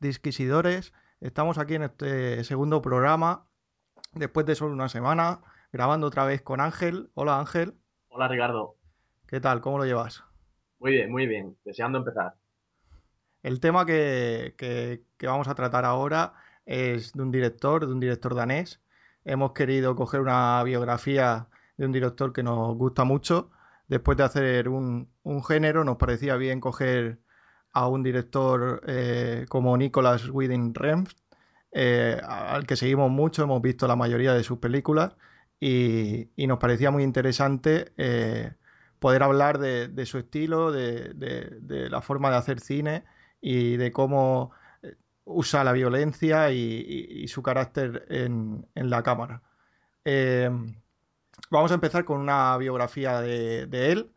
[0.00, 0.94] Disquisidores.
[1.20, 3.46] Estamos aquí en este segundo programa,
[4.14, 7.10] después de solo una semana, grabando otra vez con Ángel.
[7.14, 7.74] Hola Ángel.
[8.08, 8.76] Hola Ricardo.
[9.26, 9.60] ¿Qué tal?
[9.60, 10.24] ¿Cómo lo llevas?
[10.78, 11.56] Muy bien, muy bien.
[11.66, 12.34] Deseando empezar.
[13.42, 16.32] El tema que, que, que vamos a tratar ahora
[16.64, 18.80] es de un director, de un director danés.
[19.24, 23.50] Hemos querido coger una biografía de un director que nos gusta mucho.
[23.86, 27.20] Después de hacer un, un género, nos parecía bien coger
[27.72, 31.08] a un director eh, como Nicolas Winding Refn,
[31.72, 35.14] eh, al que seguimos mucho, hemos visto la mayoría de sus películas
[35.60, 38.52] y, y nos parecía muy interesante eh,
[38.98, 43.04] poder hablar de, su estilo, de, de, la forma de hacer cine
[43.40, 44.50] y de cómo
[45.24, 49.42] usa la violencia y, y, su carácter en, en la cámara.
[51.50, 54.12] Vamos a empezar con una biografía de él,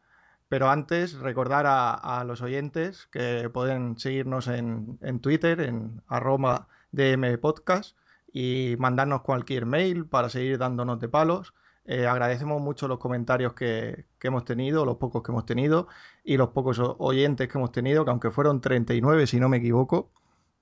[0.54, 7.98] pero antes recordar a, los oyentes que pueden seguirnos en, Twitter, en arroba dmpodcast
[8.32, 11.56] y mandarnos cualquier mail para seguir dándonos de palos.
[11.86, 15.88] Eh, agradecemos mucho los comentarios que, que, hemos tenido, los pocos que hemos tenido
[16.24, 20.12] y los pocos oyentes que hemos tenido, que aunque fueron 39 si no me equivoco,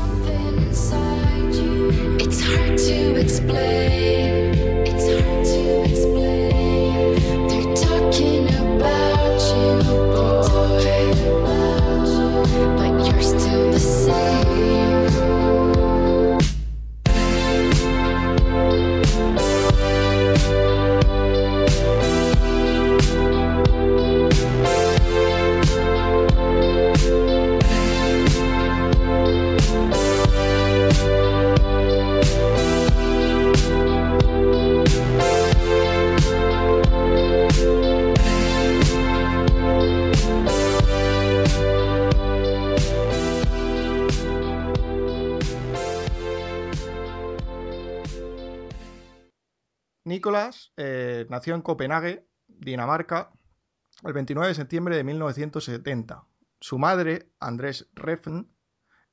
[51.36, 53.30] nació en Copenhague, Dinamarca,
[54.04, 56.24] el 29 de septiembre de 1970.
[56.60, 58.48] Su madre, Andrés Refn,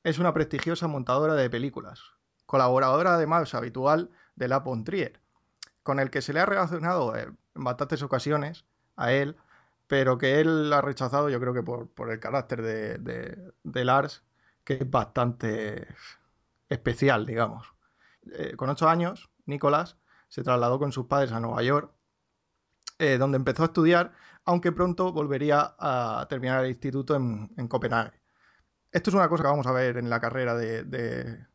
[0.04, 2.00] es una prestigiosa montadora de películas,
[2.46, 5.20] colaboradora además habitual de La Trier,
[5.82, 8.64] con el que se le ha relacionado en bastantes ocasiones
[8.96, 9.36] a él,
[9.86, 14.24] pero que él ha rechazado yo creo que por, el carácter de, de, de, Lars,
[14.64, 15.86] que es bastante
[16.70, 17.74] especial, digamos.
[18.32, 19.98] Eh, con ocho años, Nicolás
[20.28, 21.93] se trasladó con sus padres a Nueva York,
[22.98, 24.12] eh, donde empezó a estudiar,
[24.44, 28.20] aunque pronto volvería a terminar el instituto en, en, Copenhague.
[28.92, 31.46] Esto es una cosa que vamos a ver en la carrera de, de,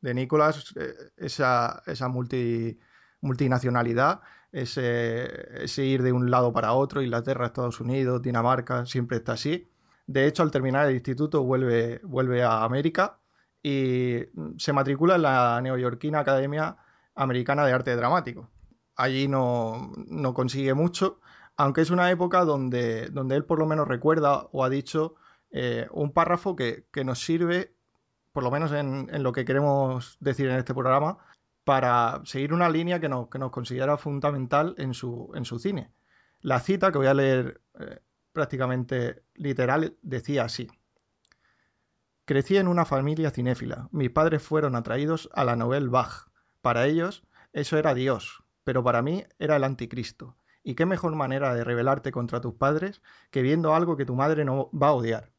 [0.00, 2.78] de Nicolás, eh, esa, esa multi,
[3.20, 4.20] multinacionalidad,
[4.52, 9.70] ese, ese, ir de un lado para otro, Inglaterra, Estados Unidos, Dinamarca, siempre está así.
[10.06, 13.18] De hecho, al terminar el instituto vuelve, vuelve a América
[13.62, 14.24] y
[14.58, 16.76] se matricula en la neoyorquina Academia
[17.14, 18.50] Americana de Arte Dramático.
[18.96, 21.20] Allí no, no, consigue mucho,
[21.56, 25.16] aunque es una época donde, donde él por lo menos recuerda o ha dicho
[25.50, 27.74] eh, un párrafo que, nos sirve,
[28.32, 31.18] por lo menos en, lo que queremos decir en este programa,
[31.64, 35.92] para seguir una línea que, que nos considera fundamental en su, en su cine.
[36.40, 38.00] La cita, que voy a leer eh,
[38.32, 40.68] prácticamente literal, decía así.
[42.24, 43.88] Crecí en una familia cinéfila.
[43.92, 46.28] Mis padres fueron atraídos a la novela Bach
[46.60, 47.26] para ellos
[47.56, 50.36] eso era Dios, pero para mí era el anticristo.
[50.64, 54.44] ¿Y qué mejor manera de rebelarte contra tus padres que viendo algo que tu madre
[54.44, 55.30] no va a odiar?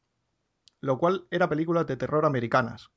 [0.79, 2.89] Lo cual era películas de terror americanas.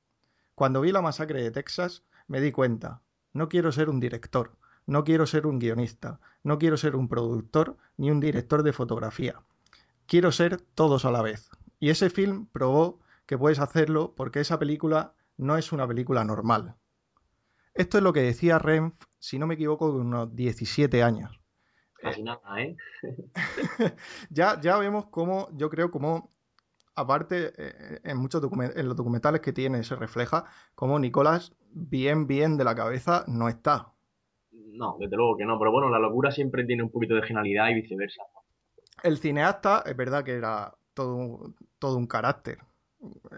[0.54, 4.56] Cuando vi la masacre de Texas me di cuenta, no quiero ser un director,
[4.86, 9.42] no quiero ser un guionista, no quiero ser un productor ni un director de fotografía.
[10.06, 11.50] Quiero ser todos a la vez.
[11.80, 16.76] Y ese film probó que puedes hacerlo porque esa película no es una película normal.
[17.80, 21.40] Esto es lo que decía Renf, si no me equivoco, de unos 17 años.
[21.94, 22.76] Casi nada, ¿eh?
[24.28, 26.30] ya, ya vemos cómo, yo creo, cómo,
[26.94, 28.42] aparte, eh, en muchos
[28.74, 30.44] en los documentales que tiene se refleja
[30.74, 33.94] cómo Nicolás, bien, bien de la cabeza, no está.
[34.52, 37.70] No, desde luego que no, pero bueno, la locura siempre tiene un poquito de genialidad
[37.70, 38.22] y viceversa.
[39.02, 42.58] El cineasta, es verdad que era todo, todo un carácter,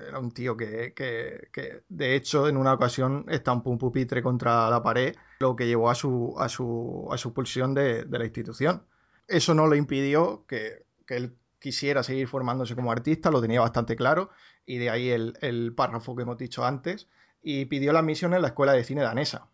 [0.08, 4.68] Era un tío que, que, que, de hecho, en una ocasión estampó un pupitre contra
[4.68, 8.24] la pared, lo que llevó a su, a su, a su expulsión de, de la
[8.24, 8.84] institución.
[9.28, 13.94] Eso no le impidió que, que él quisiera seguir formándose como artista, lo tenía bastante
[13.94, 14.30] claro,
[14.66, 17.08] y de ahí el, el párrafo que hemos dicho antes,
[17.40, 19.48] y pidió la admisión en la Escuela de Cine Danesa,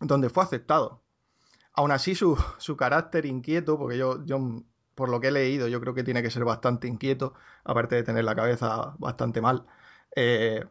[0.00, 1.02] donde fue aceptado.
[1.74, 4.38] Aún así, su, su carácter inquieto, porque yo, yo,
[4.94, 8.02] por lo que he leído, yo creo que tiene que ser bastante inquieto, aparte de
[8.04, 9.66] tener la cabeza bastante mal.
[10.16, 10.64] Eh,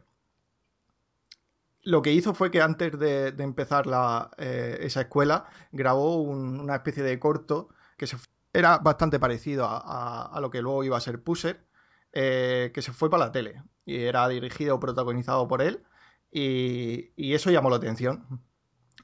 [1.82, 6.76] lo que hizo fue que antes de, empezar la, eh, esa escuela, grabó un, una
[6.76, 7.68] especie de corto
[7.98, 8.16] que se,
[8.54, 11.66] era bastante parecido a, lo que luego iba a ser Pusher,
[12.12, 15.84] eh, que se fue para la tele y era dirigido o protagonizado por él.
[16.30, 18.42] Y, eso llamó la atención.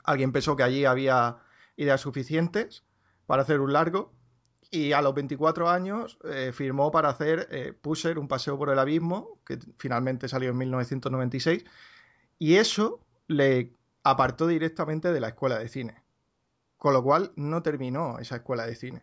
[0.05, 1.39] Alguien pensó que allí había
[1.77, 2.85] ideas suficientes
[3.27, 4.13] para hacer un largo
[4.71, 8.79] y a los 24 años eh, firmó para hacer eh, Pusher, un paseo por el
[8.79, 11.65] abismo, que finalmente salió en 1996,
[12.39, 13.73] y eso le
[14.05, 16.03] apartó directamente de la escuela de cine,
[16.77, 19.03] con lo cual no terminó esa escuela de cine.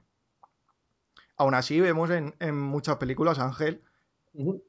[1.36, 3.84] Aún así vemos en, en muchas películas, Ángel,
[4.34, 4.64] uh -huh.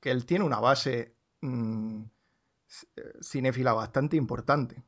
[0.00, 2.02] que él tiene una base mmm,
[3.20, 4.82] cinéfila bastante importante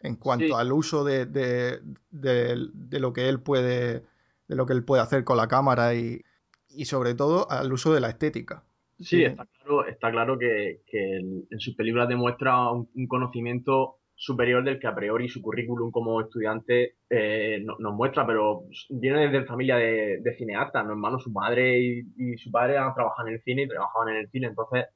[0.00, 0.52] en cuanto sí.
[0.52, 1.80] al uso de, de,
[2.10, 4.04] de, de, lo que él puede
[4.48, 6.22] de lo que él puede hacer con la cámara y,
[6.68, 8.64] y sobre todo al uso de la estética.
[8.98, 14.64] Sí, está claro, está claro que, que en sus películas demuestra un, un, conocimiento superior
[14.64, 19.46] del que a priori su currículum como estudiante eh, no, nos muestra, pero viene desde
[19.46, 20.92] familia de, de cineastas, ¿no?
[20.92, 24.16] hermano, su madre y, y, su padre han trabajado en el cine y trabajaban en
[24.16, 24.86] el cine, entonces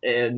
[0.00, 0.32] eh,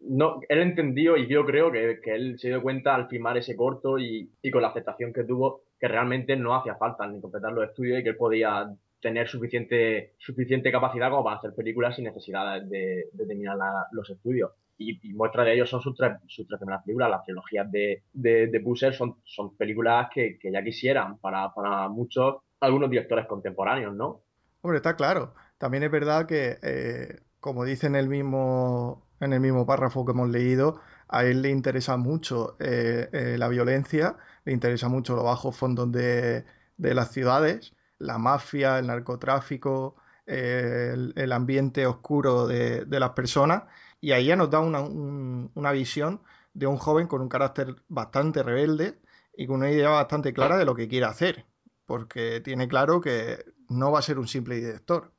[0.00, 3.56] no, él entendió y yo creo que, que, él se dio cuenta al filmar ese
[3.56, 7.52] corto y, y, con la aceptación que tuvo que realmente no hacía falta ni completar
[7.52, 8.68] los estudios y que él podía
[9.00, 14.52] tener suficiente, suficiente capacidad como para hacer películas sin necesidad de, terminar la, los estudios.
[14.78, 17.10] Y, y, muestra de ello son sus tres, sus tres primeras películas.
[17.10, 21.88] Las trilogías de, de, de Busser son, son películas que, que ya quisieran para, para
[21.88, 24.22] muchos, algunos directores contemporáneos, ¿no?
[24.60, 25.34] Hombre, está claro.
[25.58, 30.10] También es verdad que eh, como dice en el mismo, en el mismo párrafo que
[30.10, 35.24] hemos leído, a él le interesa mucho eh, eh, la violencia, le interesa mucho los
[35.24, 36.46] bajos fondos de,
[36.78, 43.64] de las ciudades, la mafia, el narcotráfico, el, ambiente oscuro de, de, las personas,
[44.00, 46.22] y ahí ya nos da una, un, una visión
[46.54, 48.98] de un joven con un carácter bastante rebelde
[49.36, 51.44] y con una idea bastante clara de lo que quiere hacer,
[51.84, 55.12] porque tiene claro que no va a ser un simple director,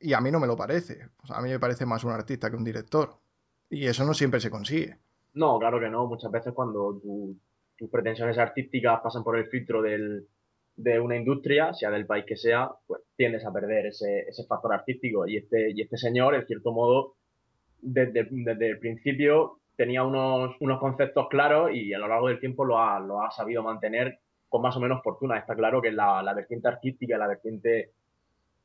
[0.00, 1.10] y a mí no me lo parece.
[1.30, 3.16] A mí me parece más un artista que un director.
[3.68, 4.96] Y eso no siempre se consigue.
[5.34, 6.06] No, claro que no.
[6.06, 7.36] Muchas veces cuando tu,
[7.78, 10.26] tus pretensiones artísticas pasan por el filtro del,
[10.76, 14.74] de una industria, sea del país que sea, pues tiendes a perder ese, ese factor
[14.74, 15.26] artístico.
[15.26, 17.14] Y este, y este señor, en cierto modo,
[17.80, 22.64] desde, desde el principio tenía unos, unos conceptos claros y a lo largo del tiempo
[22.64, 24.18] lo ha, lo ha sabido mantener
[24.48, 25.38] con más o menos fortuna.
[25.38, 27.92] Está claro que la, la vertiente artística, la vertiente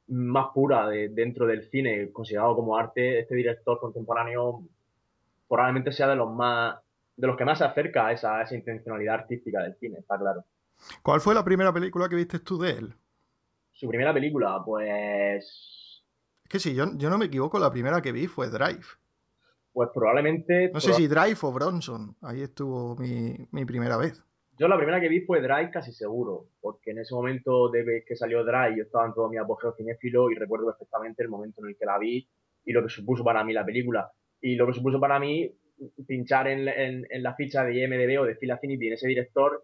[0.07, 4.63] más pura de, dentro del cine, considerado como arte, este director contemporáneo
[5.47, 6.77] probablemente sea de los más
[7.15, 10.17] de los que más se acerca a esa, a esa intencionalidad artística del cine, está
[10.17, 10.45] claro.
[11.01, 12.93] ¿Cuál fue la primera película que viste tú de él?
[13.71, 16.03] Su primera película, pues...
[16.43, 18.85] Es que si yo, yo no me equivoco, la primera que vi fue Drive.
[19.71, 20.69] Pues probablemente...
[20.73, 24.21] No sé si Drive o Bronson, ahí estuvo mi, mi primera vez.
[24.57, 28.15] Yo la primera que vi fue Drive casi seguro, porque en ese momento de que
[28.15, 31.69] salió Drive yo estaba en todo mi apogeo cinéfilo y recuerdo perfectamente el momento en
[31.69, 32.27] el que la vi
[32.63, 34.11] y lo que supuso para mí la película.
[34.41, 35.51] Y lo que supuso para mí
[36.07, 39.63] pinchar en, en, en la ficha de IMDB o de Phil Affinity en ese director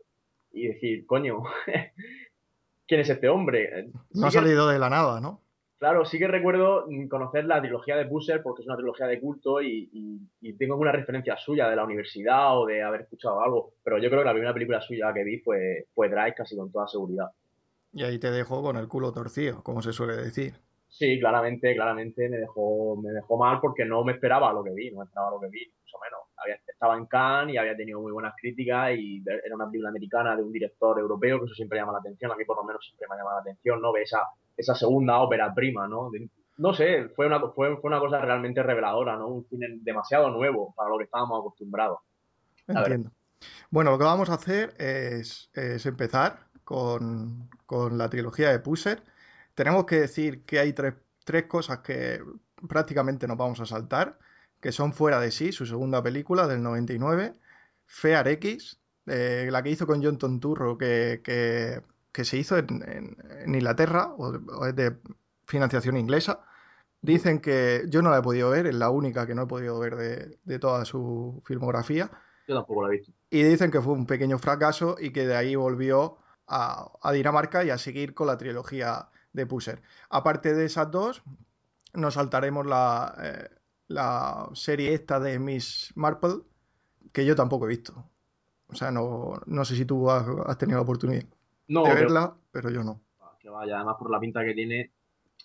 [0.51, 1.43] y decir, coño,
[2.87, 3.89] ¿quién es este hombre?
[4.11, 5.41] No ha salido de la nada, ¿no?
[5.79, 9.61] Claro, sí que recuerdo conocer la trilogía de Busser porque es una trilogía de culto
[9.61, 13.75] y, y, y, tengo alguna referencia suya de la universidad o de haber escuchado algo,
[13.81, 16.69] pero yo creo que la primera película suya que vi fue, fue Drive casi con
[16.69, 17.27] toda seguridad.
[17.93, 20.55] Y ahí te dejó con el culo torcido, como se suele decir.
[20.89, 24.91] Sí, claramente, claramente me dejó, me dejó mal porque no me esperaba lo que vi,
[24.91, 26.19] no me esperaba lo que vi, mucho menos.
[26.67, 30.43] Estaba en Cannes y había tenido muy buenas críticas y era una película americana de
[30.43, 33.08] un director europeo, que eso siempre llama la atención, a mí por lo menos siempre
[33.08, 33.93] me ha llamado la atención, ¿no?
[33.93, 34.24] Ve esa,
[34.58, 36.10] esa segunda ópera prima, ¿no?
[36.58, 39.27] No sé, fue una, fue, fue una cosa realmente reveladora, ¿no?
[39.27, 42.00] Un cine demasiado nuevo para lo que estábamos acostumbrados.
[42.67, 43.12] Entiendo.
[43.69, 49.01] Bueno, lo que vamos a hacer es, es empezar con, con, la trilogía de Pusser.
[49.55, 52.21] Tenemos que decir que hay tres, tres cosas que
[52.67, 54.19] prácticamente nos vamos a saltar,
[54.59, 57.35] que son Fuera de sí, su segunda película del 99,
[57.85, 62.67] Fear X, eh, la que hizo con John Tonturro, que, que que se hizo en,
[62.87, 64.97] en, en Inglaterra, o, o, es de
[65.45, 66.43] financiación inglesa,
[67.01, 69.79] Dicen que yo no la he podido ver, es la única que no he podido
[69.79, 69.95] ver
[70.43, 72.11] de, toda su filmografía.
[72.45, 73.13] Yo tampoco la he visto.
[73.29, 77.69] Y dicen que fue un pequeño fracaso y que de ahí volvió a, Dinamarca y
[77.69, 79.81] a seguir con la trilogía de Pusser.
[80.09, 81.24] Aparte de esas dos,
[81.93, 83.50] nos saltaremos la, eh,
[83.88, 86.41] la serie esta de Miss Marple,
[87.12, 88.05] que yo tampoco he visto.
[88.67, 91.24] O sea, no, no sé si tú has, tenido la oportunidad
[91.67, 93.01] de verla, pero yo no.
[93.39, 94.91] Que vaya, además por la pinta que tiene,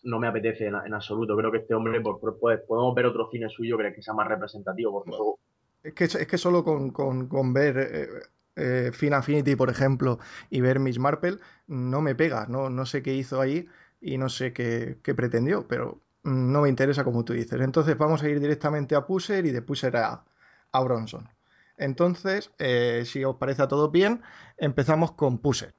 [0.02, 1.36] no me apetece en, absoluto.
[1.36, 5.02] Creo que este hombre, pues, pues, podemos ver otro cine suyo que sea más representativo.
[5.02, 5.38] Por
[5.82, 8.08] es, que, es que solo con, ver eh,
[8.56, 10.18] eh, Fin Affinity, por ejemplo,
[10.50, 12.46] y ver Miss Marple, no me pega.
[12.48, 13.68] No, no sé qué hizo ahí
[14.00, 17.60] y no sé qué, qué pretendió, pero no me interesa como tú dices.
[17.60, 20.24] Entonces vamos a ir directamente a Pusher y de Pusher a,
[20.72, 21.28] a Bronson.
[21.76, 24.22] Entonces, eh, si os parece a todos bien,
[24.58, 25.74] empezamos con Pusher.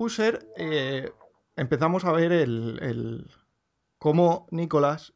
[0.00, 1.12] Pusher eh,
[1.56, 3.30] empezamos a ver el,
[3.98, 5.12] cómo Nicolás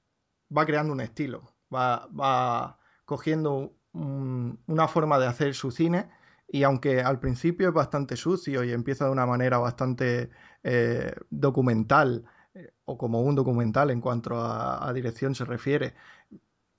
[0.54, 6.10] va creando un estilo, va, cogiendo una forma de hacer su cine
[6.46, 10.28] y aunque al principio es bastante sucio y empieza de una manera bastante
[10.62, 15.94] eh, documental eh, o como un documental en cuanto a, dirección se refiere,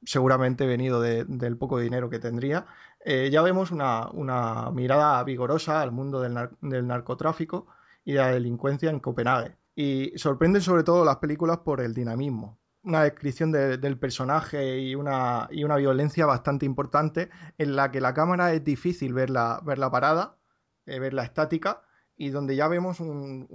[0.04, 2.68] seguramente venido del poco dinero que tendría,
[3.04, 7.66] ya vemos una, mirada vigorosa al mundo del narcotráfico
[8.06, 9.58] y la delincuencia en Copenhague.
[9.76, 12.60] Y sorprenden sobre todo las películas por el dinamismo.
[12.84, 18.14] Una descripción del personaje y una, y una violencia bastante importante en la que la
[18.14, 20.38] cámara es difícil verla, verla parada,
[20.86, 21.82] eh, verla estática,
[22.18, 23.48] y donde ya vemos un,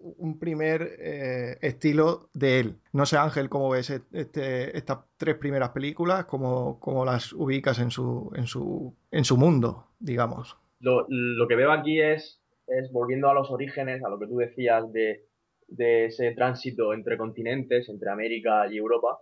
[0.00, 2.78] un, primer eh, estilo de él.
[2.92, 7.90] No sé, Ángel, cómo ves este, estas tres primeras películas, cómo, cómo, las ubicas en
[7.90, 10.56] su, en su, en su mundo, digamos.
[10.78, 14.36] Lo, lo, que veo aquí es es volviendo a los orígenes, a lo que tú
[14.36, 15.24] decías de,
[15.78, 19.18] ese tránsito entre continentes, entre América y Europa.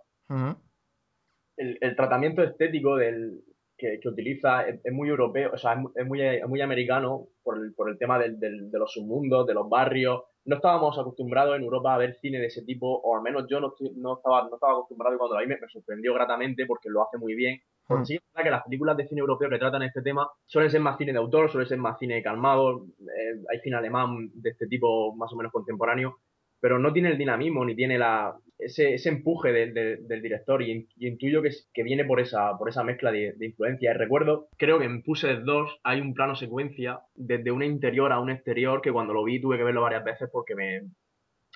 [1.57, 3.41] el, tratamiento estético del,
[3.77, 7.97] que, utiliza es, muy europeo, o sea, es, muy, muy americano por el, por el
[7.97, 10.23] tema del, de los submundos, de los barrios.
[10.45, 13.59] No estábamos acostumbrados en Europa a ver cine de ese tipo, o al menos yo
[13.59, 16.89] no, no, estaba, no estaba acostumbrado y cuando lo vi me, me sorprendió gratamente porque
[16.89, 18.05] lo hace muy bien porque hmm.
[18.05, 20.81] sí, es verdad que las películas de cine europeo que tratan este tema suelen ser
[20.81, 24.67] más cine de autor, suelen ser más cine calmado, eh, hay cine alemán de este
[24.67, 26.17] tipo más o menos contemporáneo,
[26.59, 31.41] pero no tiene el dinamismo ni tiene la, ese, ese empuje del director y, intuyo
[31.41, 33.91] que, que, viene por esa, por esa mezcla de, influencia.
[33.91, 38.19] Y recuerdo, creo que en Puse 2 hay un plano secuencia desde un interior a
[38.19, 40.81] un exterior que cuando lo vi tuve que verlo varias veces porque me,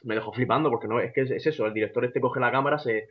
[0.03, 2.77] me dejó flipando, porque no es que es, eso, el director este coge la cámara,
[2.79, 3.09] se,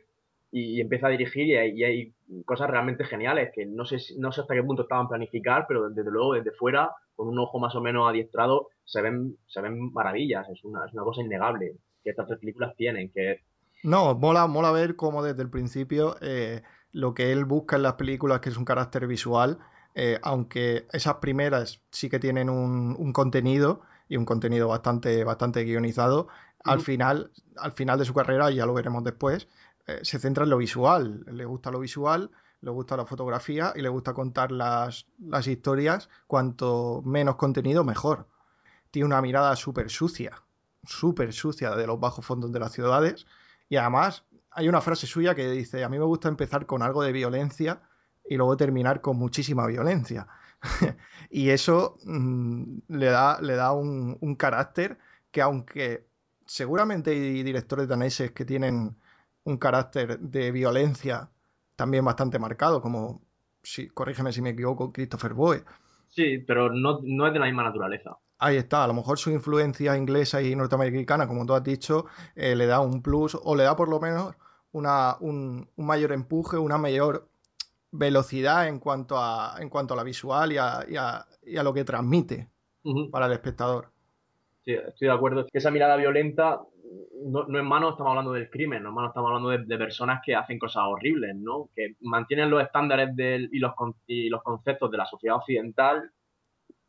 [0.51, 2.13] y, empieza a dirigir y hay,
[2.45, 6.11] cosas realmente geniales que no sé, no sé hasta qué punto estaban planificar, pero desde
[6.11, 10.47] luego desde fuera, con un ojo más o menos adiestrado, se ven, se ven maravillas,
[10.49, 13.41] es una, es una cosa innegable que estas tres películas tienen, que
[13.83, 17.93] No, mola, mola ver cómo desde el principio eh, lo que él busca en las
[17.93, 19.59] películas, que es un carácter visual,
[19.95, 25.63] eh, aunque esas primeras sí que tienen un, un, contenido y un contenido bastante, bastante
[25.63, 26.27] guionizado,
[26.63, 29.47] al final, al final de su carrera, ya lo veremos después,
[29.89, 32.31] eh, se centra en lo visual, le gusta lo visual,
[32.61, 36.09] le gusta la fotografía y le gusta contar las, las historias.
[36.27, 38.27] Cuanto menos contenido, mejor.
[38.91, 40.43] Tiene una mirada súper sucia,
[40.83, 43.25] súper sucia de los bajos fondos de las ciudades.
[43.69, 47.03] Y además hay una frase suya que dice, a mí me gusta empezar con algo
[47.03, 47.81] de violencia
[48.27, 50.27] y luego terminar con muchísima violencia.
[51.29, 54.97] y eso mm, le da, le da un, un, carácter
[55.31, 56.09] que aunque
[56.45, 58.97] seguramente hay directores daneses que tienen
[59.49, 61.29] un carácter de violencia
[61.75, 63.21] también bastante marcado, como,
[63.63, 65.63] si, corrígeme si me equivoco, Christopher Boe.
[66.07, 68.17] Sí, pero no, no es de la misma naturaleza.
[68.37, 72.55] Ahí está, a lo mejor su influencia inglesa y norteamericana, como tú has dicho, eh,
[72.55, 74.35] le da un plus o le da por lo menos
[74.71, 77.27] una, un, un, mayor empuje, una mayor
[77.91, 81.63] velocidad en cuanto a, en cuanto a la visual y a, y a, y a
[81.63, 82.47] lo que transmite
[82.83, 83.09] uh -huh.
[83.09, 83.91] para el espectador.
[84.63, 85.45] Sí, estoy de acuerdo.
[85.51, 86.61] Que esa mirada violenta
[87.25, 89.77] no, no en mano estamos hablando del crimen, no en mano estamos hablando de, de,
[89.77, 91.69] personas que hacen cosas horribles, ¿no?
[91.75, 93.73] Que mantienen los estándares del, y, los,
[94.07, 96.11] y los conceptos de la sociedad occidental,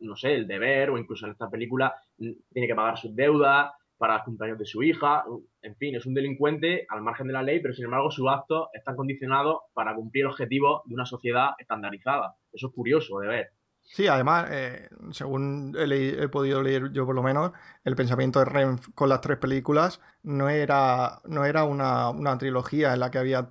[0.01, 4.17] no sé, el deber, o incluso en esta película tiene que pagar sus deudas para
[4.17, 5.25] el cumpleaños de su hija,
[5.61, 8.69] en fin, es un delincuente al margen de la ley, pero sin embargo sus actos
[8.73, 12.35] están condicionados para cumplir objetivos de una sociedad estandarizada.
[12.51, 13.51] Eso es curioso de ver.
[13.93, 17.51] Sí, además, eh, según he, podido leer yo por lo menos,
[17.85, 22.95] el pensamiento de Renf con las tres películas no era, no era una, una, trilogía
[22.95, 23.51] en la que había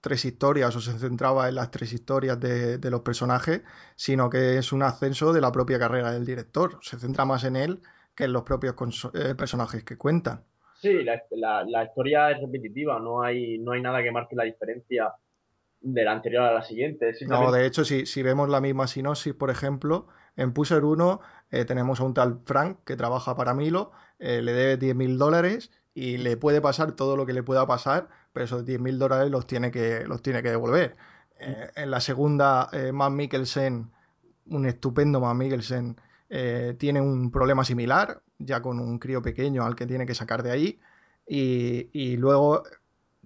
[0.00, 3.62] tres historias o se centraba en las tres historias de, de, los personajes,
[3.96, 6.78] sino que es un ascenso de la propia carrera del director.
[6.82, 7.80] Se centra más en él
[8.14, 8.76] que en los propios
[9.14, 10.44] eh, personajes que cuentan.
[10.80, 14.44] Sí, la, la, la, historia es repetitiva, no hay, no hay nada que marque la
[14.44, 15.12] diferencia
[15.80, 17.12] de la anterior a la siguiente.
[17.26, 21.64] No, de hecho, si, si, vemos la misma sinopsis, por ejemplo, en Pusher 1 eh,
[21.64, 25.70] tenemos a un tal Frank que trabaja para Milo, eh, le debe 10 mil dólares
[25.94, 29.30] y le puede pasar todo lo que le pueda pasar, pero esos 10 mil dólares
[29.30, 30.96] los tiene que, los tiene que devolver.
[31.38, 33.90] Eh, en la segunda, eh, Matt Mikkelsen,
[34.46, 35.96] un estupendo Matt Mikkelsen,
[36.78, 40.52] tiene un problema similar, ya con un crío pequeño al que tiene que sacar de
[40.52, 40.80] ahí.
[41.26, 42.62] Y, y luego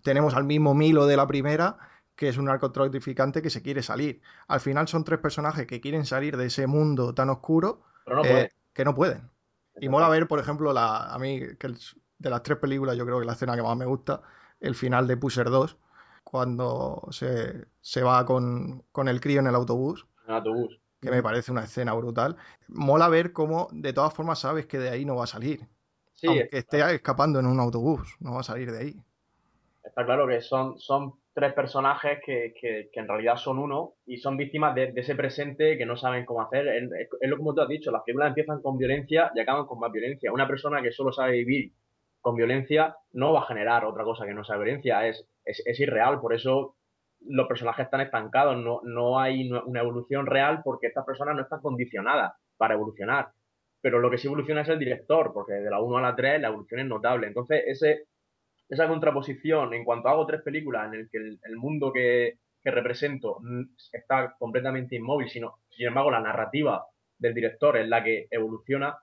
[0.03, 1.77] tenemos al mismo Milo de la primera,
[2.17, 4.21] que es un narcotraficante que se quiere salir.
[4.47, 8.51] Al final son tres personajes que quieren salir de ese mundo tan oscuro no eh,
[8.73, 9.31] que no pueden.
[9.81, 11.79] Y mola ver, por ejemplo, la, a mí, que el,
[12.19, 14.23] de las tres películas, yo creo que la escena que más me gusta,
[14.61, 15.77] el final de Pusher 2,
[16.23, 20.07] cuando se, se va con, con, el crío en el autobús.
[20.29, 20.81] El autobús.
[21.01, 22.37] Que me parece una escena brutal.
[22.69, 25.69] Mola ver cómo, de todas formas, sabes que de ahí no va a salir.
[26.15, 29.03] Sí, Aunque esté escapando en un autobús, no va a salir de ahí.
[29.83, 34.19] Está claro que son, son tres personajes que, que, que, en realidad son uno y
[34.19, 36.67] son víctimas de, ese presente que no saben cómo hacer.
[36.69, 39.91] Es, lo como tú has dicho, las películas empiezan con violencia y acaban con más
[39.91, 40.33] violencia.
[40.33, 41.73] Una persona que solo sabe vivir
[42.21, 45.81] con violencia no va a generar otra cosa que no sea violencia, es, es, es
[45.81, 46.77] irreal, por eso
[47.27, 51.61] los personajes están estancados, no, no hay una evolución real porque estas personas no están
[51.61, 53.29] condicionadas para evolucionar.
[53.81, 56.41] Pero lo que sí evoluciona es el director, porque de la 1 a la 3
[56.41, 57.27] la evolución es notable.
[57.27, 58.05] Entonces, ese,
[58.75, 62.71] esa contraposición, en cuanto hago tres películas en el que el, el mundo que, que,
[62.71, 63.41] represento
[63.93, 66.85] está completamente inmóvil, sino, sin embargo, la narrativa
[67.19, 68.97] del director es la que evoluciona,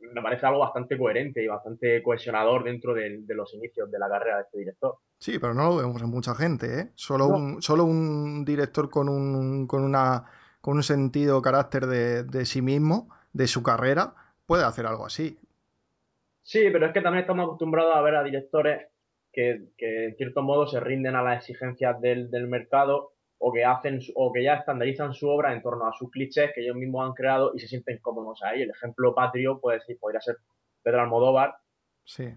[0.00, 4.08] me parece algo bastante coherente y bastante cohesionador dentro de, de, los inicios de la
[4.08, 4.96] carrera de este director.
[5.18, 6.90] Sí, pero no lo vemos en mucha gente, ¿eh?
[6.94, 7.36] Solo, no.
[7.36, 10.24] un, solo un director con un, con una,
[10.60, 14.14] con un sentido, carácter de, de sí mismo, de su carrera,
[14.46, 15.38] puede hacer algo así.
[16.42, 18.86] Sí, pero es que también estamos acostumbrados a ver a directores
[19.36, 23.66] que, que, en cierto modo se rinden a las exigencias del, del, mercado o que
[23.66, 27.06] hacen o que ya estandarizan su obra en torno a sus clichés que ellos mismos
[27.06, 28.62] han creado y se sienten cómodos ahí.
[28.62, 30.38] El ejemplo patrio puede decir, podría ser
[30.82, 31.56] Pedro Almodóvar,
[32.02, 32.30] sí.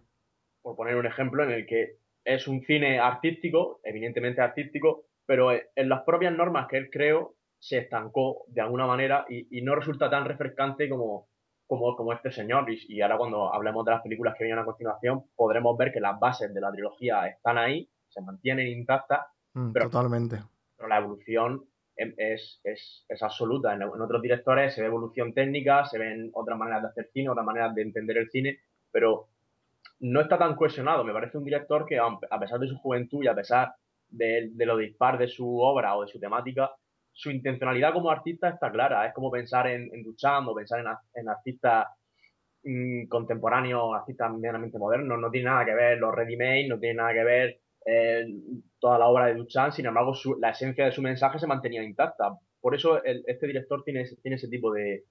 [0.62, 5.88] por poner un ejemplo en el que es un cine artístico, evidentemente artístico, pero en
[5.88, 10.10] las propias normas que él creó se estancó de alguna manera y, y no resulta
[10.10, 11.29] tan refrescante como,
[11.70, 12.70] como, como este señor.
[12.70, 16.00] Y, y, ahora cuando hablemos de las películas que vienen a continuación, podremos ver que
[16.00, 19.28] las bases de la trilogía están ahí, se mantienen intactas.
[19.54, 20.40] Mm, pero, totalmente.
[20.76, 21.64] Pero la evolución
[21.96, 23.72] es, es, es absoluta.
[23.76, 27.30] En, en, otros directores se ve evolución técnica, se ven otras maneras de hacer cine,
[27.30, 28.60] otras maneras de entender el cine,
[28.92, 29.28] pero
[30.00, 31.04] no está tan cohesionado.
[31.04, 33.76] Me parece un director que, a pesar de su juventud y a pesar
[34.08, 36.72] de, de lo dispar de su obra o de su temática,
[37.20, 39.06] su intencionalidad como artista está clara.
[39.06, 41.88] Es como pensar en, en Duchamp o pensar en, en artistas
[42.64, 45.20] mmm, contemporáneos, artistas medianamente modernos.
[45.20, 48.26] No tiene nada que ver los ready-made, no tiene nada que ver eh,
[48.80, 49.74] toda la obra de Duchamp.
[49.74, 52.38] Sin embargo, la esencia de su mensaje se mantenía intacta.
[52.62, 55.04] Por eso el, este director tiene, tiene ese tipo de,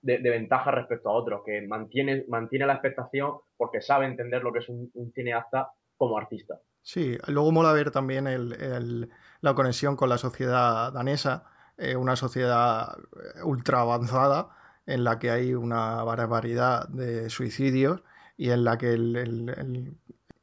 [0.00, 4.60] de, ventaja respecto a otros, que mantiene, mantiene la expectación porque sabe entender lo que
[4.60, 6.58] es un, cineasta como artista.
[6.80, 8.26] Sí, luego mola ver también
[9.44, 11.44] la conexión con la sociedad danesa,
[11.76, 18.02] eh, una sociedad eh, ultra avanzada en la que hay una barbaridad de suicidios
[18.38, 18.94] y en la que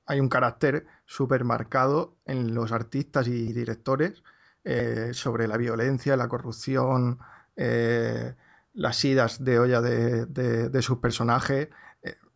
[0.06, 4.22] hay un carácter súper marcado en los artistas y directores
[4.66, 7.18] eh, sobre la violencia, la corrupción,
[7.56, 11.70] las idas de olla de, sus personajes.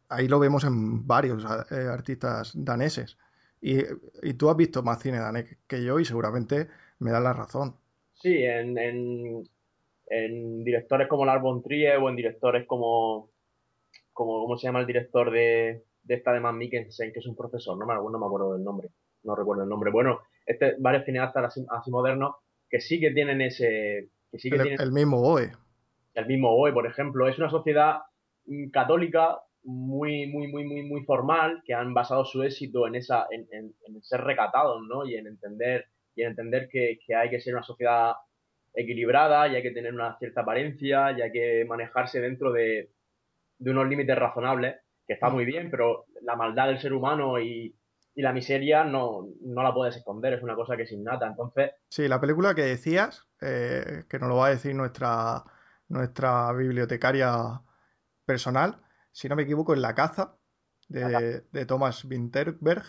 [0.09, 3.17] ahí lo vemos en varios artistas daneses.
[3.61, 6.67] Y, tú has visto más cine danés que yo y seguramente
[6.99, 7.75] me da la razón.
[8.13, 8.77] Sí, en,
[10.07, 13.29] en, directores como Lars von Trier o en directores como,
[14.13, 17.35] como, ¿cómo se llama el director de, de esta de Man Mikkelsen, que es un
[17.35, 17.77] profesor?
[17.77, 18.89] No me, no me acuerdo del nombre,
[19.23, 19.91] no recuerdo el nombre.
[19.91, 22.35] Bueno, este, varios cineastas así, modernos
[22.69, 24.09] que sí que tienen ese...
[24.31, 25.51] Que sí que el, tienen, el mismo OE.
[26.13, 27.27] El mismo OE, por ejemplo.
[27.27, 27.99] Es una sociedad
[28.45, 33.27] mm, católica muy, muy, muy, muy, muy formal, que han basado su éxito en esa,
[33.31, 35.05] en, en, ser recatados, ¿no?
[35.05, 38.13] Y en entender, y en entender que, que, hay que ser una sociedad
[38.73, 42.91] equilibrada, y hay que tener una cierta apariencia, y hay que manejarse dentro de,
[43.57, 44.75] de unos límites razonables,
[45.07, 47.75] que está muy bien, pero la maldad del ser humano y,
[48.15, 51.27] y la miseria no, no, la puedes esconder, es una cosa que es innata.
[51.27, 51.71] Entonces.
[51.89, 55.43] Sí, la película que decías, eh, que nos lo va a decir nuestra,
[55.89, 57.61] nuestra bibliotecaria
[58.25, 58.81] personal,
[59.15, 60.35] si no me equivoco, en La caza
[60.89, 62.83] de, de Thomas Winterberg.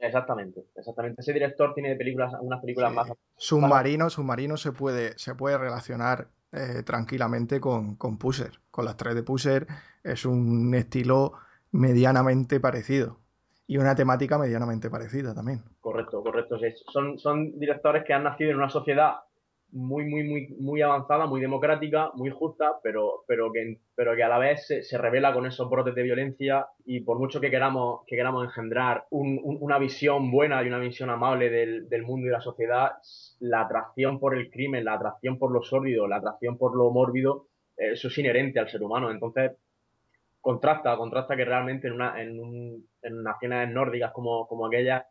[0.00, 1.20] Exactamente, exactamente.
[1.20, 3.12] Ese director tiene películas, unas películas más.
[3.36, 8.58] Submarino, Submarino se puede, se puede relacionar eh, tranquilamente con, con Pusher.
[8.72, 9.68] Con las tres de Pusher
[10.02, 11.34] es un estilo
[11.70, 13.20] medianamente parecido.
[13.68, 15.62] Y una temática medianamente parecida también.
[15.80, 16.58] Correcto, correcto.
[16.92, 19.20] Son, son directores que han nacido en una sociedad
[19.72, 24.28] muy, muy, muy, muy avanzada, muy democrática, muy justa, pero, pero, que, pero que a
[24.28, 28.16] la vez se, revela con esos brotes de violencia y por mucho que queramos, que
[28.16, 32.92] queramos engendrar una visión buena y una visión amable del, del, mundo y la sociedad,
[33.38, 37.46] la atracción por el crimen, la atracción por lo sórdido, la atracción por lo mórbido,
[37.76, 39.10] eso es inherente al ser humano.
[39.10, 39.52] Entonces,
[40.40, 45.04] contrasta, contrasta que realmente en, una, en, un, en naciones nórdicas como, como aquellas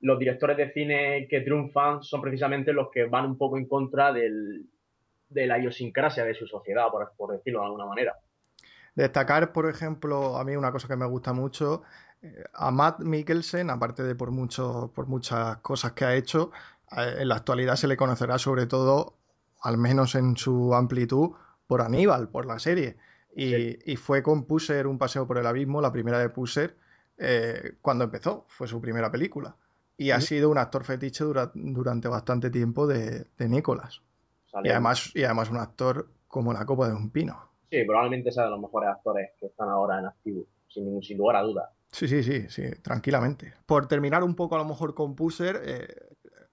[0.00, 4.12] los directores de cine que triunfan son precisamente los que van un poco en contra
[4.12, 4.66] del,
[5.28, 6.86] de la idiosincrasia de su sociedad,
[7.16, 8.16] por, decirlo de alguna manera.
[8.94, 11.82] Destacar, por ejemplo, a mí una cosa que me gusta mucho,
[12.22, 16.50] eh, a Matt Mikkelsen, aparte de por, mucho, por muchas cosas que ha hecho,
[16.96, 19.18] eh, en la actualidad se le conocerá sobre todo,
[19.62, 21.30] al menos en su amplitud,
[21.66, 22.96] por Aníbal, por la serie.
[23.36, 26.76] Y, fue con Pusher, Un paseo por el abismo, la primera de Pusher,
[27.16, 29.54] eh, cuando empezó, fue su primera película
[30.00, 34.00] y ha sido un actor fetiche durante bastante tiempo de, de Nicolas.
[34.64, 37.38] Y además, y además un actor como la copa de un pino.
[37.70, 41.36] Sí, probablemente sea de los mejores actores que están ahora en activo, sin, sin lugar
[41.36, 41.68] a dudas.
[41.92, 43.52] Sí, sí, sí, sí, tranquilamente.
[43.66, 45.86] Por terminar un poco a lo mejor con Puser, eh,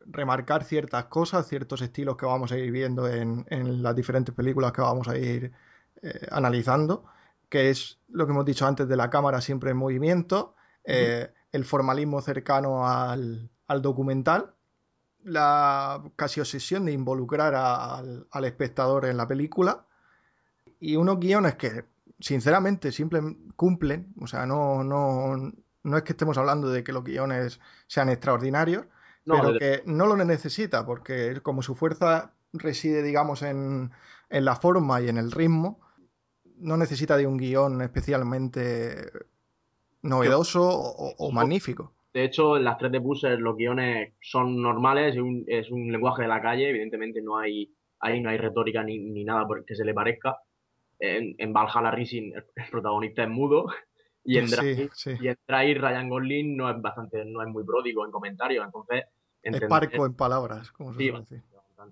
[0.02, 3.46] remarcar ciertas cosas, ciertos estilos que vamos a ir viendo en,
[3.82, 5.54] las diferentes películas que vamos a ir
[6.02, 7.06] eh, analizando,
[7.48, 11.66] que es lo que hemos dicho antes de la cámara siempre en movimiento, eh, el
[11.66, 13.50] formalismo cercano al,
[13.82, 14.54] documental,
[15.24, 19.86] la casi obsesión de involucrar al, espectador en la película.
[20.80, 21.86] Y unos guiones que
[22.20, 25.52] sinceramente simplemente cumplen, o sea, no, no,
[25.84, 28.86] no es que estemos hablando de que los guiones sean extraordinarios,
[29.26, 33.92] pero que no lo necesita porque como su fuerza reside, digamos, en,
[34.30, 35.80] en la forma y en el ritmo,
[36.60, 39.12] no necesita de un guion especialmente
[40.02, 41.94] novedoso o, magnífico.
[42.14, 45.16] De hecho, en las tres de Busser los guiones son normales,
[45.48, 49.24] es un, lenguaje de la calle, evidentemente no hay, ahí no hay retórica ni, ni
[49.24, 50.38] nada que se le parezca.
[51.00, 53.68] En, en Valhalla Rising el, protagonista es mudo
[54.24, 54.90] y en, Drive,
[55.70, 59.06] y Ryan Gosling no es bastante, no es muy pródigo en comentarios, entonces...
[59.44, 61.44] Es parco en palabras, como se dice.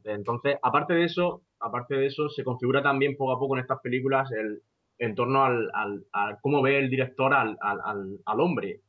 [0.04, 3.80] Entonces, aparte de eso, aparte de eso, se configura también poco a poco en estas
[3.80, 4.62] películas el,
[4.97, 5.69] en torno al,
[6.12, 8.81] al, cómo ve el director al, al hombre.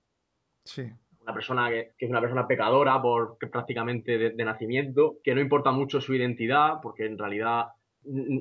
[0.64, 0.90] Sí.
[1.22, 6.00] Una persona que, es una persona pecadora por prácticamente de, nacimiento, que no importa mucho
[6.00, 7.66] su identidad, porque en realidad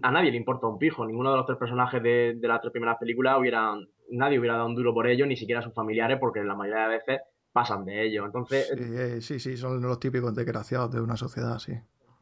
[0.03, 1.05] a nadie le importa un pijo.
[1.05, 4.75] Ninguno de los tres personajes de, las tres primeras películas hubieran, nadie hubiera dado un
[4.75, 8.25] duro por ellos, ni siquiera sus familiares, porque la mayoría de veces pasan de ellos.
[8.25, 11.73] Entonces, sí, eh, sí, sí, son los típicos desgraciados de una sociedad, sí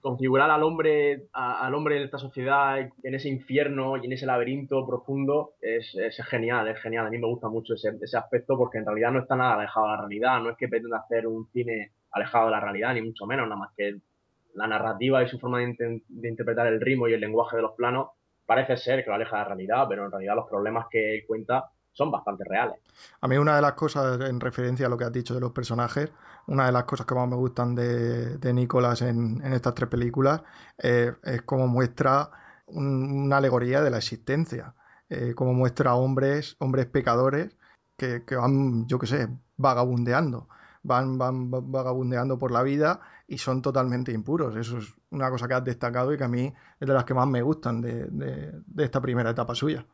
[0.04, 4.86] configurar al hombre, al hombre en esta sociedad, en ese infierno y en ese laberinto
[4.86, 5.96] profundo, es,
[6.30, 7.08] genial, es genial.
[7.08, 9.92] A mí me gusta mucho ese, aspecto porque en realidad no está nada alejado de
[9.94, 13.26] la realidad, no es que pretenda hacer un cine alejado de la realidad, ni mucho
[13.26, 13.96] menos, nada más que
[14.56, 18.10] la narrativa y su forma de, interpretar el ritmo y el lenguaje de los planos
[18.46, 21.24] parece ser que lo aleja de la realidad, pero en realidad los problemas que él
[21.26, 22.80] cuenta son bastante reales.
[23.22, 25.52] A mí una de las cosas, en referencia a lo que has dicho de los
[25.52, 26.12] personajes,
[26.48, 30.42] una de las cosas que más me gustan de, de Nicolás en, estas tres películas
[30.78, 32.30] es cómo muestra
[32.68, 34.76] una alegoría de la existencia,
[35.10, 37.56] eh, cómo muestra hombres, hombres pecadores
[37.96, 40.50] que, van, yo qué sé, vagabundeando
[40.84, 44.56] van, van vagabundeando por la vida y son totalmente impuros.
[44.56, 47.14] Eso es una cosa que has destacado y que a mí es de las que
[47.14, 49.86] más me gustan de, de, esta primera etapa suya.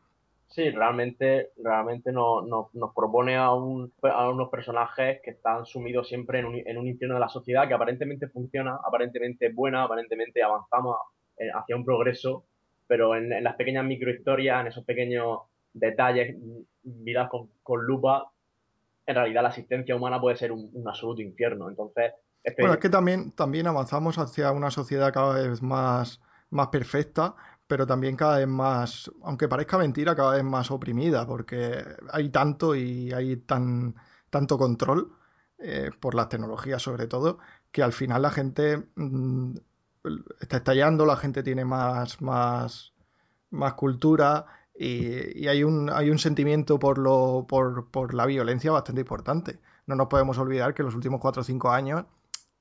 [0.50, 6.40] Sí, realmente, realmente nos, nos, propone a, un, a, unos personajes que están sumidos siempre
[6.40, 10.42] en un, en un, infierno de la sociedad que aparentemente funciona, aparentemente es buena, aparentemente
[10.42, 10.96] avanzamos
[11.54, 12.44] hacia un progreso,
[12.88, 15.38] pero en, las pequeñas microhistorias, en esos pequeños
[15.72, 16.36] detalles
[16.82, 18.32] mirados con, con lupa,
[19.06, 21.68] en realidad la asistencia humana puede ser un, absoluto infierno.
[21.68, 26.68] Entonces, este Bueno, es que también, también avanzamos hacia una sociedad cada vez más, más
[26.68, 27.34] perfecta,
[27.70, 32.74] pero también cada vez más, aunque parezca mentira, cada vez más oprimida, porque hay tanto
[32.74, 33.94] y hay tan,
[34.28, 35.12] tanto control
[35.56, 37.38] eh, por las tecnologías sobre todo,
[37.70, 39.54] que al final la gente mm,
[40.40, 42.92] está estallando, la gente tiene más, más,
[43.50, 49.02] más cultura y, hay, un, hay un sentimiento por, lo, por, por, la violencia bastante
[49.02, 49.60] importante.
[49.86, 52.04] No nos podemos olvidar que en los últimos 4 o 5 años,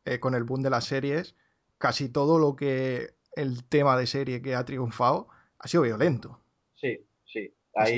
[0.05, 1.35] eh, con el boom de las series,
[1.79, 5.27] casi todo lo que el tema de serie que ha triunfado
[5.59, 6.39] ha sido violento.
[6.75, 7.53] Sí, sí.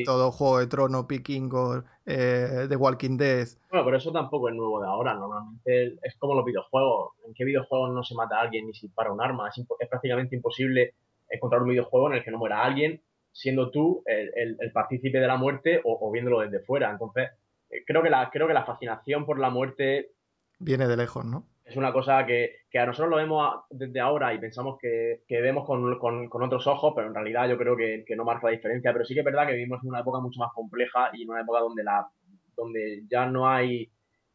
[0.06, 3.48] Todo Juego de Tronos, Vikingos, eh, The Walking Dead.
[3.70, 5.14] Bueno, pero eso tampoco es nuevo de ahora.
[5.16, 7.14] Normalmente es como los videojuegos.
[7.26, 9.50] ¿En qué videojuegos no se mata a alguien ni se dispara un arma?
[9.50, 10.94] Es, es prácticamente imposible
[11.30, 13.02] encontrar un videojuego en el que no muera alguien
[13.32, 16.92] siendo tú el, el, partícipe de la muerte o, viéndolo desde fuera.
[16.92, 17.30] Entonces,
[17.70, 20.12] eh, creo que, la, creo que la fascinación por la muerte...
[20.60, 21.48] Viene de lejos, ¿no?
[21.72, 25.40] Es una cosa que, que a nosotros lo vemos desde ahora y pensamos que, que
[25.40, 28.54] vemos con, con, otros ojos, pero en realidad yo creo que, que, no marca la
[28.54, 28.92] diferencia.
[28.92, 31.30] Pero sí que es verdad que vivimos en una época mucho más compleja y en
[31.30, 32.08] una época donde, la,
[32.56, 33.90] donde ya no hay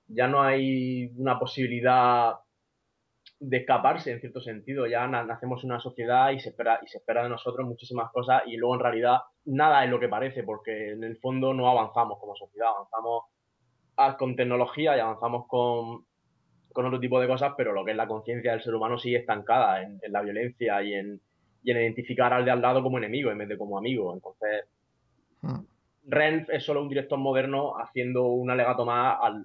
[0.08, 2.36] ya no hay una posibilidad
[3.38, 4.86] de escaparse en cierto sentido.
[4.86, 8.42] Ya nacemos en una sociedad y se espera y se espera de nosotros muchísimas cosas
[8.46, 12.18] y luego en realidad nada es lo que parece porque en el fondo no avanzamos
[12.18, 13.24] como sociedad, avanzamos
[14.18, 16.06] con tecnología y avanzamos con,
[16.76, 19.16] con otro tipo de cosas, pero lo que es la conciencia del ser humano sigue
[19.16, 21.18] estancada en, la violencia y en,
[21.62, 24.12] y en, identificar al de al lado como enemigo en vez de como amigo.
[24.12, 24.66] Entonces,
[25.40, 25.60] hmm.
[26.08, 29.42] Renf es solo un director moderno haciendo un alegato más al,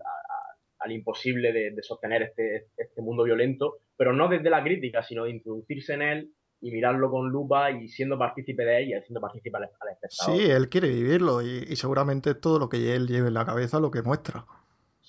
[0.79, 5.31] al imposible de, sostener este, este, mundo violento, pero no desde la crítica, sino de
[5.31, 9.63] introducirse en él y mirarlo con lupa y siendo partícipe de ella, siendo partícipe al,
[9.63, 10.37] espectador.
[10.37, 13.89] Sí, él quiere vivirlo y, seguramente todo lo que él lleve en la cabeza lo
[13.89, 14.45] que muestra.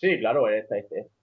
[0.02, 0.74] Sí, claro, está,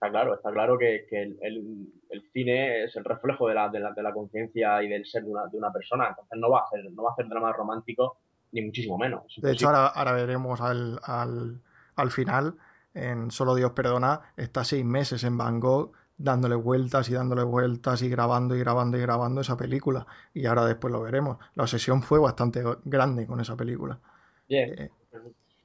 [0.09, 4.87] claro, está claro que, el, cine es el reflejo de la, de la, conciencia y
[4.87, 7.11] del ser de una, de una, persona, entonces no va a ser, no va a
[7.11, 8.19] hacer drama romántico
[8.53, 9.23] ni muchísimo menos.
[9.41, 11.59] De hecho, ahora, veremos al, al,
[11.97, 12.55] al final
[12.93, 18.01] en Solo Dios Perdona, está seis meses en Van Gogh dándole vueltas y dándole vueltas
[18.01, 20.07] y grabando y grabando y grabando esa película.
[20.33, 21.37] Y ahora después lo veremos.
[21.55, 23.99] La obsesión fue bastante grande con esa película.
[24.47, 24.73] Bien.
[24.79, 24.89] Eh,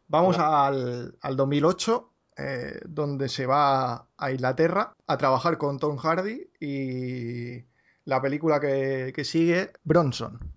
[0.08, 6.50] vamos al, al, 2008, eh, donde se va a Inglaterra a trabajar con Tom Hardy
[6.60, 7.64] y
[8.04, 10.53] la película que, que sigue, Bronson.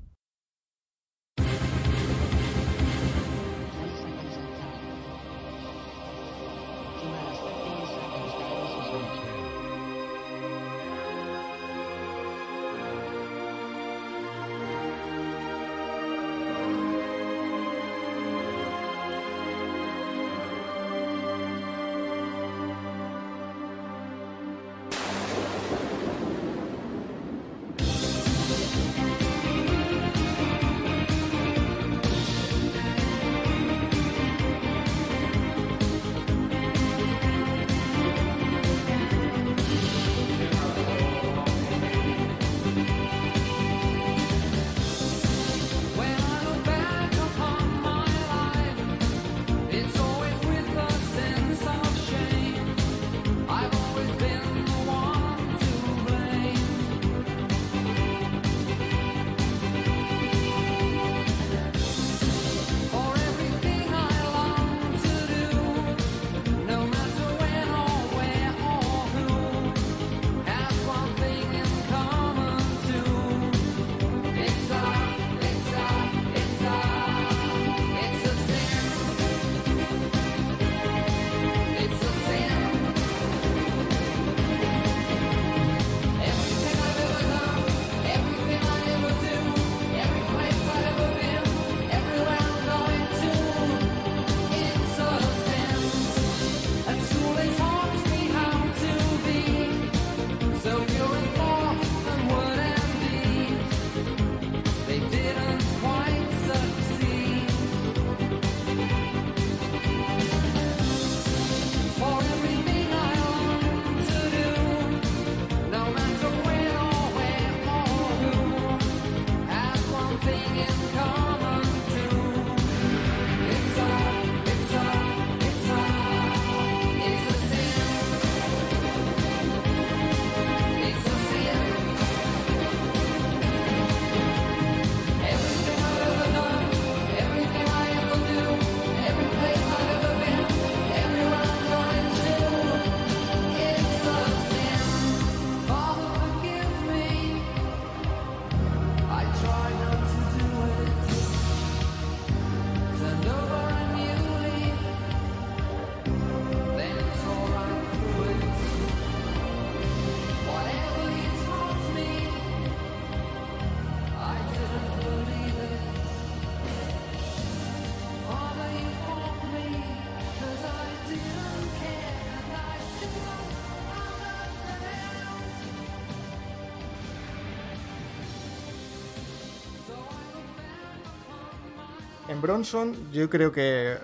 [182.47, 183.97] Bronson yo creo que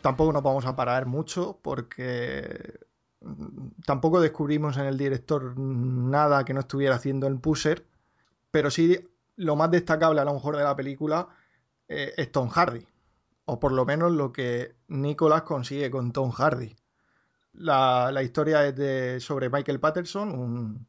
[0.00, 2.80] tampoco nos vamos a parar mucho porque
[3.20, 7.84] mm, tampoco descubrimos en el director nada que no estuviera haciendo en Pusher,
[8.50, 11.28] pero sí lo más destacable a lo mejor de la película
[11.88, 12.86] eh, es Tom Hardy,
[13.44, 16.74] o por lo menos lo que Nicholas consigue con Tom Hardy.
[17.52, 20.86] La, historia es de, sobre Michael Patterson, un,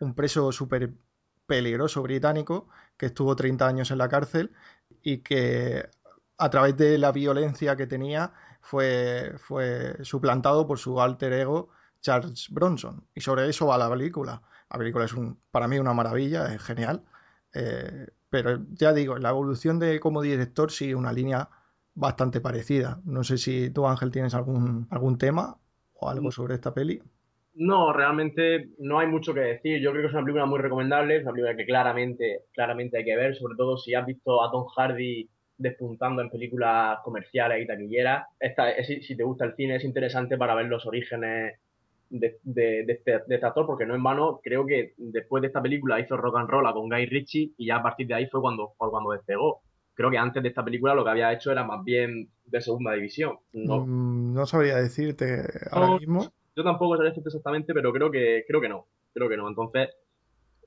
[0.00, 0.94] un preso súper
[1.46, 4.52] peligroso británico que estuvo 30 años en la cárcel
[5.02, 5.88] y que
[6.38, 12.48] a través de la violencia que tenía fue, fue suplantado por su alter ego Charles
[12.50, 13.06] Bronson.
[13.14, 14.42] Y sobre eso va la película.
[14.70, 17.04] La película es un, para mí una maravilla, es genial.
[17.54, 21.50] Eh, pero ya digo, la evolución de como director sigue una línea
[21.94, 23.00] bastante parecida.
[23.04, 25.58] No sé si tú, Ángel, tienes algún, algún tema
[25.94, 26.32] o algo mm.
[26.32, 27.02] sobre esta peli.
[27.54, 29.80] No, realmente no hay mucho que decir.
[29.80, 33.04] Yo creo que es una película muy recomendable, es una película que claramente, claramente hay
[33.04, 37.66] que ver, sobre todo si has visto a Tom Hardy despuntando en películas comerciales y
[37.66, 38.26] taquilleras.
[38.40, 41.58] Esta, si te gusta el cine, es interesante para ver los orígenes
[42.08, 46.00] de, este, de, este, actor, porque no en vano, creo que después de esta película
[46.00, 48.72] hizo Rock and Roll con Guy Ritchie y ya a partir de ahí fue cuando,
[48.76, 49.60] fue cuando despegó.
[49.94, 52.92] Creo que antes de esta película lo que había hecho era más bien de segunda
[52.92, 53.36] división.
[53.52, 58.44] No, mm, no sabría decirte ahora mismo yo tampoco sé decirte exactamente, pero creo que,
[58.46, 58.86] creo que no.
[59.12, 59.48] Creo que no.
[59.48, 59.90] Entonces,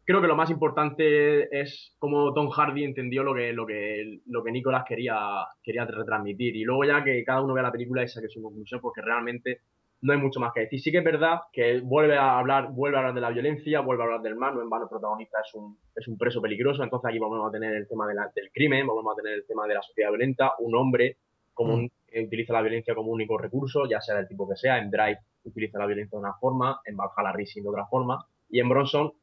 [0.06, 4.44] creo que lo más importante es cómo Tom Hardy entendió lo que, lo que, lo
[4.44, 5.18] que Nicolas quería,
[5.64, 6.56] quería retransmitir.
[6.56, 9.62] Y luego ya que cada uno vea la película y saque su conclusión, porque realmente
[10.02, 10.80] no hay mucho más que decir.
[10.80, 14.04] Sí que es verdad que vuelve a hablar, vuelve a hablar de la violencia, vuelve
[14.04, 16.84] a hablar del mal, no en vano el protagonista es un, es un preso peligroso,
[16.84, 19.66] entonces aquí vamos a tener el tema de del crimen, vamos a tener el tema
[19.68, 21.18] de la sociedad violenta, un hombre
[21.54, 21.90] como mm.
[22.24, 25.80] Utiliza la violencia como único recurso, ya sea del tipo que sea, en Drive utiliza
[25.80, 29.14] la violencia de una forma, en Valhalla Rising de otra forma, y en Bronson,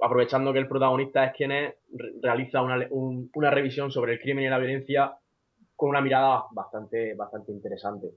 [0.00, 1.74] aprovechando que el protagonista es quien es,
[2.22, 5.12] realiza una, una revisión sobre el crimen y la violencia
[5.76, 8.08] con una mirada bastante, bastante interesante.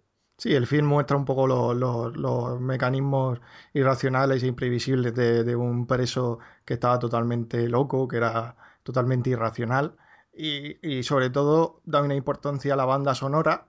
[0.41, 3.39] Sí, el film muestra un poco los, mecanismos
[3.73, 9.95] irracionales e imprevisibles de, un preso que estaba totalmente loco, que era totalmente irracional,
[10.33, 13.67] y, y, sobre todo da una importancia a la banda sonora,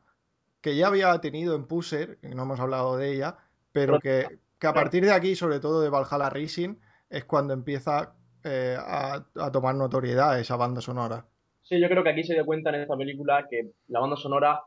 [0.63, 3.37] que ya había tenido en Pusher, y no hemos hablado de ella,
[3.73, 4.25] pero que,
[4.63, 6.77] a partir de aquí, sobre todo de Valhalla Rising,
[7.11, 11.27] es cuando empieza eh, a, tomar notoriedad esa banda sonora.
[11.63, 14.63] Sí, yo creo que aquí se dio cuenta en esta película que la banda sonora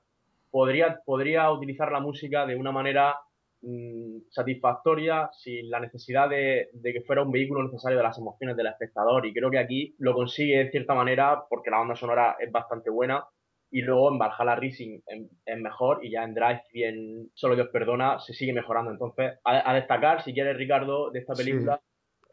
[0.51, 3.15] podría, podría utilizar la música de una manera
[3.61, 8.57] mm, satisfactoria sin la necesidad de, de, que fuera un vehículo necesario de las emociones
[8.57, 9.25] del espectador.
[9.25, 12.89] Y creo que aquí lo consigue de cierta manera porque la banda sonora es bastante
[12.89, 13.23] buena
[13.72, 14.99] y luego en Valhalla Racing
[15.45, 18.91] es mejor y ya en Drive y en Solo Dios Perdona se sigue mejorando.
[18.91, 21.82] Entonces, a, destacar, si quieres, Ricardo, de esta película.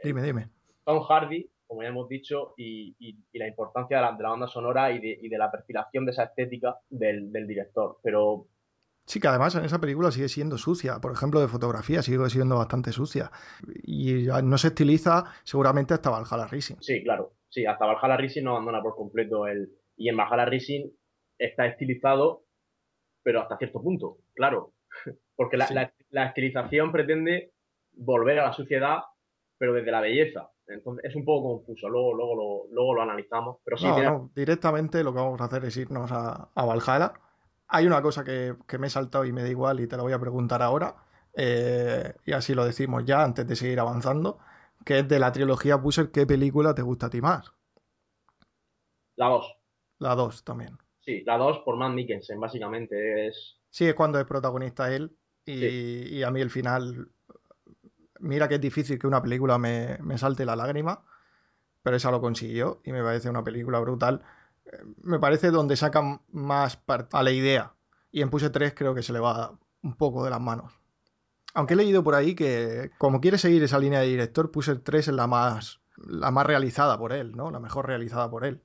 [0.02, 0.48] Dime, dime.
[0.84, 2.94] Tom Hardy, como ya hemos dicho, y,
[3.32, 7.98] la importancia de la, banda sonora y de, la perfilación de esa estética del, director.
[8.02, 8.46] Pero
[9.04, 11.00] Sí, que además en esa película sigue siendo sucia.
[11.00, 13.32] Por ejemplo, de fotografía sigue siendo bastante sucia.
[13.82, 16.76] Y no se estiliza seguramente hasta Valhalla Racing.
[16.80, 17.32] Sí, claro.
[17.48, 19.72] Sí, hasta Valhalla Racing no abandona por completo el.
[19.96, 20.88] Y en Valhalla Racing
[21.44, 22.44] está estilizado,
[23.22, 24.72] pero hasta cierto punto, claro.
[25.36, 27.52] Porque la, estilización pretende
[27.92, 29.00] volver a la suciedad,
[29.58, 30.50] pero desde la belleza.
[30.66, 33.58] Entonces es un poco confuso, luego, luego, lo, luego lo analizamos.
[33.64, 37.12] Pero sí, no, directamente lo que vamos a hacer es irnos a, Valhalla.
[37.68, 40.12] Hay una cosa que, me he saltado y me da igual y te la voy
[40.12, 40.94] a preguntar ahora,
[41.34, 44.38] eh, y así lo decimos ya antes de seguir avanzando,
[44.84, 47.52] que es de la trilogía Pusher, ¿qué película te gusta a ti más?
[49.16, 49.56] La 2.
[49.98, 50.78] La 2 también.
[51.04, 53.26] Sí, la 2 por Matt Mikkelsen, básicamente.
[53.26, 53.56] Es...
[53.70, 55.16] Sí, es cuando es protagonista él.
[55.44, 57.08] Y, a mí el final.
[58.20, 61.04] Mira que es difícil que una película me, salte la lágrima,
[61.82, 64.22] pero esa lo consiguió y me parece una película brutal.
[64.64, 66.80] Eh, me parece donde sacan más
[67.10, 67.74] a la idea.
[68.12, 70.72] Y en Puse 3 creo que se le va un poco de las manos.
[71.54, 75.08] Aunque he leído por ahí que, como quiere seguir esa línea de director, Puse 3
[75.08, 77.50] es la más, la más realizada por él, ¿no?
[77.50, 78.62] La mejor realizada por él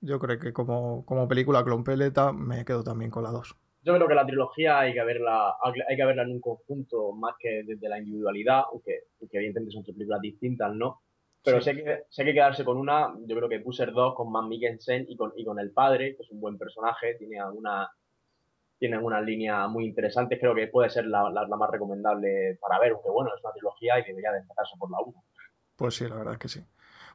[0.00, 3.56] yo creo que como, como película clonpeleta me quedo también con la 2.
[3.82, 7.34] Yo creo que la trilogía hay que verla, hay que verla en un conjunto más
[7.38, 11.02] que desde la individualidad, aunque, evidentemente son tres películas distintas, ¿no?
[11.44, 14.48] Pero sé, que, sé que quedarse con una, yo creo que Pusher 2 con Matt
[14.48, 17.88] Mikkelsen y con, y con el padre, que es un buen personaje, tiene alguna
[18.78, 22.92] tiene algunas líneas muy interesantes, creo que puede ser la, la, más recomendable para ver,
[22.92, 25.24] aunque bueno, es una trilogía y debería destacarse por la 1.
[25.76, 26.60] Pues sí, la verdad es que sí.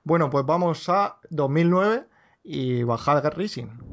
[0.04, 2.06] Bueno, pues vamos a 2009
[2.44, 3.91] y Valhalla Racing.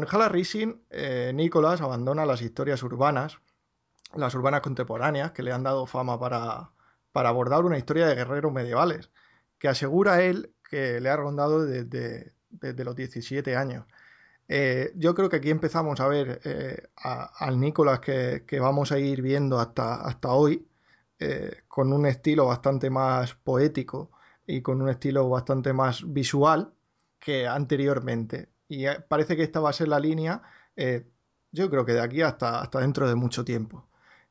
[0.00, 3.38] Valhalla Rising, eh, Nicholas abandona las historias urbanas,
[4.14, 6.70] las urbanas contemporáneas, que le han dado fama para,
[7.12, 9.10] para abordar una historia de guerreros medievales,
[9.58, 12.34] que asegura él que le ha rondado desde,
[12.84, 13.86] los 17 años.
[14.48, 19.22] Eh, yo creo que aquí empezamos a ver eh, al Nicolás que, vamos a ir
[19.22, 20.68] viendo hasta, hasta hoy,
[21.18, 24.10] eh, con un estilo bastante más poético
[24.46, 26.74] y con un estilo bastante más visual
[27.18, 28.48] que anteriormente.
[28.68, 30.42] Y parece que esta va a ser la línea,
[31.52, 33.86] yo creo que de aquí hasta, hasta dentro de mucho tiempo.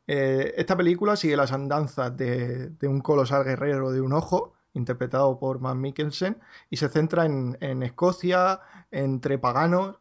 [0.08, 5.60] esta película sigue las andanzas de, de un colosal guerrero de un ojo, interpretado por
[5.60, 6.38] Matt Mikkelsen,
[6.70, 8.62] y se centra en, Escocia,
[8.92, 10.00] entre paganos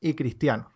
[0.00, 0.72] y cristianos.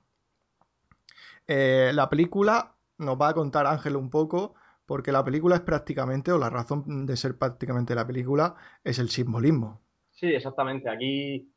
[1.47, 4.55] Eh, la película nos va a contar Ángel un poco,
[4.87, 8.55] porque la película es prácticamente, o la razón de ser prácticamente la película,
[8.85, 9.81] es el simbolismo.
[10.13, 10.91] Sí, exactamente.
[10.91, 11.51] Aquí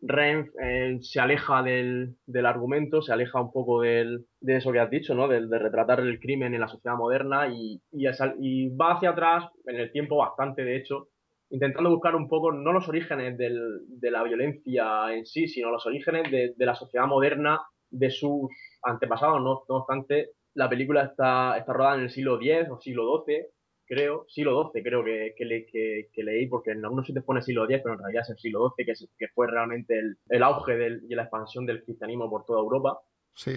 [0.00, 5.14] Renf eh, se aleja del, argumento, se aleja un poco de eso que has dicho,
[5.14, 5.26] ¿no?
[5.26, 9.90] De, retratar el crimen en la sociedad moderna y, y, va hacia atrás, en el
[9.90, 11.08] tiempo bastante, de hecho,
[11.50, 16.30] intentando buscar un poco no los orígenes de la violencia en sí, sino los orígenes
[16.30, 18.50] de, la sociedad moderna, de sus
[18.82, 19.42] antepasados.
[19.42, 23.46] No, obstante, la película está, está rodada en el siglo X o siglo XII,
[23.88, 27.94] creo, siglo XII creo que, que, leí, porque en algunos sitios pone siglo X, pero
[27.94, 31.64] en realidad es el siglo XII, que, que fue realmente el, auge y la expansión
[31.66, 33.00] del cristianismo por toda Europa.
[33.34, 33.52] Sí.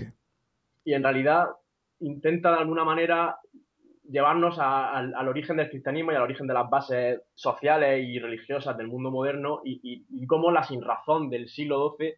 [0.85, 1.49] Y en realidad
[1.99, 3.37] intenta de alguna manera
[4.09, 8.87] llevarnos al origen del cristianismo y al origen de las bases sociales y religiosas del
[8.87, 12.13] mundo moderno y, cómo la sinrazón del siglo XII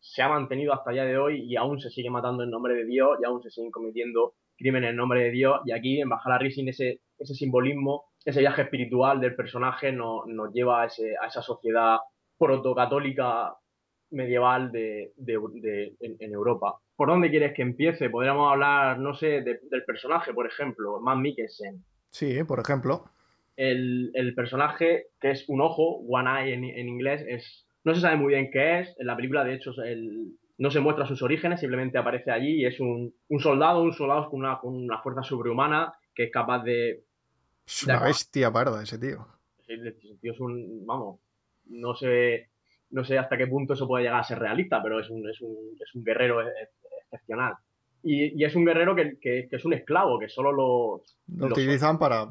[0.00, 2.74] se ha mantenido hasta el día de hoy y aún se sigue matando en nombre
[2.74, 5.60] de Dios y aún se siguen cometiendo crímenes en nombre de Dios.
[5.64, 10.82] Y aquí en Bajala Rising ese, ese simbolismo, ese viaje espiritual del personaje nos, lleva
[10.82, 11.98] a, esa sociedad
[12.38, 13.54] protocatólica
[14.10, 16.78] medieval de, en Europa.
[16.98, 18.10] ¿Por dónde quieres que empiece?
[18.10, 21.84] Podríamos hablar, no sé, del personaje, por ejemplo, Matt Mikkelsen.
[22.10, 23.04] Sí, por ejemplo.
[23.54, 28.34] El, personaje, que es un ojo, one eye en, inglés, es no se sabe muy
[28.34, 28.96] bien qué es.
[28.98, 29.70] En la película, de hecho,
[30.58, 34.40] no se muestra sus orígenes, simplemente aparece allí y es un, soldado, un soldado con
[34.40, 37.04] una, con una, fuerza sobrehumana que es capaz de...
[37.68, 39.26] Es una bestia parda ese tío.
[39.66, 39.92] Ese
[40.22, 41.20] tío es un, vamos,
[41.66, 42.48] no sé,
[42.88, 45.38] no sé hasta qué punto eso puede llegar a ser realista, pero es un, es
[45.42, 46.40] un, es un guerrero
[47.02, 47.56] excepcional.
[48.02, 51.02] Y, es un guerrero que, es un esclavo, que solo lo...
[51.36, 52.26] Lo, utilizan para,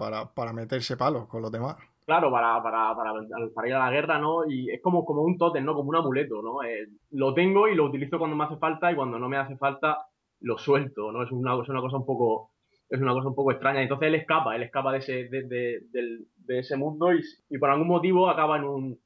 [0.53, 1.77] meterse palos con los demás.
[2.05, 4.49] Claro, para, para, ir a la guerra, ¿no?
[4.49, 5.75] Y es como, como un tótem, ¿no?
[5.75, 6.63] Como un amuleto, ¿no?
[6.63, 9.55] Eh, lo tengo y lo utilizo cuando me hace falta y cuando no me hace
[9.55, 10.07] falta
[10.39, 11.21] lo suelto, ¿no?
[11.21, 12.53] Es una, es una cosa un poco
[12.89, 13.81] es una cosa un poco extraña.
[13.81, 18.29] Entonces él escapa, él escapa de ese, de, ese mundo y, y, por algún motivo
[18.29, 18.99] acaba en un,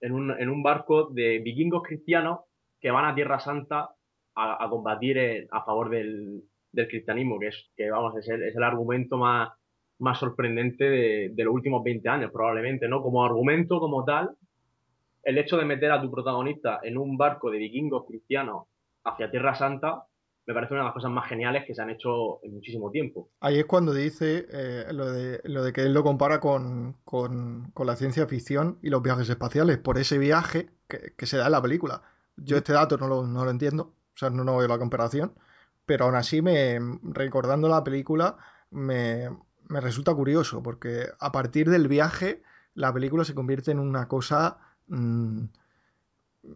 [0.00, 2.40] en un, en un barco de vikingos cristianos
[2.80, 3.90] que van a Tierra Santa
[4.36, 6.42] a, combatir a favor del,
[6.88, 9.50] cristianismo, que es, que vamos, es el, es el argumento más,
[9.98, 13.02] más sorprendente de, los últimos 20 años, probablemente, ¿no?
[13.02, 14.36] Como argumento, como tal,
[15.22, 18.66] el hecho de meter a tu protagonista en un barco de vikingos cristianos
[19.04, 20.04] hacia Tierra Santa,
[20.46, 23.28] me parece una de las cosas más geniales que se han hecho en muchísimo tiempo.
[23.40, 26.96] Ahí es cuando dice eh, lo, de, lo de que él lo compara con,
[27.76, 31.62] la ciencia ficción y los viajes espaciales, por ese viaje que, se da en la
[31.62, 32.02] película.
[32.36, 35.32] Yo este dato no lo, no lo entiendo, o sea, no, no veo la comparación,
[35.84, 38.36] pero aún así, me, recordando la película,
[38.70, 39.28] me,
[39.68, 42.42] resulta curioso, porque a partir del viaje,
[42.74, 45.44] la película se convierte en una cosa mm,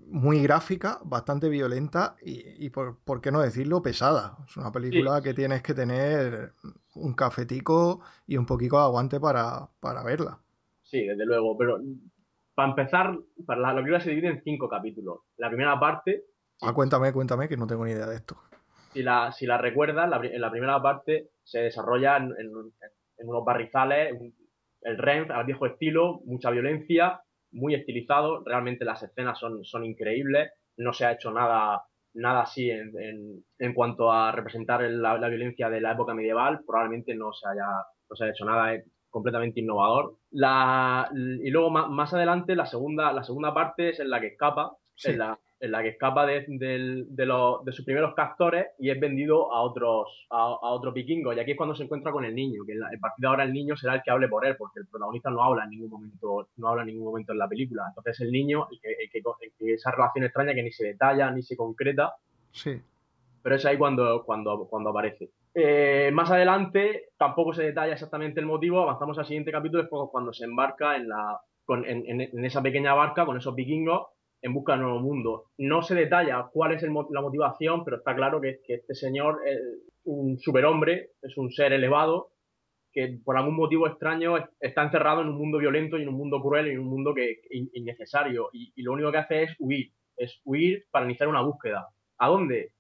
[0.09, 4.37] muy gráfica, bastante violenta y, por, qué no decirlo, pesada.
[4.47, 6.53] Es una película que tienes que tener
[6.95, 9.69] un cafetico y un poquito de aguante para,
[10.05, 10.39] verla.
[10.83, 11.81] Sí, desde luego, pero
[12.55, 13.17] para empezar,
[13.47, 15.21] para la, la película se divide en cinco capítulos.
[15.37, 16.25] La primera parte
[16.63, 18.37] Ah, cuéntame, cuéntame, que no tengo ni idea de esto.
[18.93, 22.35] Si la, si la recuerdas, en la primera parte se desarrolla en,
[23.19, 24.15] unos barrizales,
[24.83, 27.23] el REM al viejo estilo, mucha violencia,
[27.53, 31.83] muy estilizado, realmente las escenas son, son increíbles, no se ha hecho nada,
[32.15, 37.33] nada así en, en, cuanto a representar la, violencia de la época medieval, probablemente no
[37.33, 37.67] se haya,
[38.09, 38.81] no se haya hecho nada
[39.11, 40.17] completamente innovador.
[40.31, 44.73] La, y luego más, adelante la segunda, la segunda parte es en la que escapa,
[45.05, 49.61] en la, en la que escapa de, de, sus primeros captores y es vendido a
[49.61, 51.37] otros a, otros vikingos.
[51.37, 53.77] Y aquí es cuando se encuentra con el niño, que el partido ahora el niño
[53.77, 56.69] será el que hable por él, porque el protagonista no habla en ningún momento, no
[56.69, 57.85] habla en ningún momento en la película.
[57.89, 59.23] Entonces el niño, el que,
[59.59, 62.15] que, esa relación extraña que ni se detalla ni se concreta.
[62.53, 62.81] Sí.
[63.43, 65.31] Pero es ahí cuando, cuando, cuando aparece.
[65.55, 68.81] Eh, más adelante tampoco se detalla exactamente el motivo.
[68.81, 71.39] Avanzamos al siguiente capítulo, es cuando se embarca en la
[71.69, 74.09] en, en esa pequeña barca con esos vikingos
[74.43, 75.45] en busca de un nuevo mundo.
[75.59, 79.61] No se detalla cuál es la motivación, pero está claro que, este señor es
[80.05, 82.33] un superhombre, es un ser elevado,
[82.93, 86.41] que por algún motivo extraño está encerrado en un mundo violento y en un mundo
[86.43, 88.49] cruel y en un mundo que, innecesario.
[88.53, 91.89] Y, lo único que hace es huir, es huir para iniciar una búsqueda.
[92.19, 92.73] ¿A dónde?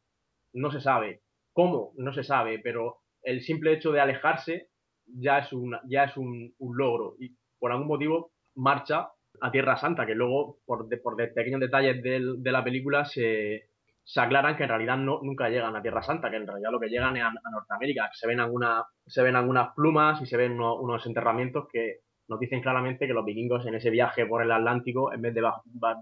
[0.52, 1.20] No se sabe.
[1.52, 1.92] ¿Cómo?
[1.96, 4.68] No se sabe, pero el simple hecho de alejarse
[5.06, 5.50] ya es,
[5.88, 10.88] ya es un, logro y por algún motivo marcha a Tierra Santa, que luego por,
[11.02, 13.68] por pequeños detalles de, la película se,
[14.16, 16.88] aclaran que en realidad no, nunca llegan a Tierra Santa, que en realidad lo que
[16.88, 18.10] llegan es a, Norteamérica.
[18.12, 22.60] Se ven, alguna, se ven algunas plumas y se ven unos enterramientos que nos dicen
[22.60, 25.42] claramente que los vikingos en ese viaje por el Atlántico, en vez de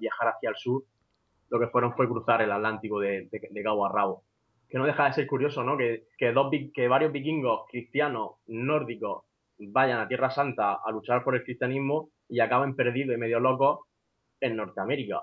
[0.01, 0.83] viajar hacia el sur,
[1.49, 4.25] lo que fueron fue cruzar el Atlántico de, de cabo a rabo
[4.69, 5.77] que no deja de ser curioso, ¿no?
[5.77, 9.25] Que, dos, que varios vikingos cristianos nórdicos
[9.59, 13.81] vayan a Tierra Santa a luchar por el cristianismo y acaben perdidos y medio locos
[14.41, 15.23] en Norteamérica.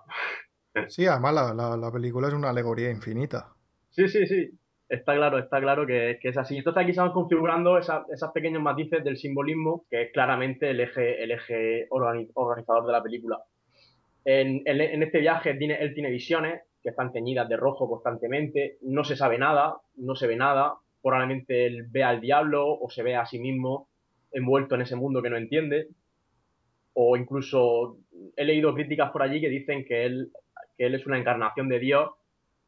[0.87, 3.53] Sí, además la, película es una alegoría infinita.
[3.91, 4.49] Sí, sí, sí.
[4.89, 6.57] Está claro, está claro que, es así.
[6.57, 11.31] Entonces aquí estamos configurando esos pequeños matices del simbolismo, que es claramente el eje, el
[11.31, 13.39] eje organizador de la película.
[14.25, 19.15] En, en este viaje él tiene visiones, que están teñidas de rojo constantemente, no se
[19.15, 23.25] sabe nada, no se ve nada, probablemente él ve al diablo o se ve a
[23.25, 23.89] sí mismo
[24.31, 25.87] envuelto en ese mundo que no entiende,
[26.95, 27.97] o incluso
[28.35, 30.31] he leído críticas por allí que dicen que él,
[30.77, 32.09] que él es una encarnación de Dios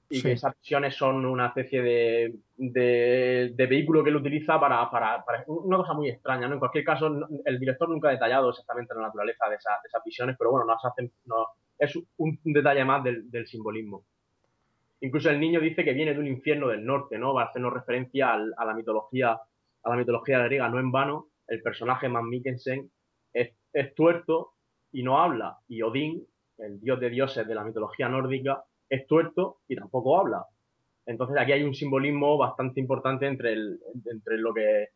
[0.09, 5.25] y que esas visiones son una especie de, de, vehículo que él utiliza para, para,
[5.47, 6.53] una cosa muy extraña, ¿no?
[6.53, 10.51] En cualquier caso, el director nunca ha detallado exactamente la naturaleza de, esas visiones, pero
[10.51, 11.11] bueno, nos hacen,
[11.77, 14.05] es un, detalle más del, simbolismo.
[15.01, 17.33] Incluso el niño dice que viene de un infierno del norte, ¿no?
[17.33, 19.31] Va a hacernos referencia a la mitología,
[19.83, 21.27] a la mitología griega, no en vano.
[21.47, 22.89] El personaje Matt Mikkelsen
[23.73, 24.53] es, tuerto
[24.91, 25.59] y no habla.
[25.67, 26.25] Y Odín,
[26.57, 30.45] el dios de dioses de la mitología nórdica, es tuerto y tampoco habla.
[31.05, 34.89] Entonces aquí hay un simbolismo bastante importante entre, el, entre lo que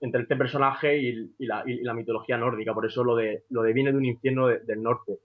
[0.00, 2.74] entre este personaje y, la, mitología nórdica.
[2.74, 5.18] Por eso lo de, lo de viene de un infierno del norte.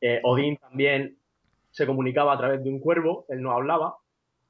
[0.00, 1.16] Eh, Odín también
[1.70, 3.96] se comunicaba a través de un cuervo, él no hablaba,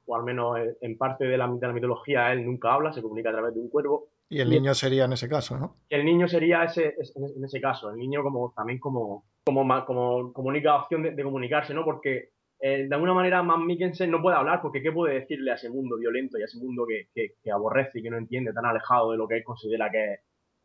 [0.05, 3.33] o al menos eh, en parte de la, mitología él nunca habla, se comunica a
[3.33, 4.09] través de un cuervo.
[4.29, 5.77] Y el niño sería en ese caso, ¿no?
[5.89, 10.75] El niño sería ese, en ese caso, el niño como también como, como, como, única
[10.75, 11.85] opción de, comunicarse, ¿no?
[11.85, 15.55] Porque eh, de alguna manera Matt Mikkelsen no puede hablar porque ¿qué puede decirle a
[15.55, 18.65] ese mundo violento y a ese mundo que, que, aborrece y que no entiende, tan
[18.65, 20.19] alejado de lo que él considera que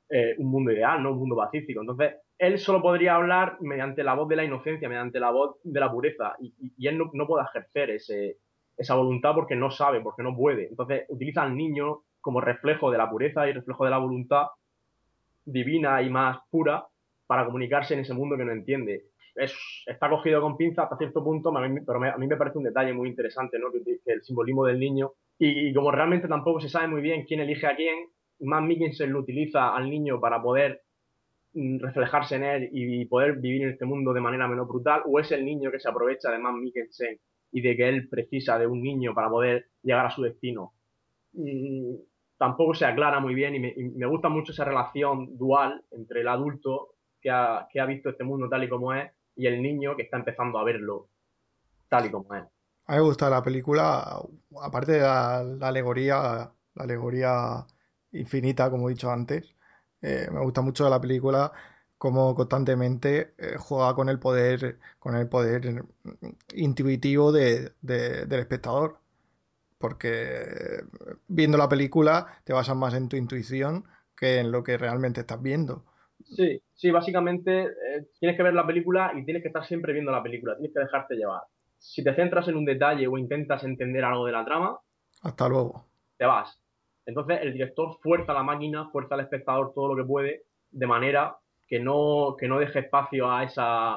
[0.08, 1.12] es un mundo ideal, ¿no?
[1.12, 1.82] Un mundo pacífico.
[1.82, 5.78] Entonces, él solo podría hablar mediante la voz de la inocencia, mediante la voz de
[5.78, 8.38] la pureza, y, él no, puede ejercer ese,
[8.76, 10.68] esa voluntad porque no sabe, porque no puede.
[10.68, 14.46] Entonces utiliza al niño como reflejo de la pureza y reflejo de la voluntad
[15.44, 16.86] divina y más pura
[17.26, 19.04] para comunicarse en ese mundo que no entiende.
[19.34, 19.54] Es,
[19.86, 21.52] está cogido con pinza hasta cierto punto,
[21.86, 23.68] pero a mí me parece un detalle muy interesante, ¿no?
[24.06, 27.76] el simbolismo del niño, y, como realmente tampoco se sabe muy bien quién elige a
[27.76, 28.08] quién,
[28.40, 30.82] más Mikkelsen lo utiliza al niño para poder
[31.52, 35.18] Mm, reflejarse en él y poder vivir en este mundo de manera menos brutal, o
[35.18, 37.18] es el niño que se aprovecha de más Mikkelsen
[37.50, 40.72] y de que él precisa de un niño para poder llegar a su destino.
[42.40, 46.94] Tampoco se aclara muy bien y me, gusta mucho esa relación dual entre el adulto
[47.20, 50.58] que ha, visto este mundo tal y como es y el niño que está empezando
[50.58, 51.08] a verlo
[51.90, 52.44] tal y como es.
[52.86, 54.22] A mí me gusta la película,
[54.62, 57.66] aparte de la alegoría, la alegoría
[58.12, 59.54] infinita, como he dicho antes,
[60.00, 61.52] eh, me gusta mucho la película
[61.98, 65.84] cómo constantemente eh, juega con el poder, con el poder
[66.54, 68.99] intuitivo de, del espectador.
[69.80, 70.82] Porque
[71.26, 75.40] viendo la película te basas más en tu intuición que en lo que realmente estás
[75.40, 75.84] viendo.
[76.22, 80.12] Sí, sí, básicamente eh, tienes que ver la película y tienes que estar siempre viendo
[80.12, 81.40] la película, tienes que dejarte llevar.
[81.78, 84.78] Si te centras en un detalle o intentas entender algo de la trama,
[85.22, 85.86] hasta luego.
[86.18, 86.60] Te vas.
[87.06, 91.38] Entonces el director fuerza la máquina, fuerza al espectador todo lo que puede, de manera
[91.66, 93.94] que no, que no deje espacio a esa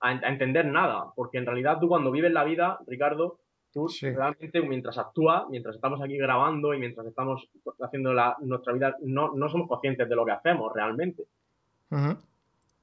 [0.00, 1.12] a, entender nada.
[1.14, 3.40] Porque en realidad tú cuando vives la vida, Ricardo,
[3.76, 7.46] tú realmente mientras actúas, mientras estamos aquí grabando y mientras estamos
[7.78, 11.24] haciendo la, nuestra vida, no, no somos conscientes de lo que hacemos realmente.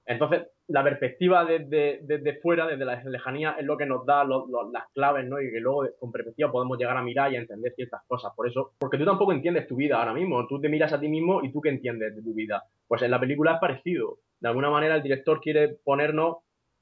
[0.06, 4.92] Entonces, la perspectiva desde, desde, fuera, desde la lejanía, es lo que nos da las
[4.94, 5.42] claves, ¿no?
[5.42, 8.32] Y que luego con perspectiva podemos llegar a mirar y a entender ciertas cosas.
[8.36, 10.46] Por eso, porque tú tampoco entiendes tu vida ahora mismo.
[10.46, 12.66] Tú te miras a ti mismo y tú qué entiendes de tu vida.
[12.88, 14.20] Pues en la película es parecido.
[14.40, 16.38] De alguna manera el director quiere ponernos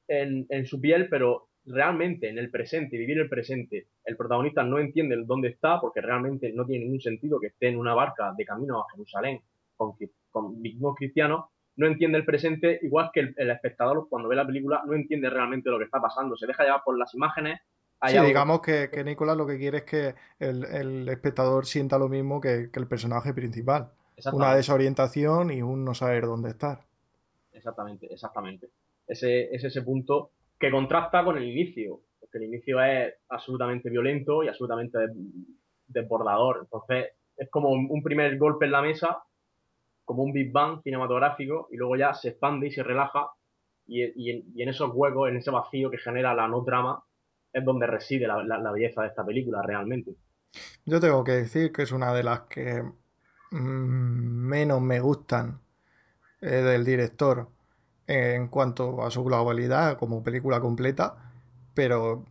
[0.09, 3.87] en, en su piel, pero realmente en el presente, vivir el presente.
[4.03, 7.77] El protagonista no entiende dónde está porque realmente no tiene ningún sentido que esté en
[7.77, 9.41] una barca de camino a Jerusalén
[9.75, 9.93] con,
[10.31, 11.45] con cristianos
[11.81, 15.69] no entiende el presente, igual que el, espectador cuando ve la película no entiende realmente
[15.69, 17.59] lo que está pasando, se deja llevar por las imágenes.
[18.07, 22.41] sí, digamos que, que, Nicolás lo que quiere es que el, espectador sienta lo mismo
[22.41, 23.91] que, el personaje principal.
[24.33, 26.81] Una desorientación y un no saber dónde estar.
[27.53, 28.69] Exactamente, exactamente.
[29.07, 32.01] Ese, es ese punto que contrasta con el inicio,
[32.31, 34.99] porque el inicio es absolutamente violento y absolutamente
[35.87, 36.59] desbordador.
[36.61, 39.23] Entonces, es como un primer golpe en la mesa
[40.11, 43.29] como un Big Bang cinematográfico y luego ya se expande y se relaja
[43.87, 47.03] y, en, esos huecos, en ese vacío que genera la no trama,
[47.51, 50.15] es donde reside la, belleza de esta película realmente.
[50.85, 52.83] Yo tengo que decir que es una de las que
[53.51, 55.61] mm, menos me gustan
[56.41, 57.49] eh, del director
[58.07, 61.30] en cuanto a su globalidad como película completa,
[61.73, 62.25] pero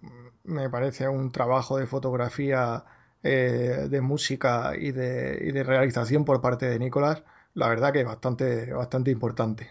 [0.44, 2.84] me parece un trabajo de fotografía,
[3.22, 7.22] eh, de música y de, realización por parte de Nicolás
[7.54, 9.68] la verdad que bastante, bastante importante.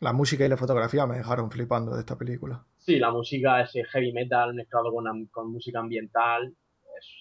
[0.00, 2.64] La música y la fotografía me dejaron flipando de esta película.
[2.76, 6.54] Sí, la música, ese heavy metal mezclado con, con música ambiental,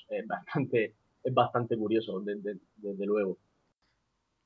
[0.09, 3.37] es, bastante, es bastante curioso, desde, luego.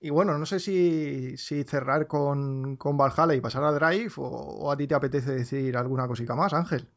[0.02, 4.24] Y bueno, no sé si, si cerrar con, con, Valhalla y pasar a Drive o,
[4.24, 6.88] o, a ti te apetece decir alguna cosita más, Ángel.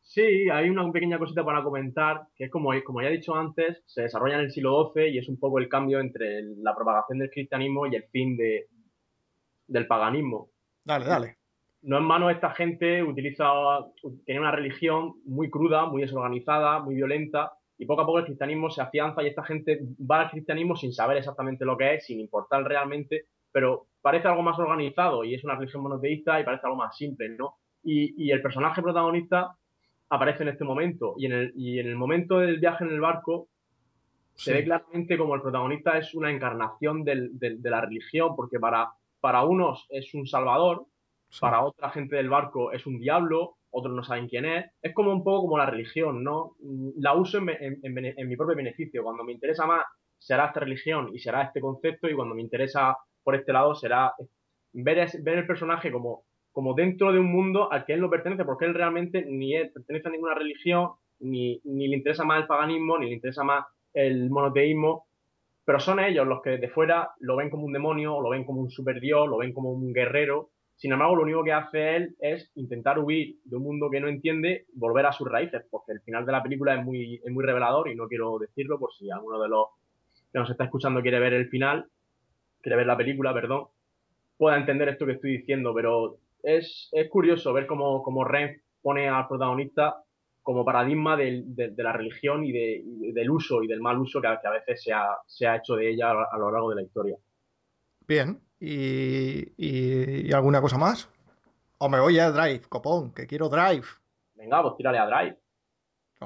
[0.00, 3.82] Sí, hay una pequeña cosita para comentar, que es como, como ya he dicho antes,
[3.86, 7.18] se desarrolla en el siglo XII y es un poco el cambio entre la propagación
[7.18, 8.66] del cristianismo y el fin de,
[9.68, 10.50] del paganismo.
[10.84, 11.36] Dale, dale.
[11.82, 13.46] No en mano esta gente utiliza,
[14.24, 18.68] tiene una religión muy cruda, muy desorganizada, muy violenta, y poco a poco el cristianismo
[18.68, 22.20] se afianza y esta gente va al cristianismo sin saber exactamente lo que es, sin
[22.20, 26.76] importar realmente, pero parece algo más organizado y es una religión monoteísta y parece algo
[26.76, 27.54] más simple, ¿no?
[27.82, 29.56] Y, y el personaje protagonista
[30.10, 31.14] aparece en este momento.
[31.16, 33.48] Y en el, y en el momento del viaje en el barco
[34.34, 38.92] se ve claramente como el protagonista es una encarnación del, de la religión, porque para,
[39.20, 40.84] para unos es un salvador,
[41.40, 44.66] para otra gente del barco es un diablo, otros no saben quién es.
[44.82, 46.56] Es como un poco como la religión, ¿no?
[46.96, 47.48] La uso en,
[47.82, 49.02] en, mi propio beneficio.
[49.02, 49.84] Cuando me interesa más
[50.18, 54.12] será esta religión y será este concepto, y cuando me interesa por este lado será
[54.72, 58.44] ver, ver el personaje como como dentro de un mundo al que él no pertenece,
[58.44, 60.90] porque él realmente ni pertenece a ninguna religión,
[61.20, 65.06] ni, ni le interesa más el paganismo, ni le interesa más el monoteísmo,
[65.64, 68.60] pero son ellos los que desde fuera lo ven como un demonio, lo ven como
[68.60, 70.50] un superdios, lo ven como un guerrero.
[70.80, 74.08] Sin embargo, lo único que hace él es intentar huir de un mundo que no
[74.08, 77.44] entiende, volver a sus raíces, porque el final de la película es muy, es muy
[77.44, 79.66] revelador y no quiero decirlo por si alguno de los
[80.32, 81.84] que nos está escuchando quiere ver el final,
[82.62, 83.66] quiere ver la película, perdón,
[84.38, 89.06] pueda entender esto que estoy diciendo, pero es, es curioso ver cómo, cómo Ren pone
[89.06, 90.02] al protagonista
[90.42, 94.82] como paradigma de, la religión y, del uso y del mal uso que a, veces
[94.82, 97.16] se ha, se ha, hecho de ella a, lo largo de la historia.
[98.08, 101.08] Bien, ¿Y, y, alguna cosa más?
[101.78, 103.86] O me voy a Drive, copón, que quiero Drive.
[104.34, 105.38] Venga, pues tírale a Drive.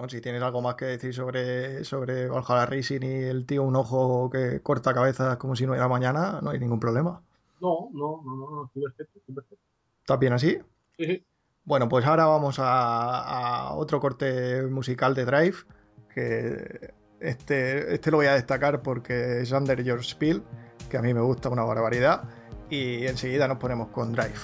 [0.09, 4.29] si tienes algo más que decir sobre, sobre Valhalla Racing y el tío un ojo
[4.31, 7.23] que corta cabezas como si no era mañana, no hay ningún problema.
[7.61, 9.65] No, no, no, no, estoy perfecto, estoy perfecto.
[10.01, 10.59] ¿Estás bien así?
[10.99, 11.25] Sí,
[11.65, 15.57] Bueno, pues ahora vamos a, otro corte musical de Drive,
[16.13, 20.43] que este, este lo voy a destacar porque es Under Your Spiel,
[20.89, 22.23] que a mí me gusta una barbaridad,
[22.71, 24.35] y enseguida nos ponemos con Drive.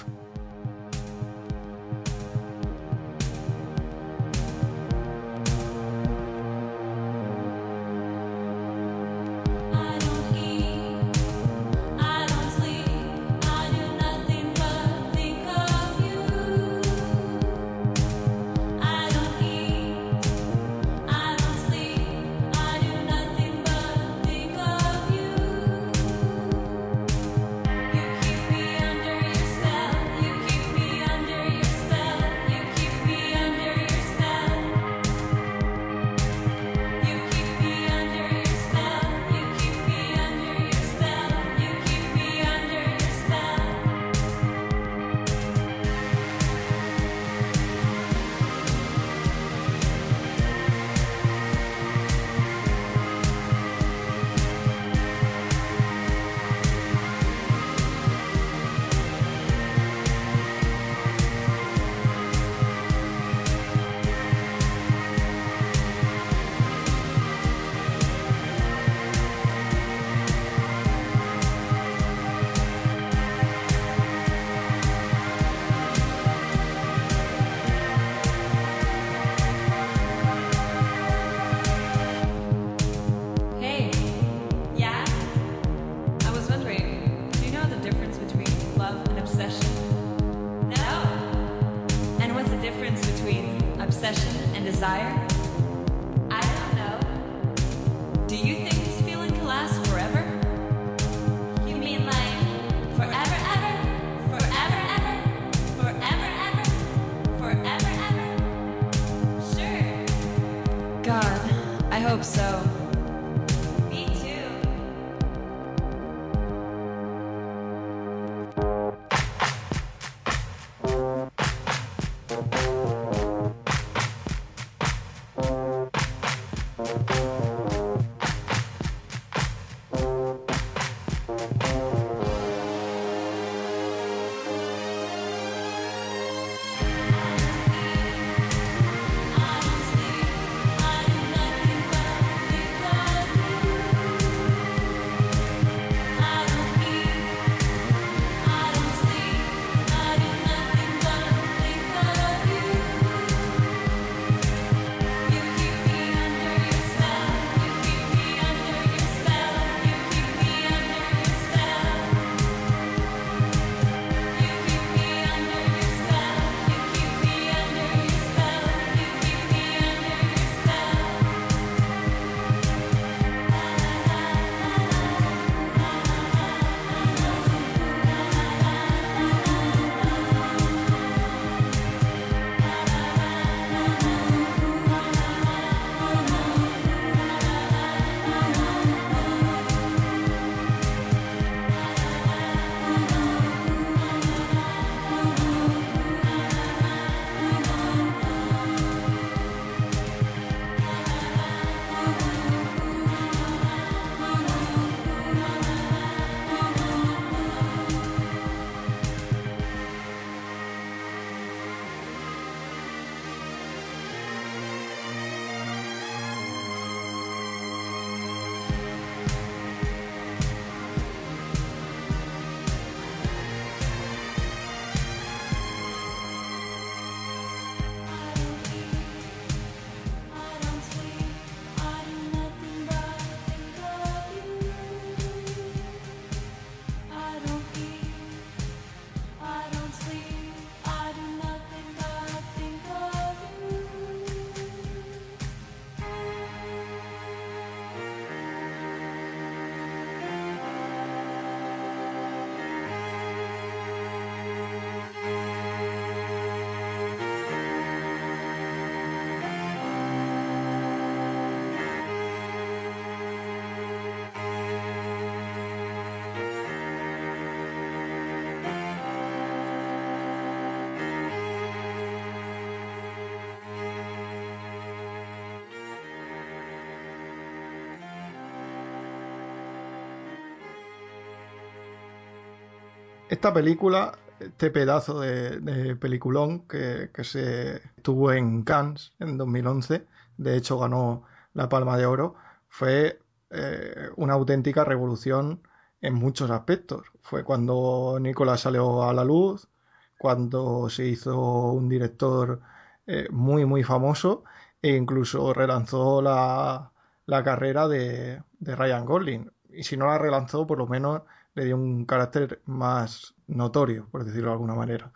[283.31, 284.11] Esta película,
[284.41, 290.05] este pedazo de, peliculón que, se estuvo en Cannes en 2011,
[290.35, 291.23] de hecho ganó
[291.53, 292.35] la Palma de Oro,
[292.67, 295.61] fue eh, una auténtica revolución
[296.01, 297.07] en muchos aspectos.
[297.21, 299.69] Fue cuando Nicolás salió a la luz,
[300.17, 302.59] cuando se hizo un director
[303.07, 304.43] eh, muy, muy famoso
[304.81, 306.91] e incluso relanzó la,
[307.27, 309.51] la carrera de, de Ryan Gosling.
[309.69, 311.21] Y si no la relanzó, por lo menos
[311.55, 315.11] le dio un carácter más notorio, por decirlo de alguna manera.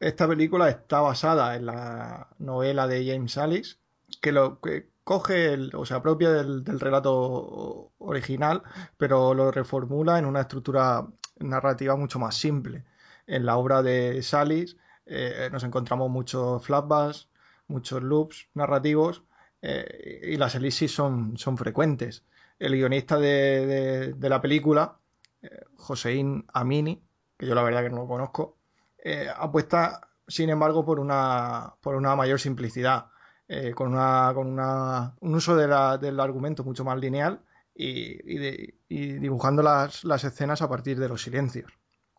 [0.00, 3.76] Esta película está basada en la novela de James Alice,
[4.20, 8.62] que lo que coge, o se apropia del, relato original,
[8.96, 11.06] pero lo reformula en una estructura
[11.38, 12.84] narrativa mucho más simple.
[13.26, 17.28] En la obra de Salis eh, nos encontramos muchos flashbacks,
[17.68, 19.24] muchos loops narrativos
[19.62, 22.24] eh, y las elipsis son, son frecuentes.
[22.58, 24.98] El guionista de la película,
[25.42, 27.02] eh, Joseín Amini,
[27.36, 28.58] que yo la verdad que no lo conozco,
[29.02, 33.06] eh, apuesta, sin embargo, por una, por una mayor simplicidad,
[33.46, 37.40] eh, con, una, con una, un uso de la, del argumento mucho más lineal
[37.74, 41.72] y, y, de, y dibujando las, las, escenas a partir de los silencios.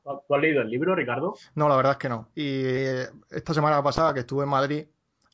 [0.04, 1.36] ¿Tú has leído el libro, Ricardo?
[1.54, 2.30] No, la verdad es que no.
[2.34, 2.64] Y
[3.30, 4.88] esta semana pasada que estuve en Madrid,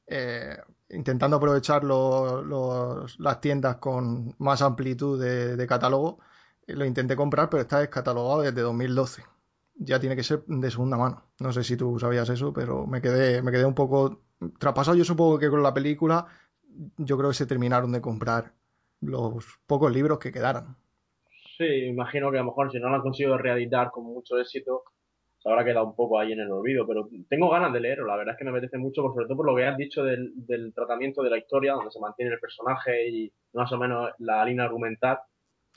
[0.08, 0.58] eh,
[0.90, 6.20] intentando aprovechar los, los, las tiendas con más amplitud de, de catálogo,
[6.68, 9.24] lo intenté comprar, pero está descatalogado desde 2012
[9.78, 11.26] ya tiene que ser de segunda mano.
[11.40, 14.22] No sé si tú sabías eso, pero me quedé, me quedé un poco
[14.60, 14.96] traspasado.
[14.98, 16.28] Yo supongo que con la película,
[16.98, 18.54] yo creo que se terminaron de comprar
[19.02, 20.78] los pocos libros que quedaran.
[21.58, 24.84] Sí, imagino que a lo mejor si no lo han conseguido reeditar con mucho éxito,
[25.38, 28.18] se habrá quedado un poco ahí en el olvido, pero tengo ganas de leerlo, la
[28.18, 30.32] verdad es que me apetece mucho, por- sobre todo por lo que has dicho del,
[30.36, 34.44] del tratamiento de la historia, donde se mantiene el personaje y más o menos la
[34.46, 35.20] línea argumental,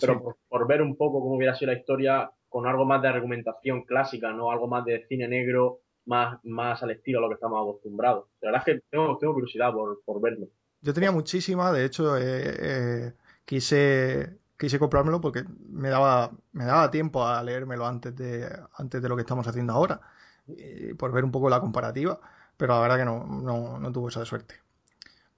[0.01, 0.21] pero Sí.
[0.23, 3.83] por, por ver un poco cómo hubiera sido la historia con algo más de argumentación
[3.83, 7.61] clásica, no algo más de cine negro, más, más al estilo a lo que estamos
[7.61, 8.27] acostumbrados.
[8.41, 10.47] La verdad es que tengo, tengo curiosidad por, por verlo.
[10.81, 13.13] Yo tenía muchísima, de hecho, eh, eh,
[13.45, 19.09] quise, quise comprármelo porque me daba, me daba tiempo a leérmelo antes de, antes de
[19.09, 20.01] lo que estamos haciendo ahora,
[20.47, 22.19] y por ver un poco la comparativa,
[22.57, 24.55] pero la verdad que no, no, no tuvo esa suerte.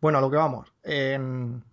[0.01, 0.73] Bueno, a lo que vamos.
[0.83, 1.65] En,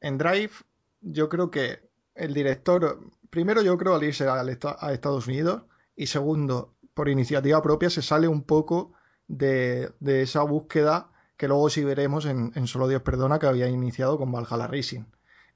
[0.00, 0.52] en Drive,
[1.00, 3.00] yo creo que el director,
[3.30, 5.62] primero yo creo al irse a Estados Unidos,
[5.96, 8.92] y segundo, por iniciativa propia, se sale un poco
[9.28, 9.92] de,
[10.22, 14.66] esa búsqueda que luego sí veremos en, Solo Dios Perdona que había iniciado con Valhalla
[14.66, 15.04] Rising.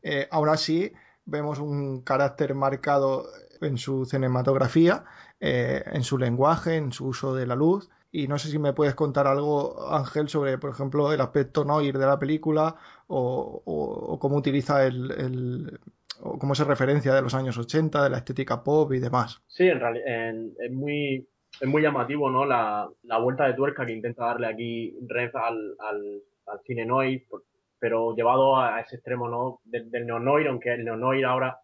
[0.02, 0.92] Eh, aún así,
[1.24, 3.26] vemos un carácter marcado
[3.60, 5.04] en su cinematografía,
[5.40, 7.88] eh, en su lenguaje, en su uso de la luz.
[8.10, 11.98] Y no sé si me puedes contar algo, Ángel, sobre, por ejemplo, el aspecto noir
[11.98, 15.78] de la película o, cómo utiliza el-
[16.20, 19.42] o cómo se referencia de los años 80, de la estética pop y demás.
[19.46, 21.28] Sí, en realidad es muy
[21.60, 22.44] es muy llamativo, ¿no?
[22.44, 27.26] La, la vuelta de tuerca que intenta darle aquí Renz al, al, al cine noir,
[27.78, 29.60] pero llevado a, ese extremo, ¿no?
[29.64, 31.58] Del, del neo-noir, aunque el neo-noir ahora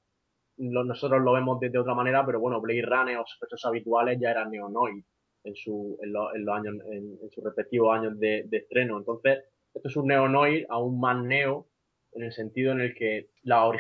[0.57, 4.51] nosotros lo vemos de, otra manera, pero bueno, Blade Runner o sospechosos habituales ya eran
[4.51, 5.05] neo-noir
[5.45, 8.99] en, su, en, lo- en los años, en, en sus respectivos años de, de estreno.
[8.99, 9.41] Entonces,
[9.75, 11.67] esto es un neo-noir aún más neo,
[12.15, 13.71] en el sentido en el que la,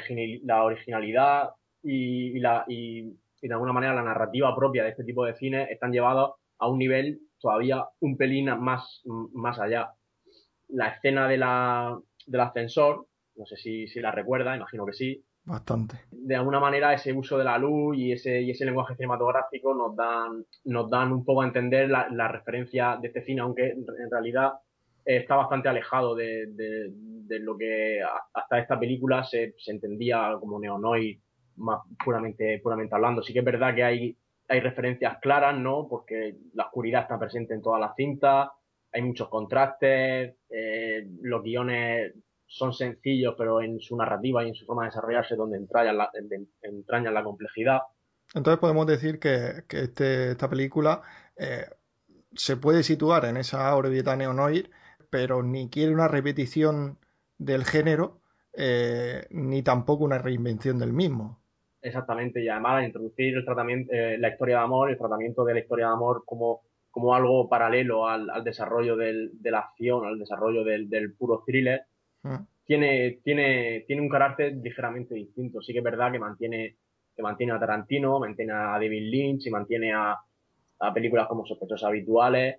[0.43, 1.51] la originalidad
[1.82, 5.35] y, y la, y, y de alguna manera la narrativa propia de este tipo de
[5.35, 9.91] cine están llevados a un nivel todavía un pelín más, más allá.
[10.68, 13.07] La escena de la, del ascensor,
[13.37, 16.01] no sé si, si la recuerda, imagino que sí, Bastante.
[16.11, 19.95] de alguna manera ese uso de la luz y ese, y ese lenguaje cinematográfico nos
[19.95, 24.11] dan, nos dan un poco a entender la, la referencia de este cine, aunque en
[24.11, 24.53] realidad
[25.05, 28.00] está bastante alejado de, de, lo que
[28.32, 31.18] hasta esta película se, entendía como neonoid,
[31.57, 33.22] más puramente, puramente hablando.
[33.22, 35.86] Sí que es verdad que hay, hay referencias claras, ¿no?
[35.88, 38.48] Porque la oscuridad está presente en todas las cintas,
[38.92, 42.14] hay muchos contrastes, eh, los guiones
[42.46, 47.11] son sencillos, pero en su narrativa y en su forma de desarrollarse, donde entrañan la,
[47.11, 47.80] la complejidad.
[48.32, 51.02] Entonces podemos decir que, que este- esta película
[51.36, 51.66] eh,
[52.34, 54.70] se puede situar en esa órbita neo-noir,
[55.14, 56.98] pero ni quiere una repetición
[57.38, 58.18] del género,
[58.52, 61.38] eh, ni tampoco una reinvención del mismo.
[61.82, 65.60] Exactamente, y además introducir el tratamiento, eh, la historia de amor, el tratamiento de la
[65.60, 70.18] historia de amor como, como algo paralelo al, al desarrollo del, de la acción, al
[70.18, 71.82] desarrollo del, del puro thriller,
[72.22, 72.36] Mm.
[72.64, 75.60] tiene, tiene, tiene un carácter ligeramente distinto.
[75.60, 76.76] Sí que es verdad que mantiene,
[77.14, 80.16] que mantiene a Tarantino, mantiene a David Lynch y mantiene a,
[80.80, 82.56] a películas como Sospechosos Habituales,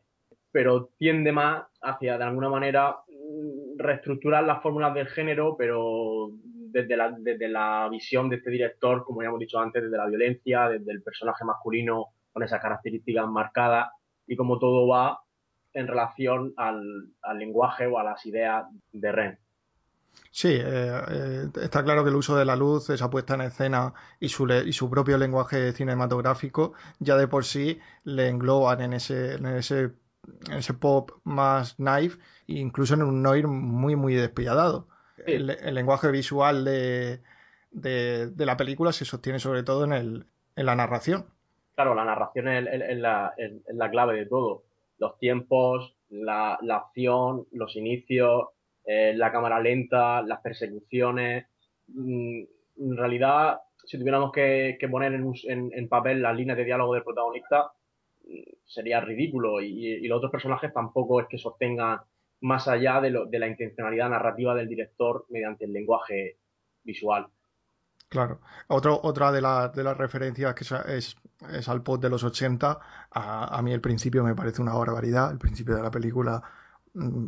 [0.55, 6.29] pero tiende más hacia, de alguna manera, mm, reestructurar las fórmulas del género, pero
[6.71, 10.07] desde la, desde la visión de este director, como ya hemos dicho antes, desde la
[10.07, 13.89] violencia, desde el personaje masculino con esas características marcadas
[14.27, 15.19] y cómo todo va
[15.73, 16.81] en relación al,
[17.21, 19.39] al lenguaje o a las ideas de Ren.
[20.31, 23.93] Sí, eh, eh, está claro que el uso de la luz, esa puesta en escena
[24.21, 29.33] y su, y su propio lenguaje cinematográfico ya de por sí le engloban en ese,
[29.33, 29.91] en ese,
[30.51, 32.17] ese pop más knife,
[32.47, 34.87] incluso en un noir muy, muy despiadado.
[35.17, 35.23] Sí.
[35.33, 37.21] El, el lenguaje visual de,
[37.71, 41.25] de, de la película se sostiene sobre todo en, el, en la narración.
[41.75, 44.63] Claro, la narración es, es- es la, es- la clave de todo.
[44.97, 48.49] Los tiempos, la, la acción, los inicios,
[48.85, 51.47] eh, la cámara lenta, las persecuciones.
[51.87, 52.43] Mm,
[52.77, 56.65] En realidad, si tuviéramos que, que poner en, un- en- en papel las líneas de
[56.65, 57.71] diálogo del protagonista,
[58.65, 59.61] sería ridículo.
[59.61, 61.99] Y, los otros personajes tampoco es que sostengan
[62.41, 66.37] más allá de, lo- de la intencionalidad narrativa del director mediante el lenguaje
[66.83, 67.27] visual.
[68.09, 68.39] Claro.
[68.67, 70.63] Otra de, la- de las referencias que
[70.97, 71.15] es,
[71.51, 72.79] es, al pop de los 80.
[73.11, 75.31] A, a mí el principio me parece una barbaridad.
[75.31, 76.41] El principio de la película.
[76.93, 77.27] mm,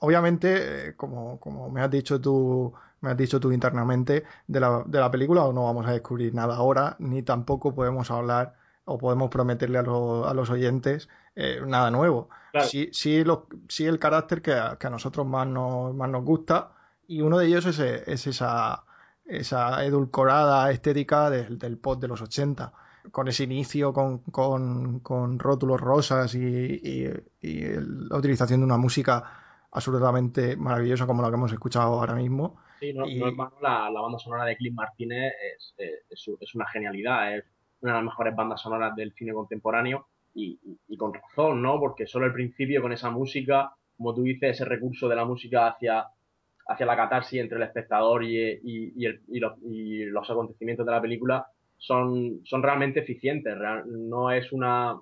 [0.00, 4.82] Obviamente, eh, como, como me has dicho tú, me has dicho tú internamente, de la,
[4.86, 8.54] de la película no vamos a descubrir nada ahora, ni tampoco podemos hablar
[8.86, 12.28] o podemos prometerle a, los- a los oyentes eh, nada nuevo.
[12.52, 12.68] Claro.
[12.68, 16.24] Sí, sí, lo- sí el carácter que a, que a nosotros más nos, más nos
[16.24, 16.72] gusta,
[17.06, 18.84] y uno de ellos es, es esa,
[19.24, 22.72] esa edulcorada estética del, del pop de los 80,
[23.10, 27.10] con ese inicio con, con, con rótulos rosas y, y-
[27.40, 29.22] y el- la utilización de una música
[29.72, 32.56] absolutamente maravillosa como la que hemos escuchado ahora mismo.
[32.80, 36.30] Sí, no, Y- no es la, la banda sonora de Clint Martínez es, es, es-
[36.40, 37.44] es una genialidad, es
[37.84, 40.58] una de las mejores bandas sonoras del cine contemporáneo y,
[40.96, 41.78] con razón, ¿no?
[41.78, 45.68] Porque solo el principio con esa música, como tú dices, ese recurso de la música
[45.68, 46.06] hacia,
[46.66, 52.62] hacia la catarsis entre el espectador y, y- los, acontecimientos de la película son, son
[52.62, 53.54] realmente eficientes.
[53.86, 54.96] no es una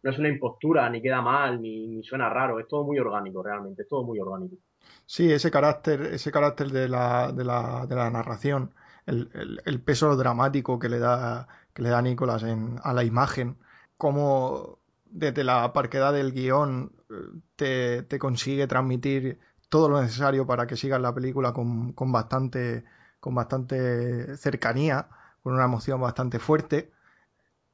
[0.00, 2.60] no es una impostura, ni queda mal, ni, suena raro.
[2.60, 3.82] Es todo muy orgánico, realmente.
[3.82, 4.54] Es todo muy orgánico.
[5.04, 8.70] Sí, ese carácter, ese carácter de la, de la narración,
[9.08, 13.04] el, el- el peso dramático que le da, que le da Nicolas en- a la
[13.04, 13.56] imagen,
[13.96, 17.14] cómo desde la parquedad del guion eh,
[17.56, 19.38] te, te consigue transmitir
[19.68, 22.84] todo lo necesario para que sigas la película con, con bastante,
[23.20, 25.08] con bastante cercanía,
[25.42, 26.90] con una emoción bastante fuerte,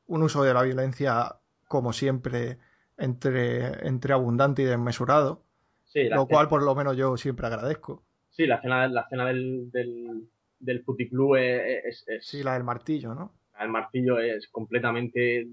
[0.06, 1.36] un uso de la violencia,
[1.68, 2.58] como siempre,
[2.96, 5.42] entre, entre abundante y desmesurado
[5.84, 8.04] Sí, lo cual por lo menos yo siempre agradezco.
[8.30, 10.28] sí, la escena, la escena del, del,
[10.64, 13.32] del puticlub es, es, es- Sí, la del martillo, ¿no?
[13.60, 15.46] el martillo es completamente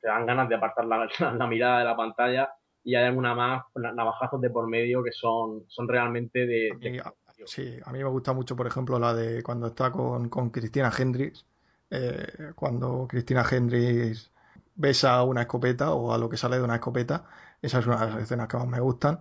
[0.00, 2.50] te dan ganas de apartar la, la- la mirada de la pantalla
[2.84, 6.74] y hay alguna más na- navajazos de por medio que son, son realmente de, A
[6.78, 6.98] mí,
[7.44, 10.90] sí, a mí me gusta mucho, por ejemplo, la de cuando está con, con Cristina
[10.96, 11.46] Hendricks,
[11.90, 14.32] eh, cuando Cristina Hendricks
[14.74, 17.24] besa a una escopeta o a lo que sale de una escopeta,
[17.62, 19.20] esa es una de las escenas que más me gustan.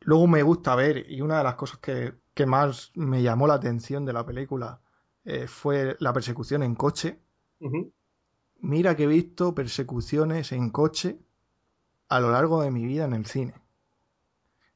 [0.00, 3.54] Luego me gusta ver, y una de las cosas que, que más me llamó la
[3.54, 4.80] atención de la película
[5.24, 7.18] eh, fue la persecución en coche.
[8.72, 11.18] Mira que he visto persecuciones en coche
[12.08, 13.54] a lo largo de mi vida en el cine.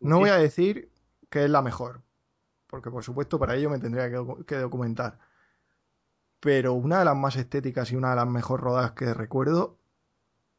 [0.01, 0.91] No voy a decir
[1.31, 2.03] que es la mejor,
[2.69, 5.19] porque por supuesto para ello me tendría que, docu- que documentar.
[6.41, 9.79] Pero una de las más estéticas y una de las mejor rodadas que recuerdo,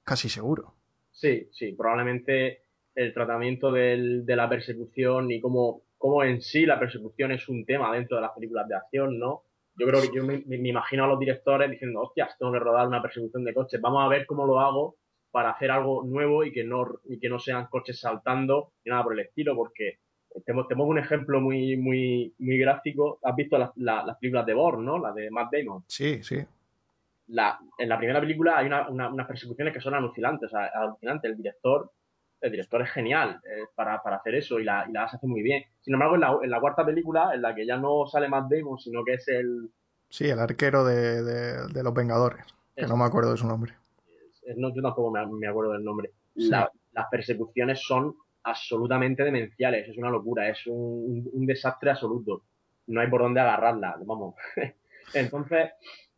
[0.04, 0.76] casi seguro.
[1.12, 2.64] Sí, sí, probablemente
[2.96, 7.64] el tratamiento del- de la persecución y cómo, cómo en sí la persecución es un
[7.66, 9.44] tema dentro de las películas de acción, ¿no?
[9.76, 12.88] Yo creo que yo me, me imagino a los directores diciendo, hostias, tengo que rodar
[12.88, 14.96] una persecución de coches, vamos a ver cómo lo hago
[15.32, 19.04] para hacer algo nuevo y que no, y que no sean coches saltando ni nada
[19.04, 20.00] por el estilo, porque
[20.46, 23.20] te, te pongo un ejemplo muy, muy, muy gráfico.
[23.24, 24.98] Has visto las, la- las películas de Bourne, ¿no?
[25.00, 26.38] Las de Matt Damon Sí, sí.
[27.28, 30.66] la, en la primera película hay una- una- unas persecuciones que son alucinantes, o sea,
[30.76, 31.32] alucinantes.
[31.32, 31.92] El director,
[32.42, 35.42] el director es genial eh, para, para hacer eso y, la, y las hace muy
[35.42, 35.64] bien.
[35.82, 38.50] Sin embargo, en la, en la cuarta película, en la que ya no sale Matt
[38.52, 39.70] Damon, sino que es el,
[40.10, 43.74] Sí, el arquero de, de- de los Vengadores, que no me acuerdo de su nombre.
[44.44, 46.12] es- no, yo tampoco me, me acuerdo del nombre.
[46.36, 46.50] Sí.
[46.50, 52.44] La- las persecuciones son absolutamente demenciales, es una locura, es un, un- un desastre absoluto.
[52.88, 54.36] No hay por dónde agarrarla, vamos.
[55.14, 55.70] Entonces,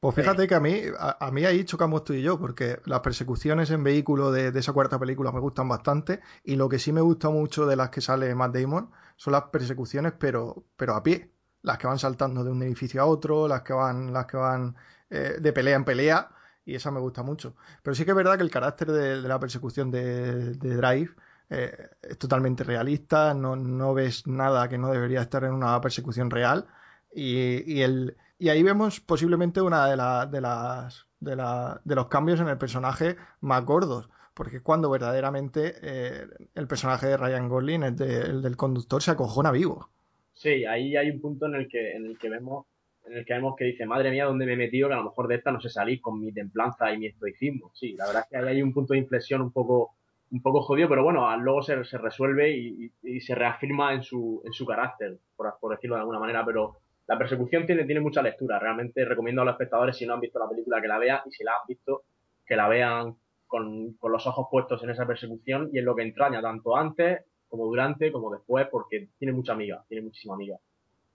[0.04, 3.00] Pues fíjate que a mí, a, a mí ahí chocamos tú y yo, porque las
[3.00, 6.92] persecuciones en vehículo de, de esa cuarta película me gustan bastante, y lo que sí
[6.92, 11.04] me gusta mucho de las que sale Matt Damon son las persecuciones, pero, pero a
[11.04, 11.32] pie,
[11.62, 14.76] las que van saltando de un edificio a otro, las que van, las que van
[15.10, 16.32] eh, de pelea en pelea,
[16.66, 17.56] y esa me gusta mucho.
[17.82, 21.12] Pero sí que es verdad que el carácter de, de la persecución de, de Drive
[21.50, 26.30] eh, es totalmente realista, no, no ves nada que no debería estar en una persecución
[26.30, 26.68] real,
[27.16, 31.96] y, y el, y ahí vemos posiblemente una de, la- de las de, la- de
[31.96, 37.48] los cambios en el personaje más gordos, porque cuando verdaderamente eh, el personaje de Ryan
[37.50, 39.90] Gosling, el, de- el del conductor, se acojona vivo.
[40.34, 42.66] Sí, ahí hay un punto en el que, en el que vemos,
[43.06, 44.88] en el que vemos que dice, madre mía, ¿dónde me he metido?
[44.88, 47.72] Que a lo mejor de esta no sé salir con mi templanza y mi estoicismo.
[47.74, 49.92] Sí, la verdad es que ahí hay un punto de inflexión un poco,
[50.32, 53.94] un poco jodido, pero bueno, a- luego se, se resuelve y, y- y se reafirma
[53.94, 56.78] en su, en su carácter, por, por decirlo de alguna manera, pero
[57.08, 58.60] la persecución tiene, tiene mucha lectura.
[58.60, 61.32] Realmente recomiendo a los espectadores, si no han visto la película, que la vean, y
[61.32, 62.04] si la han visto,
[62.46, 63.16] que la vean
[63.48, 67.22] con, con los ojos puestos en esa persecución y en lo que entraña, tanto antes
[67.48, 70.58] como durante, como después, porque tiene mucha amiga, tiene muchísima amiga.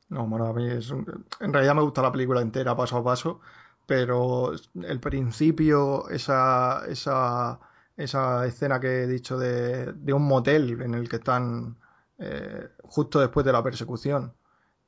[0.08, 3.04] No, bueno, a mí es un- en realidad me gusta la película entera, paso a
[3.04, 3.40] paso,
[3.86, 7.60] pero el principio, esa, esa,
[7.96, 11.76] esa escena que he dicho de, de un motel en el que están
[12.18, 14.34] eh, justo después de la persecución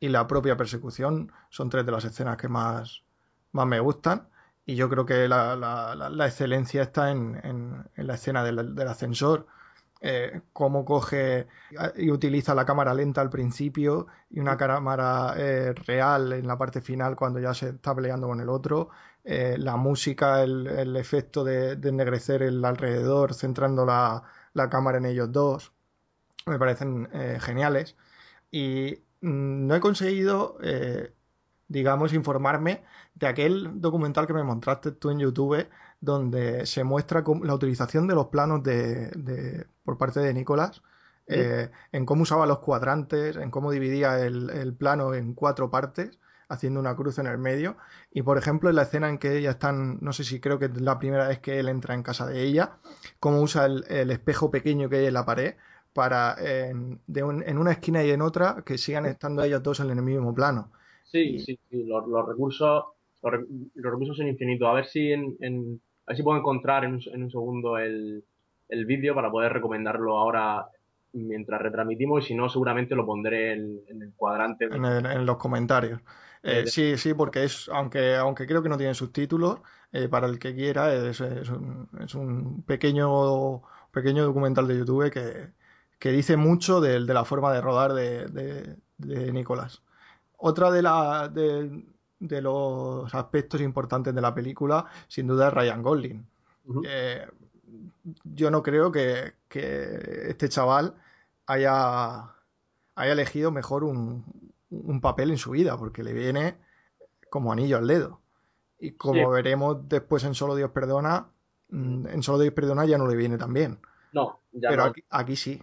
[0.01, 3.05] y la propia persecución son tres de las escenas que más,
[3.53, 4.29] más me gustan.
[4.67, 9.47] Y yo creo que la, la- excelencia está en, en- la escena del, ascensor,
[10.01, 11.47] eh, cómo coge
[11.97, 16.81] y utiliza la cámara lenta al principio y una cámara eh, real en la parte
[16.81, 18.91] final cuando ya se está peleando con el otro.
[19.25, 24.23] Eh, la música, el, efecto de, ennegrecer el alrededor, centrando la,
[24.55, 25.73] la cámara en ellos dos,
[26.47, 27.09] me parecen
[27.41, 27.97] geniales.
[28.51, 31.12] Y no he conseguido, eh,
[31.68, 35.68] digamos, informarme de aquel documental que me mostraste tú en YouTube,
[36.01, 40.83] donde se muestra la utilización de los planos de, de- por parte de Nicolás,
[41.26, 46.18] eh, en cómo usaba los cuadrantes, en cómo dividía el, el plano en cuatro partes.
[46.49, 47.76] haciendo una cruz en el medio.
[48.11, 50.64] Y por ejemplo, en la escena en que ella están, no sé si creo que
[50.67, 52.79] es la primera vez que él entra en casa de ella,
[53.21, 55.55] cómo usa el, el espejo pequeño que hay en la pared
[55.92, 59.80] para en, de un- en una esquina y en otra que sigan estando ellos dos
[59.80, 60.71] en el mismo plano.
[61.04, 62.84] Sí, sí, sí, los, los recursos,
[63.22, 64.68] los, re- los recursos son infinitos.
[64.68, 67.79] A ver si en, en- a ver si puedo encontrar en un, en un segundo
[67.79, 68.25] el,
[68.68, 70.67] el vídeo para poder recomendarlo ahora
[71.12, 75.26] mientras retransmitimos y si no seguramente lo pondré en, en el cuadrante en, el- en
[75.26, 76.00] los comentarios.
[76.42, 79.61] Eh, Eh, sí, sí, porque es, aunque, aunque creo que no tiene subtítulos,
[79.92, 85.11] eh, para el que quiera, es, es un, es un pequeño, pequeño documental de YouTube
[85.11, 85.53] que,
[86.01, 89.83] que dice mucho de, de la forma de rodar de, de, de Nicolás.
[90.39, 91.85] Otra de, la, de,
[92.21, 96.27] de los aspectos importantes de la película, sin duda, es Ryan Gosling.
[96.85, 97.27] Eh,
[98.25, 100.95] yo no creo que, que este chaval
[101.47, 102.35] haya,
[102.97, 104.25] haya elegido mejor un,
[104.71, 106.59] un papel en su vida, porque le viene
[107.31, 108.21] como anillo al dedo.
[108.81, 109.33] Y como Sí.
[109.33, 111.29] veremos después en Solo Dios Perdona,
[111.71, 113.81] mm, en Solo Dios Perdona ya no le viene tan bien.
[114.13, 114.87] No, ya Pero no.
[114.87, 115.63] aquí, aquí sí.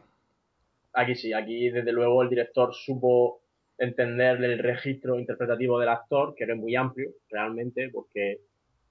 [1.00, 3.42] Aquí sí, aquí desde luego el director supo
[3.78, 8.40] entender el registro interpretativo del actor, que era muy amplio, realmente, porque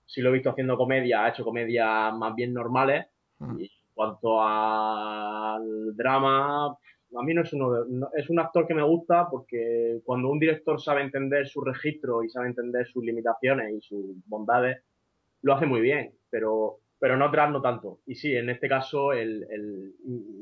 [0.05, 3.07] si lo he visto haciendo comedia, ha hecho comedias más bien normales,
[3.41, 3.59] Mm.
[3.61, 8.67] y en cuanto al drama, a mí no es uno de- no- es un actor
[8.67, 13.05] que me gusta porque cuando un director sabe entender su registro y sabe entender sus
[13.05, 14.79] limitaciones y sus bondades,
[15.43, 17.99] lo hace muy bien, pero, pero en otras no tanto.
[18.07, 19.93] Y sí, en este caso el, el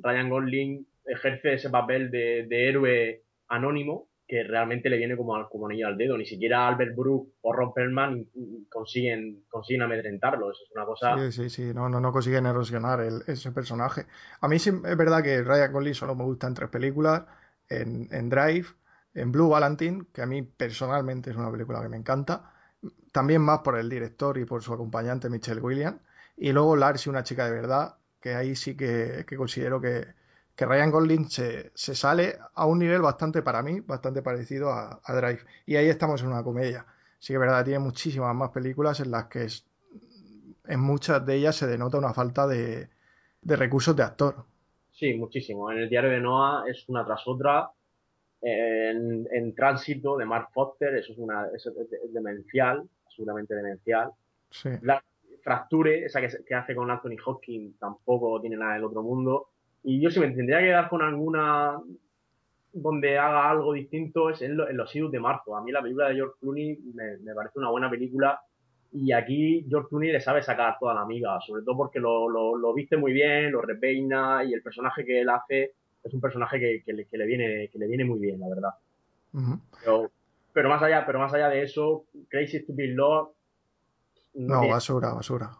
[0.02, 5.86] Ryan Gosling ejerce ese papel de, héroe anónimo que realmente le viene como, como anillo
[5.86, 6.16] al dedo.
[6.16, 8.26] Ni siquiera Albert Brook o Ron Perlman
[8.70, 10.50] consiguen, consiguen amedrentarlo.
[10.50, 11.16] Eso es una cosa...
[11.18, 14.06] Sí, sí, sí, no, no, no consiguen erosionar el- ese personaje.
[14.40, 17.24] A mí sí es verdad que Ryan Gosling solo me gusta en tres películas,
[17.68, 18.66] en, en Drive,
[19.14, 22.50] en Blue Valentine, que a mí personalmente es una película que me encanta,
[23.12, 26.00] también más por el director y por su acompañante Michelle Williams,
[26.36, 30.06] y luego Lars y una chica de verdad, que ahí sí que, que considero que,
[30.56, 35.00] que Ryan Gosling se, se sale a un nivel bastante, para mí, bastante parecido a,
[35.04, 35.40] a Drive.
[35.66, 36.86] Y ahí estamos en una comedia.
[37.18, 39.66] Sí que es verdad, tiene muchísimas más películas en las que es-
[40.66, 42.88] en muchas de ellas se denota una falta de,
[43.42, 44.44] de recursos de actor.
[44.92, 45.70] Sí, muchísimo.
[45.72, 47.70] En el diario de Noah es una tras otra.
[48.42, 53.54] En, en Tránsito de Mark Foster, eso es una eso es de- es demencial, absolutamente
[53.54, 54.10] demencial.
[54.50, 54.70] Sí.
[54.82, 55.02] La
[55.42, 59.50] Fracture, esa que, que hace con Anthony Hopkins, tampoco tiene nada del otro mundo.
[59.84, 61.78] Y yo si me tendría que dar con alguna
[62.72, 65.56] donde haga algo distinto es en, lo- en Los Idus de Marzo.
[65.56, 68.40] A mí la película de George Clooney me, me parece una buena película
[68.92, 72.56] y aquí George Clooney le sabe sacar toda la amiga, sobre todo porque lo, lo,
[72.56, 76.58] lo viste muy bien, lo repeina y el personaje que él hace es un personaje
[76.58, 78.70] que, que le, que le viene, que le viene muy bien, la verdad.
[79.80, 80.10] Pero,
[80.52, 83.30] pero más allá, pero más allá de eso, Crazy Stupid Love
[84.34, 85.50] no tiene basura, basura.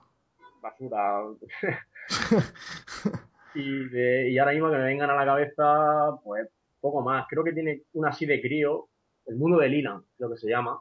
[0.63, 1.23] basura.
[3.55, 6.49] y, de- y ahora mismo que me vengan a la cabeza, pues
[6.81, 7.27] poco más.
[7.29, 8.89] Creo que tiene una así de crío,
[9.27, 10.81] El mundo de Lina, creo que se llama.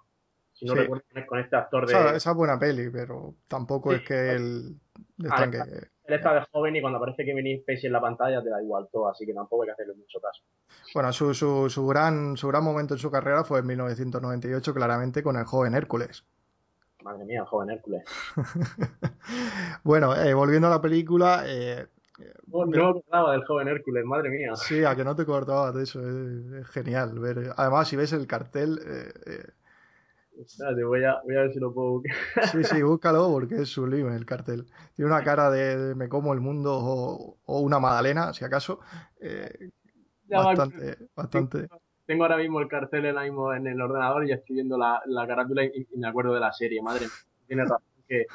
[0.53, 0.79] Si no Sí.
[0.79, 1.93] recuerdo con este actor de.
[1.93, 3.95] Esa, esa es buena peli, pero tampoco Sí.
[3.97, 4.75] es que él
[5.29, 5.59] Ah, estanque.
[6.05, 8.89] Él está de joven y cuando aparece Kevin Spacey en la pantalla te da igual
[8.91, 10.43] todo, así que tampoco hay que hacerle mucho caso.
[10.93, 15.23] Bueno, su, su, su gran, su gran momento en su carrera fue en 1998, claramente,
[15.23, 16.25] con el joven Hércules.
[17.03, 18.03] Madre mía, el joven Hércules.
[19.83, 21.87] Bueno, eh, volviendo a la película, eh,
[22.47, 24.55] No, me acordaba del joven Hércules, madre mía.
[24.55, 27.53] sí, a que no te acordabas de eso, es, es genial ver.
[27.55, 29.43] Además, si ves el cartel, eh, eh,
[30.39, 32.01] Espérate, voy a, voy a ver si lo puedo.
[32.51, 34.65] sí, sí, búscalo porque es sublime el cartel.
[34.95, 38.79] Tiene una cara de, de me como el mundo o, o una magdalena, si acaso,
[39.21, 39.69] eh,
[40.27, 41.67] bastante, bastante.
[42.05, 45.63] Tengo ahora mismo el cartel mismo en el ordenador y estoy viendo la, la carátula
[45.63, 46.81] y, y me acuerdo de la serie.
[46.81, 47.09] Madre mía,
[47.47, 48.25] tienes razón que,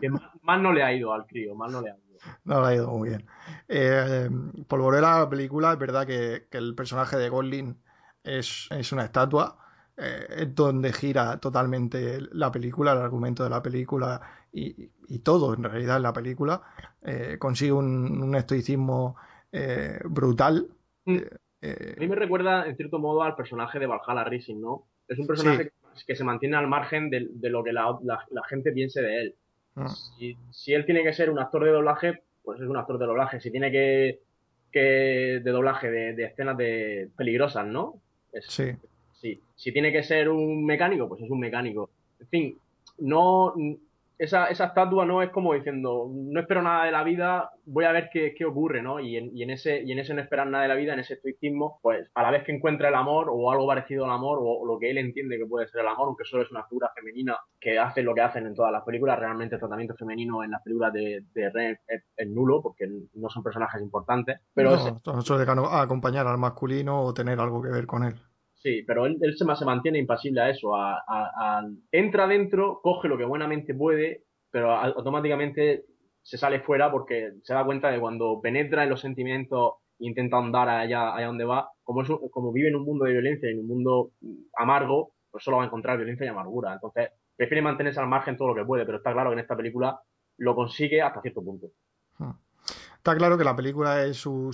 [0.00, 2.07] que más, más no le ha ido al crío, más no le ha ido.
[2.44, 3.26] No le ha ido muy bien.
[3.68, 4.28] Eh,
[4.66, 7.76] por volver a la película, es verdad que, que el personaje de Gosling
[8.22, 9.58] es, es una estatua.
[9.96, 14.20] eh, es donde gira totalmente la película, el argumento de la película
[14.52, 16.62] y, y todo en realidad en la película.
[17.02, 19.16] Eh, consigue un, un estoicismo
[19.52, 20.68] eh, brutal.
[21.04, 21.18] Mm.
[21.96, 24.86] A mí me recuerda, en cierto modo, al personaje de Valhalla Rising, ¿no?
[25.08, 25.72] Es un personaje que,
[26.06, 29.20] que se mantiene al margen de, de lo que la, la- la gente piense de
[29.22, 29.34] él.
[29.78, 29.88] Mm,
[30.18, 33.06] Si, si él tiene que ser un actor de doblaje, pues es un actor de
[33.06, 33.40] doblaje.
[33.40, 34.20] Si tiene que,
[34.72, 38.00] que de doblaje de, de escenas de peligrosas, ¿no?
[38.32, 38.72] Es- sí,
[39.20, 41.90] Sí, si tiene que ser un mecánico, pues es un mecánico.
[42.20, 42.58] En fin,
[42.98, 43.52] no,
[44.18, 47.92] esa, esa estatua no es como diciendo, no espero nada de la vida, voy a
[47.92, 48.98] ver qué, qué ocurre, ¿no?
[49.00, 51.00] Y en, y en ese, y en ese no esperar nada de la vida, en
[51.00, 54.38] ese estoicismo, pues a la vez que encuentra el amor o algo parecido al amor
[54.42, 56.90] o, lo que él entiende que puede ser el amor, aunque solo es una figura
[56.94, 60.50] femenina que hace lo que hacen en todas las películas, realmente el tratamiento femenino en
[60.50, 64.84] las películas de, de Ren es, es nulo porque no son personajes importantes, pero es-
[65.06, 68.14] no, no suele gano- acompañar al masculino o tener algo que ver con él.
[68.68, 70.76] Sí, pero él, se, ma- se mantiene impasible a eso.
[70.76, 75.86] A, entra dentro, coge lo que buenamente puede, pero automáticamente
[76.22, 80.36] se sale fuera porque se da cuenta de cuando penetra en los sentimientos e intenta
[80.36, 83.60] andar allá, allá donde va, como, es como vive en un mundo de violencia, en
[83.60, 84.10] un mundo
[84.58, 86.74] amargo, pues solo va a encontrar violencia y amargura.
[86.74, 89.56] Entonces, prefiere mantenerse al margen todo lo que puede, pero está claro que en esta
[89.56, 89.98] película
[90.36, 91.68] lo consigue hasta cierto punto.
[92.18, 92.32] Hmm.
[92.96, 94.50] Está claro que la película es su,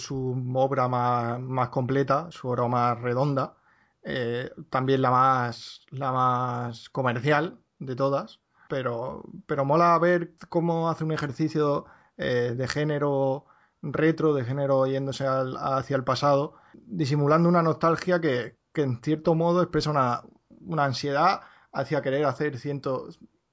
[0.55, 3.57] obra más completa, su obra más redonda,
[4.05, 11.05] eh, también la más, la más comercial de todas, pero, pero mola ver cómo hace
[11.05, 11.87] un ejercicio
[12.17, 13.47] eh, de género
[13.83, 19.35] retro, de género yéndose al- hacia el pasado, disimulando una nostalgia que, que en cierto
[19.35, 20.23] modo expresa una,
[20.61, 21.41] una ansiedad
[21.73, 23.09] hacia querer hacer ciento-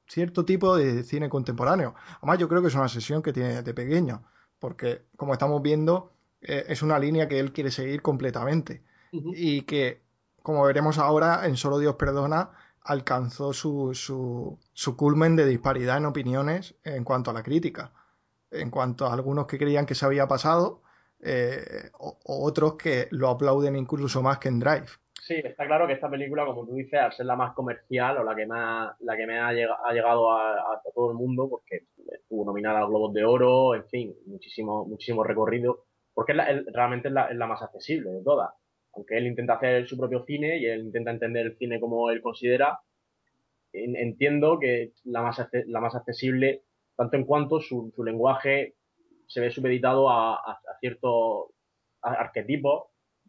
[0.08, 1.96] cierto tipo de cine contemporáneo.
[2.18, 4.24] Además, yo creo que es una sesión que tiene de pequeño
[4.60, 8.84] porque como estamos viendo eh, es una línea que él quiere seguir completamente
[9.32, 10.04] y que
[10.42, 12.52] como veremos ahora en Solo Dios Perdona
[12.84, 17.92] alcanzó su, su, su culmen de disparidad en opiniones en cuanto a la crítica,
[18.50, 20.82] en cuanto a algunos que creían que se había pasado
[21.22, 24.88] eh, o, otros que lo aplauden incluso más que en Drive.
[25.22, 28.24] Sí, está claro que esta película, como tú dices, al ser la más comercial o
[28.24, 31.48] la que más, la que me ha, llega- ha llegado a, a todo el mundo,
[31.48, 37.10] porque estuvo nominada a Globos de Oro, en fin, muchísimo, muchísimo recorrido, porque es realmente
[37.10, 38.50] es la más accesible de todas.
[38.94, 42.22] Aunque él intenta hacer su propio cine y él intenta entender el cine como él
[42.22, 42.80] considera,
[43.74, 46.64] en- entiendo que la más, la más accesible,
[46.98, 48.76] tanto en cuanto su, su lenguaje
[49.28, 51.48] se ve supeditado a, a, a ciertos
[52.02, 52.86] arquetipos,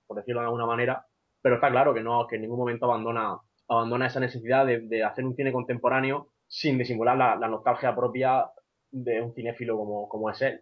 [0.07, 1.07] por decirlo de alguna manera,
[1.41, 5.05] pero está claro que no, que en ningún momento abandona, abandona esa necesidad de, de
[5.05, 8.51] hacer un cine contemporáneo sin disimular la, la nostalgia propia
[8.91, 10.61] de un cinéfilo como, como es él.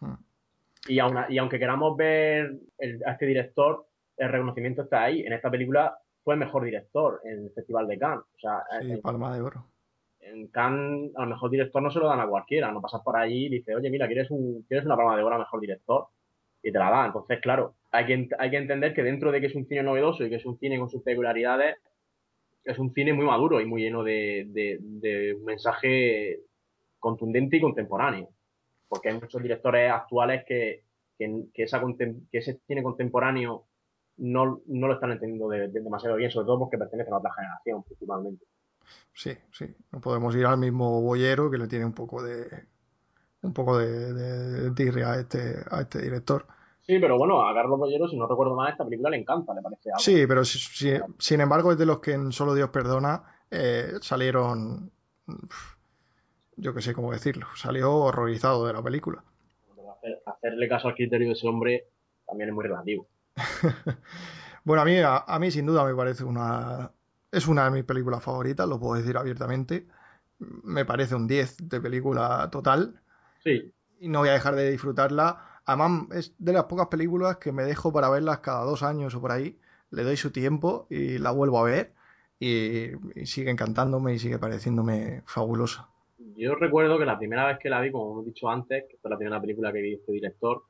[0.00, 0.14] Hmm.
[0.88, 3.85] Y, aun, y aunque queramos ver el- a este director,
[4.16, 5.20] el reconocimiento está ahí.
[5.22, 8.24] En esta película fue el mejor director en el Festival de Cannes.
[8.36, 9.66] O sea, Sí, en, Palma de Oro.
[10.20, 12.72] en Cannes al mejor director no se lo dan a cualquiera.
[12.72, 15.36] No pasas por allí y dices, oye, mira, ¿quieres, un, ¿quieres una palma de oro
[15.36, 16.06] a mejor director?
[16.62, 17.06] Y te la da.
[17.06, 20.24] Entonces, claro, hay que, hay que entender que dentro de que es un cine novedoso
[20.24, 21.76] y que es un cine con sus peculiaridades,
[22.64, 26.40] es un cine muy maduro y muy lleno de, de- de un mensaje
[26.98, 28.30] contundente y contemporáneo.
[28.88, 30.82] Porque hay muchos directores actuales que,
[31.18, 33.64] que, que esa, que ese cine contemporáneo
[34.18, 37.32] no, no lo están entendiendo de- de- demasiado bien, sobre todo porque pertenecen a otra
[37.34, 38.44] generación, principalmente.
[39.12, 39.66] Sí, sí.
[39.92, 42.66] No podemos ir al mismo boyero que le tiene un poco de
[43.42, 46.46] un poco de, de tirria a este, a este director.
[46.82, 49.62] Sí, pero bueno, a Carlos Bollero, si no recuerdo mal, esta película le encanta, le
[49.62, 49.98] parece algo.
[50.00, 53.92] Sí, pero si- si- sin embargo es de los que en Solo Dios Perdona eh,
[54.00, 54.90] salieron,
[56.56, 59.22] yo que sé cómo decirlo, salió horrorizado de la película.
[59.98, 61.86] Hacer- hacerle caso al criterio de ese hombre
[62.26, 63.06] también es muy relativo.
[64.64, 66.90] Bueno, a mí, a, a mí sin duda me parece una...
[67.30, 69.86] Es una de mis películas favoritas, lo puedo decir abiertamente.
[70.38, 73.00] Me parece un 10 de película total
[73.44, 75.60] Sí, y no voy a dejar de disfrutarla.
[75.64, 79.20] Además, es de las pocas películas que me dejo para verlas cada dos años o
[79.20, 79.58] por ahí.
[79.90, 81.92] Le doy su tiempo y la vuelvo a ver
[82.38, 82.90] y,
[83.20, 85.88] y sigue encantándome y sigue pareciéndome fabulosa.
[86.36, 89.10] yo recuerdo que la primera vez que la vi, como hemos dicho antes, que fue
[89.10, 90.64] la primera película que vi este director,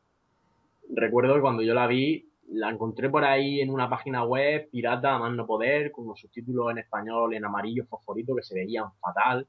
[0.95, 5.19] recuerdo que cuando yo la vi, la encontré por ahí en una página web pirata
[5.19, 9.47] más no poder, con unos subtítulos en español en amarillo fosforito que se veían fatal.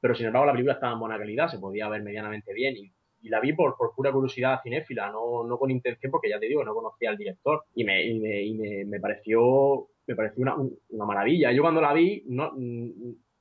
[0.00, 2.92] Pero sin embargo la película estaba en buena calidad, se podía ver medianamente bien y,
[3.22, 6.46] y la vi por, por pura curiosidad cinéfila, no, no con intención, porque ya te
[6.46, 10.42] digo, no conocía al director y me, y me, y me, me pareció, me pareció
[10.42, 11.50] una, un- una maravilla.
[11.52, 12.90] Yo cuando la vi, no, mm,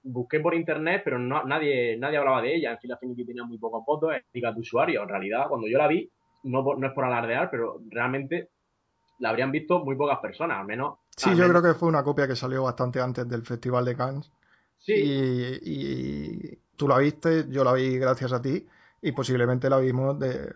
[0.04, 2.72] busqué por internet, pero no, nadie, nadie hablaba de ella.
[2.72, 5.04] En fin, la Affinity tenía muy pocos votos, diga de usuario.
[5.04, 6.10] En realidad, cuando yo la vi,
[6.44, 8.50] no, no es por alardear, pero realmente
[9.20, 11.00] la habrían visto muy pocas personas, al menos.
[11.16, 13.96] Sí, al yo creo que fue una copia que salió bastante antes del Festival de
[13.96, 14.32] Cannes.
[14.80, 18.68] Sí, Y, y tú la viste, yo la vi gracias a ti
[19.02, 20.54] y posiblemente la vimos de,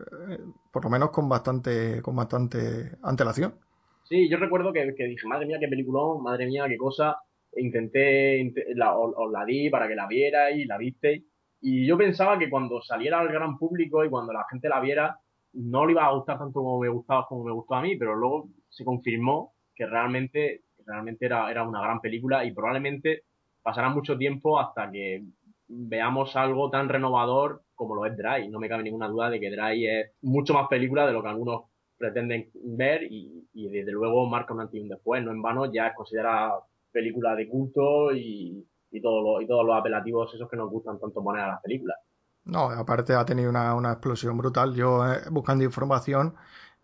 [0.72, 3.56] por lo menos con bastante, con bastante antelación.
[4.04, 7.18] Sí, yo recuerdo que, que dije, madre mía, qué peliculón, madre mía, qué cosa.
[7.56, 11.24] Intenté, inte- la, os, os la di para que la vierais y la visteis.
[11.62, 15.20] Y yo pensaba que cuando saliera al gran público y cuando la gente la viera,
[15.54, 18.16] no le iba a gustar tanto como me gustaba, como me gustó a mí, pero
[18.16, 23.24] luego se confirmó que realmente, realmente era, era una gran película y probablemente
[23.62, 25.24] pasará mucho tiempo hasta que
[25.68, 28.50] veamos algo tan renovador como lo es Dry.
[28.50, 31.30] No me cabe ninguna duda de que Dry es mucho más película de lo que
[31.30, 31.64] algunos
[31.98, 35.24] pretenden ver y, y desde luego marca un antes y un después.
[35.24, 36.54] No en vano ya es considerada
[36.92, 41.00] película de culto y, y, todo lo- y todos los apelativos esos que nos gustan
[41.00, 41.98] tanto poner a las películas.
[42.46, 44.74] No, aparte ha tenido una, una explosión brutal.
[44.74, 46.36] Yo eh, buscando información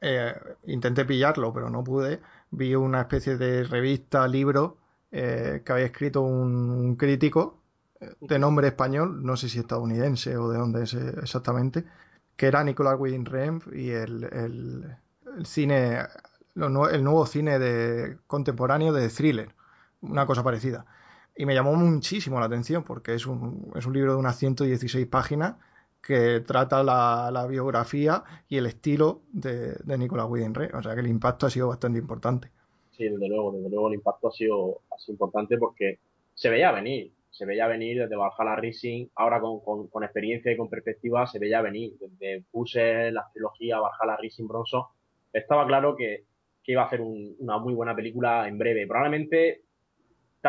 [0.02, 0.34] eh,
[0.66, 2.22] intenté pillarlo, pero no pude.
[2.52, 4.78] Vi una especie de revista, libro
[5.12, 7.62] eh, que había escrito un, un crítico
[8.00, 11.86] eh, de nombre español, no sé si estadounidense o de dónde es exactamente,
[12.36, 14.98] que era Nicolas Winding Refn y el, el-
[15.38, 16.00] el cine,
[16.56, 19.54] lo el nuevo cine de, contemporáneo de thriller,
[20.02, 20.86] una cosa parecida.
[21.38, 25.08] Y me llamó muchísimo la atención porque es un, es un libro de unas 116
[25.08, 25.56] páginas
[26.02, 30.76] que trata la, la biografía y el estilo de, de Nicolas Winding Refn.
[30.78, 32.50] O sea que el impacto ha sido bastante importante.
[32.92, 36.00] Sí, desde luego, desde luego el impacto ha sido, importante porque
[36.34, 40.70] se veía venir, se veía venir desde Valhalla Rising, ahora con, con, experiencia y con
[40.70, 44.84] perspectiva se veía venir, desde Puse, la trilogía Valhalla Rising Bronson,
[45.32, 46.24] estaba claro que,
[46.64, 48.88] que iba a hacer un- una muy buena película en breve.
[48.88, 49.62] Probablemente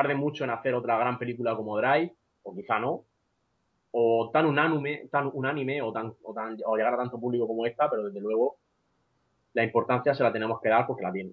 [0.02, 2.14] tarde mucho en hacer otra gran película como Drive,
[2.44, 3.04] o quizá no,
[3.90, 7.66] o tan unánime, tan unánime o, tan, o, tan, o llegar a tanto público como
[7.66, 8.58] esta, pero desde luego
[9.54, 11.32] la importancia se la tenemos que dar porque la tiene.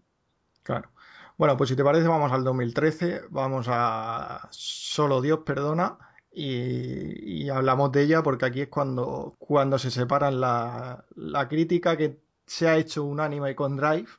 [0.64, 0.90] Claro.
[1.38, 6.00] Bueno, pues si te parece, vamos al 2013, vamos a Solo Dios perdona
[6.32, 12.20] y, hablamos de ella porque aquí es cuando, cuando se separan la, la crítica que
[12.48, 14.10] se ha hecho unánime con Drive,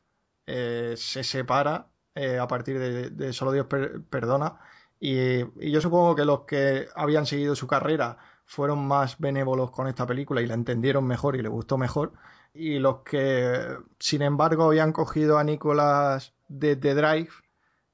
[0.47, 4.59] eh, se separa eh, a partir de, de Solo Dios per- perdona
[4.99, 10.07] y, yo supongo que los que habían seguido su carrera fueron más benévolos con esta
[10.07, 12.13] película y la entendieron mejor y le gustó mejor
[12.55, 17.31] y los que, sin embargo, habían cogido a Nicolas de The Drive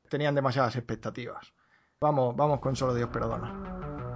[0.08, 1.52] tenían demasiadas expectativas.
[2.00, 4.11] Vamos, vamos con Solo Dios perdona.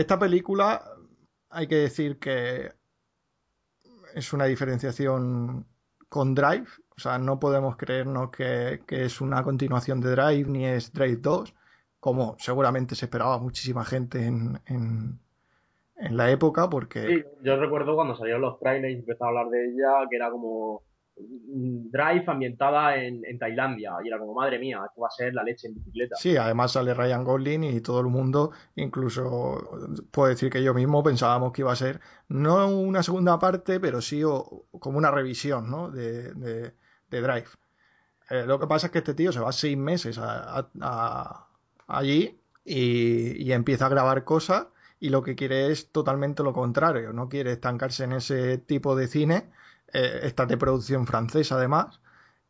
[0.00, 0.82] Esta película
[1.50, 2.72] hay que decir que
[4.14, 5.66] es una diferenciación
[6.08, 10.64] con Drive, o sea, no podemos creernos que, que es una continuación de Drive ni
[10.64, 11.54] es Drive 2,
[12.00, 15.20] como seguramente se esperaba muchísima gente en, en,
[16.16, 19.66] la época, porque Sí, yo recuerdo cuando salieron los trailers y empezó a hablar de
[19.66, 20.82] ella, que era como
[21.52, 23.92] Drive ambientada en, en Tailandia.
[24.04, 26.16] Y era como, madre mía, esto va a ser la leche en bicicleta.
[26.16, 31.02] Sí, además sale Ryan Gosling y todo el mundo, incluso puedo decir que yo mismo
[31.02, 35.70] pensábamos que iba a ser no una segunda parte, pero sí o- como una revisión,
[35.70, 35.90] ¿no?
[35.90, 36.74] de, de-
[37.10, 37.48] Drive.
[38.30, 41.46] Eh, lo que pasa es que este tío se va seis meses a-
[41.86, 44.68] allí y, y empieza a grabar cosas
[45.00, 49.08] y lo que quiere es totalmente lo contrario, no quiere estancarse en ese tipo de
[49.08, 49.50] cine,
[49.92, 52.00] eh, de producción francesa además,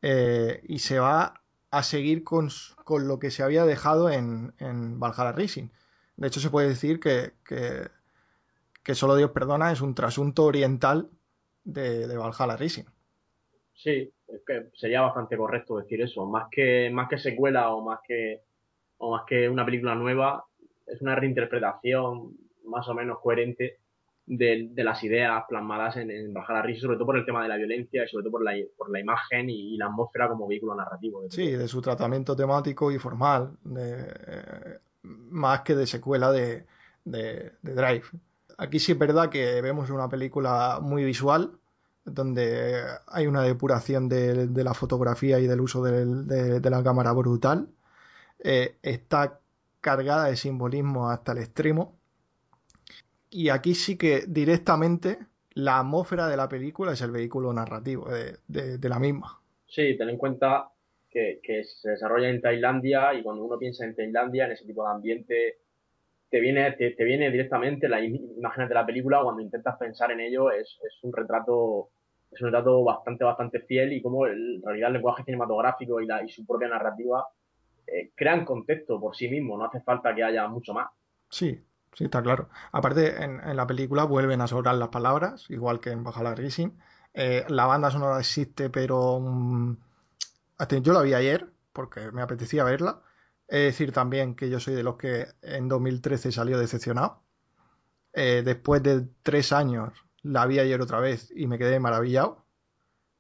[0.03, 2.49] eh, y se va a seguir con,
[2.85, 5.69] con lo que se había dejado en, en Valhalla Rising.
[6.17, 7.89] De hecho, se puede decir que, que,
[8.83, 11.09] que solo Dios perdona es un trasunto oriental
[11.65, 12.85] de, de Valhalla Rising.
[13.75, 16.27] Sí, es que sería bastante correcto decir eso.
[16.27, 18.43] Más que, más que secuela o más que,
[18.99, 20.45] o más que una película nueva,
[20.87, 23.80] es una reinterpretación más o menos coherente
[24.33, 27.49] de, de las ideas plasmadas en, en Valhalla Rising, sobre todo por el tema de
[27.49, 30.47] la violencia y sobre todo por la, por la imagen y, y la atmósfera como
[30.47, 31.23] vehículo narrativo.
[31.31, 36.65] Sí, de su tratamiento temático y formal, de, más que de secuela de,
[37.05, 38.05] de, de Drive.
[38.57, 41.51] Aquí sí es verdad que vemos una película muy visual,
[42.05, 47.13] donde hay una depuración de, de la fotografía y del uso de, de la cámara
[47.13, 47.69] brutal.
[48.39, 49.41] Eh, está
[49.81, 52.00] cargada de simbolismo hasta el extremo.
[53.31, 55.19] Y aquí sí que directamente
[55.55, 59.41] la atmósfera de la película es el vehículo narrativo de, de- de la misma.
[59.67, 60.69] Sí, ten en cuenta
[61.09, 64.85] que, que se desarrolla en Tailandia y cuando uno piensa en Tailandia, en ese tipo
[64.85, 65.59] de ambiente,
[66.31, 70.13] te viene, te, te viene directamente la im- imagen de la película cuando intentas pensar
[70.13, 71.91] en ello, es, es un retrato,
[72.31, 76.07] es un retrato bastante, bastante fiel y como el- en realidad el lenguaje cinematográfico y,
[76.07, 77.27] la, y su propia narrativa
[77.87, 80.89] eh, crean contexto por sí mismo, no hace falta que haya mucho más.
[81.31, 81.65] Sí,
[81.95, 82.49] sí, está claro.
[82.73, 86.71] Aparte, en, en la película vuelven a sobrar las palabras, igual que en Valhalla Rising.
[87.15, 89.77] Eh, la banda sonora existe, pero mm,
[90.59, 93.03] hasta yo la vi ayer porque me apetecía verla.
[93.49, 97.23] Es decir también que yo soy de los que en 2013 salió decepcionado.
[98.13, 99.93] Eh, después de tres años
[100.23, 102.47] la vi ayer otra vez y me quedé maravillado.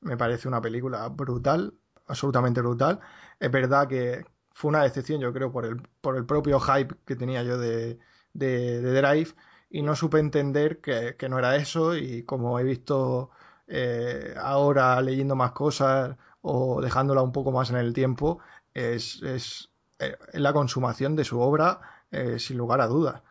[0.00, 1.74] Me parece una película brutal,
[2.06, 3.00] absolutamente brutal.
[3.40, 7.16] Es verdad que fue una decepción, yo creo, por el, por el propio hype que
[7.16, 7.98] tenía yo de,
[8.32, 9.34] de, de Drive
[9.70, 13.30] y no supe entender que, que no era eso y como he visto
[13.68, 18.40] eh, ahora leyendo más cosas o dejándola un poco más en el tiempo,
[18.74, 21.80] es, es, eh, la consumación de su obra
[22.10, 23.22] eh, sin lugar a dudas.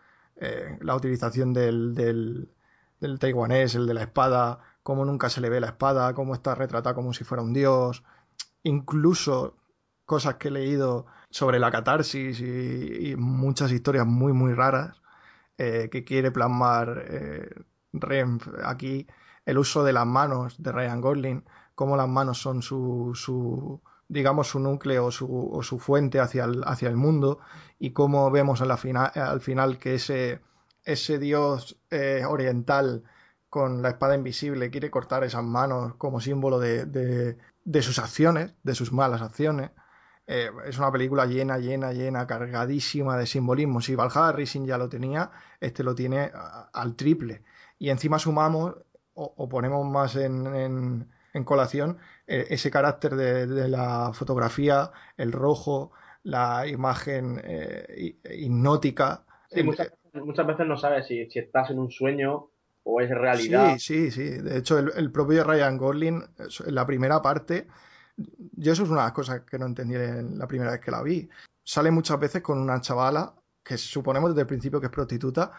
[0.80, 2.49] La utilización del, del,
[3.01, 6.55] del taiwanés, el de la espada, cómo nunca se le ve la espada, cómo está
[6.55, 8.03] retratada como si fuera un dios,
[8.63, 9.57] incluso
[10.05, 15.01] cosas que he leído sobre la catarsis y, muchas historias muy, muy raras
[15.57, 17.49] eh, que quiere plasmar eh,
[17.93, 19.07] Renf aquí,
[19.45, 21.45] el uso de las manos de Ryan Gosling,
[21.76, 26.89] cómo las manos son su, su digamos, su núcleo o su, fuente hacia el, hacia
[26.89, 27.39] el mundo
[27.77, 30.41] y cómo vemos al final que ese,
[30.84, 33.03] ese dios eh, oriental
[33.49, 38.76] con la espada invisible quiere cortar esas manos como símbolo de, de sus acciones, de
[38.76, 39.72] sus malas acciones.
[40.31, 43.81] Eh, es una película llena, llena, llena, cargadísima de simbolismo.
[43.81, 47.43] Si Valhalla Rising ya lo tenía, este lo tiene a- al triple.
[47.80, 48.76] Y encima sumamos
[49.15, 51.97] o, o ponemos más en, en- en colación
[52.27, 55.91] eh, ese carácter de, de la fotografía, el rojo,
[56.23, 59.23] la imagen eh, hi- hipnótica.
[59.47, 62.49] Sí, muchas, muchas veces no sabes si, si estás en un sueño
[62.84, 63.65] o es realidad.
[63.73, 64.23] Sí, sí, sí.
[64.23, 66.23] De hecho, el, el propio Ryan Gosling,
[66.65, 67.68] en la primera parte,
[68.53, 70.91] yo eso es una de las cosas que no entendí en la primera vez que
[70.91, 71.29] la vi.
[71.63, 73.33] Sale muchas veces con una chavala
[73.63, 75.51] que suponemos desde el principio que es prostituta,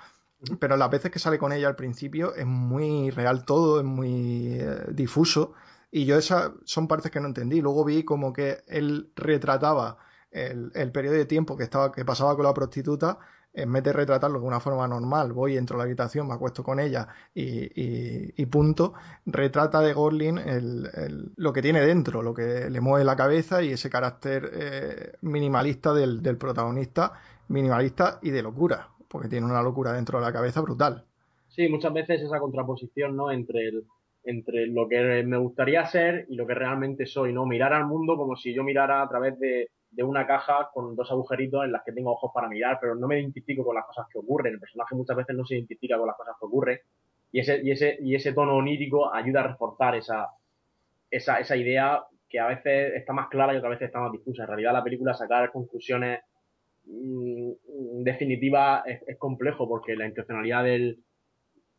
[0.58, 4.54] pero las veces que sale con ella al principio es muy real todo, es muy
[4.60, 5.52] eh, difuso.
[5.90, 7.60] Y yo esas son partes que no entendí.
[7.60, 9.98] Luego vi como que él retrataba
[10.30, 13.18] el, el periodo de tiempo que estaba, que pasaba con la prostituta,
[13.52, 16.62] en vez de retratarlo de una forma normal, voy, entro a la habitación, me acuesto
[16.62, 18.94] con ella y, y- y punto,
[19.26, 23.70] retrata de Gorlin el- lo que tiene dentro, lo que le mueve la cabeza y
[23.72, 27.12] ese carácter eh, minimalista del, del protagonista,
[27.48, 31.04] minimalista y de locura, porque tiene una locura dentro de la cabeza brutal.
[31.48, 33.30] Sí, muchas veces esa contraposición, ¿no?
[33.30, 33.84] Entre el,
[34.24, 37.44] entre lo que me gustaría ser y lo que realmente soy, ¿no?
[37.46, 41.10] Mirar al mundo como si yo mirara a través de, de una caja con dos
[41.10, 44.06] agujeritos en las que tengo ojos para mirar, pero no me identifico con las cosas
[44.12, 44.54] que ocurren.
[44.54, 46.78] El personaje muchas veces no se identifica con las cosas que ocurren
[47.32, 50.28] y ese, y ese, y ese tono onírico ayuda a reforzar esa,
[51.10, 54.42] esa, esa idea que a veces está más clara y otras veces está más difusa.
[54.42, 56.20] En realidad la película sacar conclusiones
[56.84, 60.98] mm, definitivas es, es complejo porque la intencionalidad del,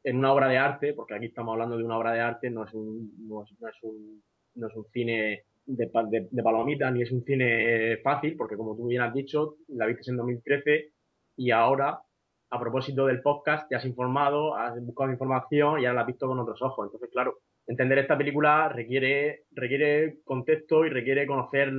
[0.04, 2.66] en una obra de arte, porque aquí estamos hablando de una obra de arte, no
[2.66, 4.24] es un, no es, no es un,
[4.56, 8.58] no es un cine de, de, de palomitas, ni es un cine eh, fácil, porque
[8.58, 10.92] como tú bien has dicho, la viste en 2013
[11.38, 12.02] y ahora,
[12.50, 16.28] a propósito del podcast, te has informado, has buscado información y ahora la has visto
[16.28, 16.88] con otros ojos.
[16.88, 21.72] Entonces, claro, entender esta película requiere, requiere contexto y requiere conocer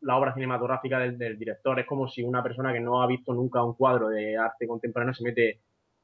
[0.00, 1.78] la obra cinematográfica del, del director.
[1.80, 5.14] Es como si una persona que no ha visto nunca un cuadro de arte contemporáneo
[5.14, 5.60] se mete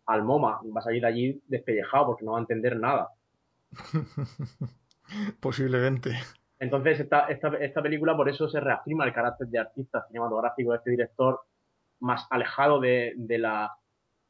[0.07, 3.09] al MoMA, va a salir allí despellejado porque no va a entender nada.
[5.41, 6.19] Posiblemente.
[6.63, 10.77] Entonces, esta, esta, esta película por eso se reafirma el carácter de artista cinematográfico de
[10.79, 11.41] este director
[12.01, 13.73] más alejado de, de la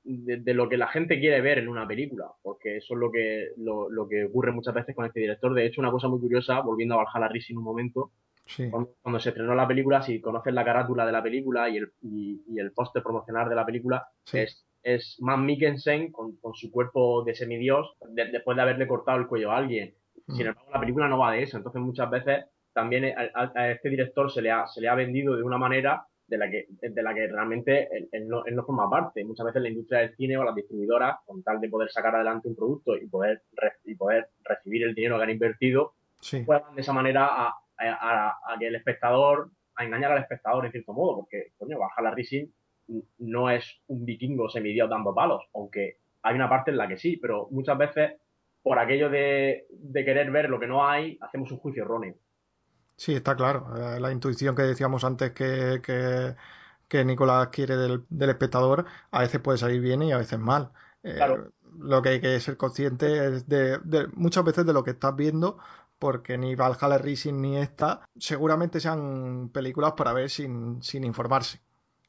[0.05, 3.13] de, de lo que la gente quiere ver en una película, porque eso es lo
[3.13, 5.55] que, lo, lo que ocurre muchas veces con este director.
[5.55, 8.11] De hecho, una cosa muy curiosa, volviendo a Valhalla Rising un momento,
[8.45, 8.69] Sí.
[8.71, 11.93] cuando, cuando se estrenó la película, si conoces la carátula de la película y el,
[12.01, 14.39] y, y el póster promocional de la película, Sí.
[14.39, 19.19] es, es Matt Mikkelsen con, con su cuerpo de semidios de- después de haberle cortado
[19.19, 19.95] el cuello a alguien.
[20.29, 20.49] Sin Mm.
[20.49, 21.57] embargo, la película no va de eso.
[21.57, 25.43] Entonces, muchas veces también a, este director se le, ha, se le ha vendido de
[25.43, 28.89] una manera de la que, de la que realmente él, él no, él no forma
[28.89, 29.23] parte.
[29.25, 32.49] Muchas veces la industria del cine o las distribuidoras, con tal de poder sacar adelante
[32.49, 33.43] un producto y poder,
[33.85, 36.43] y poder recibir el dinero que han invertido, Sí.
[36.45, 40.93] juegan de esa manera a, a- que el espectador, a engañar al espectador en cierto
[40.95, 42.47] modo, porque, coño, Valhalla Rising
[43.19, 47.17] no es un vikingo semidios dando palos, aunque hay una parte en la que sí,
[47.17, 48.13] pero muchas veces,
[48.63, 52.15] por aquello de, de querer ver lo que no hay, hacemos un juicio erróneo.
[52.97, 53.75] Sí, está claro.
[53.77, 56.37] Eh, La intuición que decíamos antes que, que,
[56.89, 60.71] que Nicolás quiere del, del espectador a veces puede salir bien y a veces mal.
[61.03, 61.53] Eh, Claro.
[61.79, 65.17] Lo que hay que ser consciente es de, de- muchas veces de lo que estás
[65.17, 65.57] viendo,
[65.99, 71.63] porque ni Valhalla Rising ni esta seguramente sean películas para ver sin, sin informarse.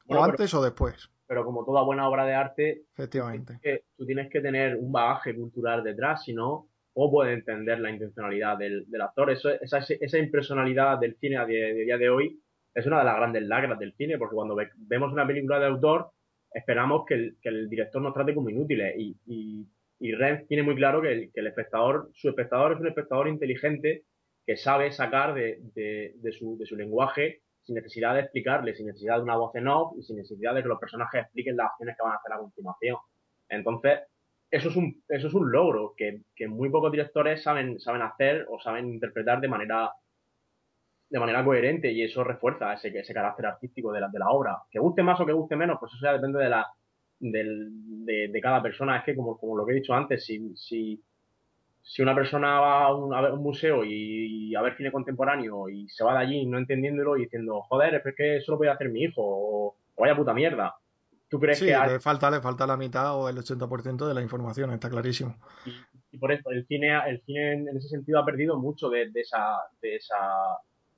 [0.06, 3.58] O pero- antes o después, Pero como toda buena obra de arte, efectivamente.
[3.62, 7.90] que tú tienes que tener un bagaje cultural detrás, si no, ¿cómo puedes entender la
[7.90, 9.30] intencionalidad del, del actor?
[9.30, 12.40] Eso, esa, esa impersonalidad del cine a día, de día de hoy
[12.74, 15.66] es una de las grandes lacras del cine, porque cuando ve- vemos una película de
[15.66, 16.10] autor,
[16.52, 18.94] esperamos que el, que el director nos trate como inútiles.
[18.98, 19.66] Y, y,
[20.00, 23.28] y Renz tiene muy claro que el, que el espectador, su espectador es un espectador
[23.28, 24.04] inteligente
[24.46, 28.86] que sabe sacar de, de, de su, de su lenguaje sin necesidad de explicarle, sin
[28.86, 31.70] necesidad de una voz en off y sin necesidad de que los personajes expliquen las
[31.70, 32.96] acciones que van a hacer a continuación.
[33.48, 34.00] Entonces,
[34.50, 38.46] eso es un, eso es un logro que, que muy pocos directores saben, saben hacer
[38.48, 39.90] o saben interpretar de manera,
[41.10, 44.58] de manera coherente y eso refuerza ese, ese carácter artístico de la, de la obra.
[44.70, 46.66] Que guste más o que guste menos, pues eso ya depende de, la,
[47.18, 47.68] del,
[48.04, 48.98] de, de cada persona.
[48.98, 51.02] Es que, como, como lo que he dicho antes, si, si,
[51.86, 54.90] si una persona va a un, a ver un museo y, y a ver cine
[54.90, 58.58] contemporáneo y se va de allí no entendiéndolo y diciendo, joder, es que eso lo
[58.58, 60.74] puede hacer mi hijo o, o vaya puta mierda.
[61.28, 64.14] ¿Tú crees Sí, que hay- le falta, le falta la mitad o el 80% de
[64.14, 65.36] la información, está clarísimo.
[65.66, 65.72] y,
[66.12, 69.20] y por eso el cine, el cine en, ese sentido ha perdido mucho de, de
[69.20, 70.16] esa, de esa,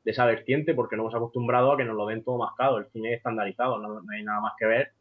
[0.04, 2.86] de esa vertiente porque nos hemos acostumbrado a que nos lo den todo mascado, el
[2.92, 4.92] cine estandarizado, no, no hay nada más que ver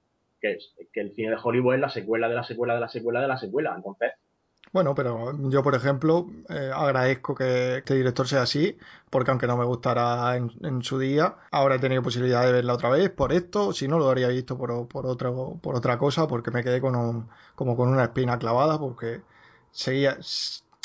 [0.41, 2.87] que, es- que el cine de Hollywood es la secuela de la secuela de la
[2.89, 3.73] secuela de la secuela.
[3.75, 4.13] Entonces,
[4.75, 8.77] Bueno, pero yo, por ejemplo, eh, agradezco que este director sea así,
[9.09, 12.89] porque aunque no me gustara en, su día, ahora he tenido posibilidad de verla otra
[12.89, 16.61] vez por esto, si no lo habría visto por, otro, por otra cosa, porque me
[16.61, 19.21] quedé con un- como con una espina clavada, porque
[19.71, 20.17] seguía,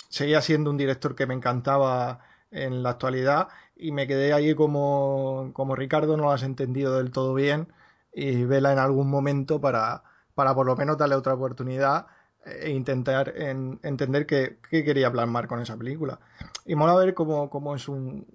[0.08, 2.20] seguía siendo un director que me encantaba
[2.52, 7.10] en la actualidad y me quedé ahí como, como Ricardo no lo has entendido del
[7.10, 7.72] todo bien
[8.12, 10.02] y vela en algún momento para,
[10.36, 12.06] para por lo menos darle otra oportunidad
[12.44, 16.18] e intentar en- entender qué, quería plasmar con esa película.
[16.64, 18.26] Y mola ver cómo, es, un,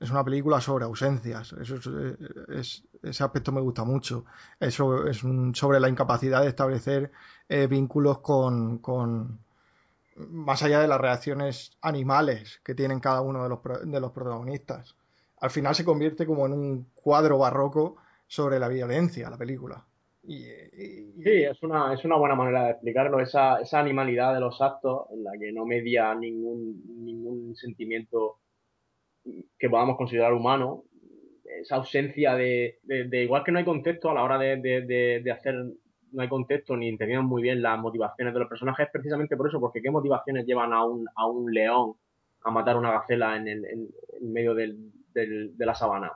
[0.00, 1.52] es una película sobre ausencias.
[1.54, 1.86] Eso es,
[2.48, 4.24] es- ese aspecto me gusta mucho.
[4.60, 7.10] Eso es un- sobre la incapacidad de establecer
[7.48, 9.40] eh, vínculos con, con-
[10.16, 14.96] más allá de las reacciones animales que tienen cada uno de los, de los protagonistas.
[15.40, 19.84] Al final se convierte como en un cuadro barroco sobre la violencia, la película.
[21.24, 25.06] Sí, es una, es una buena manera de explicarlo, esa, esa animalidad de los actos
[25.12, 28.38] en la que no media ningún, ningún sentimiento
[29.58, 30.84] que podamos considerar humano,
[31.60, 34.82] esa ausencia de, de- de- igual que no hay contexto a la hora de, de-
[34.82, 35.54] de- de hacer,
[36.12, 39.48] no hay contexto ni entendemos muy bien las motivaciones de los personajes, es precisamente por
[39.48, 41.94] eso, porque qué motivaciones llevan a un, a un león
[42.42, 43.88] a matar una gacela en, el, en,
[44.20, 46.12] en medio del, del- de la sabana.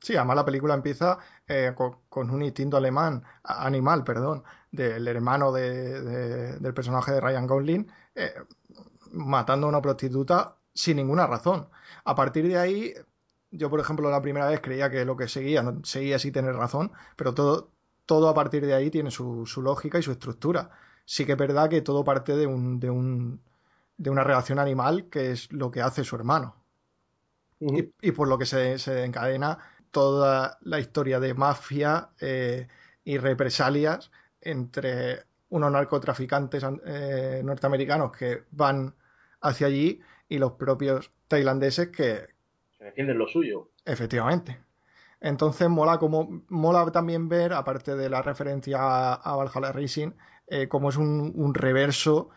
[0.00, 5.50] Sí, además la película empieza eh, con, con un instinto alemán, animal, perdón, del hermano
[5.52, 8.32] de- de- del personaje de Ryan Gosling, eh,
[9.12, 11.68] matando a una prostituta sin ninguna razón.
[12.04, 12.94] A partir de ahí,
[13.50, 16.54] yo por ejemplo la primera vez creía que lo que seguía, no- seguía sí tener
[16.56, 17.72] razón, pero todo,
[18.06, 20.70] todo a partir de ahí tiene su, su lógica y su estructura.
[21.04, 23.42] Sí que es verdad que todo parte de un, de un,
[23.96, 26.56] de una relación animal que es lo que hace su hermano
[27.60, 29.58] y, y por lo que se, se encadena
[29.90, 32.68] toda la historia de mafia eh,
[33.04, 34.10] y represalias
[34.40, 38.94] entre unos narcotraficantes eh, norteamericanos que van
[39.40, 42.28] hacia allí y los propios tailandeses que
[42.78, 43.70] Se defienden lo suyo.
[43.84, 44.58] efectivamente.
[45.20, 50.12] Entonces mola como mola también ver, aparte de la referencia a, a Valhalla Rising,
[50.46, 52.30] eh, como es un, un reverso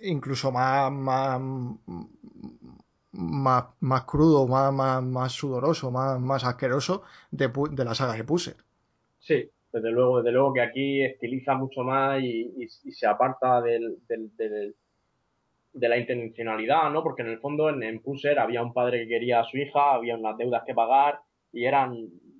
[0.00, 1.40] incluso más, más,
[3.12, 8.24] más, más crudo, más, más, más sudoroso, más, más asqueroso de, de la saga de
[8.24, 8.56] Puzzle.
[9.18, 13.60] Sí, Desde luego, desde luego que aquí estiliza mucho más y, y- y se aparta
[13.62, 14.76] del, del- del-
[15.72, 17.02] de la intencionalidad, ¿no?
[17.02, 19.94] Porque en el fondo en, en Pusher había un padre que quería a su hija,
[19.94, 21.20] había unas deudas que pagar
[21.52, 21.94] y eran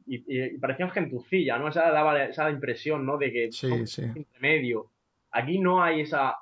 [0.07, 1.69] y, y- parecían gentucilla, ¿no?
[1.69, 3.17] Esa daba esa impresión, ¿no?
[3.19, 4.03] De que Sí, sí.
[4.15, 4.91] intermedio.
[5.31, 6.37] Aquí no hay esa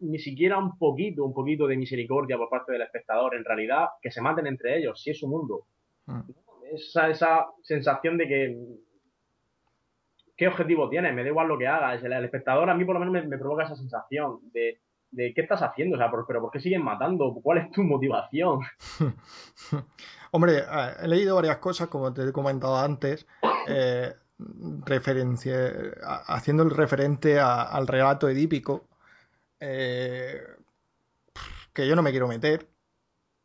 [0.00, 3.34] ni siquiera un poquito, un poquito de misericordia por parte del espectador.
[3.34, 5.66] En realidad, que se maten entre ellos, si es su mundo.
[6.06, 6.20] Mm.
[6.74, 8.56] Esa, esa sensación de que
[10.36, 11.14] ¿qué objetivo tienes?
[11.14, 12.02] Me da igual lo que hagas.
[12.04, 15.32] El, el espectador a mí por lo menos me, me provoca esa sensación de, de
[15.32, 15.96] ¿qué estás haciendo?
[15.96, 17.32] O sea, por- pero ¿por qué siguen matando?
[17.42, 18.60] ¿Cuál es tu motivación?
[20.32, 20.62] Hombre,
[21.02, 23.26] he leído varias cosas, como te he comentado antes,
[23.68, 24.12] eh,
[24.84, 25.54] referencia,
[26.26, 28.88] haciendo el referente a- al relato edípico,
[29.60, 30.40] eh,
[31.72, 32.68] que yo no me quiero meter.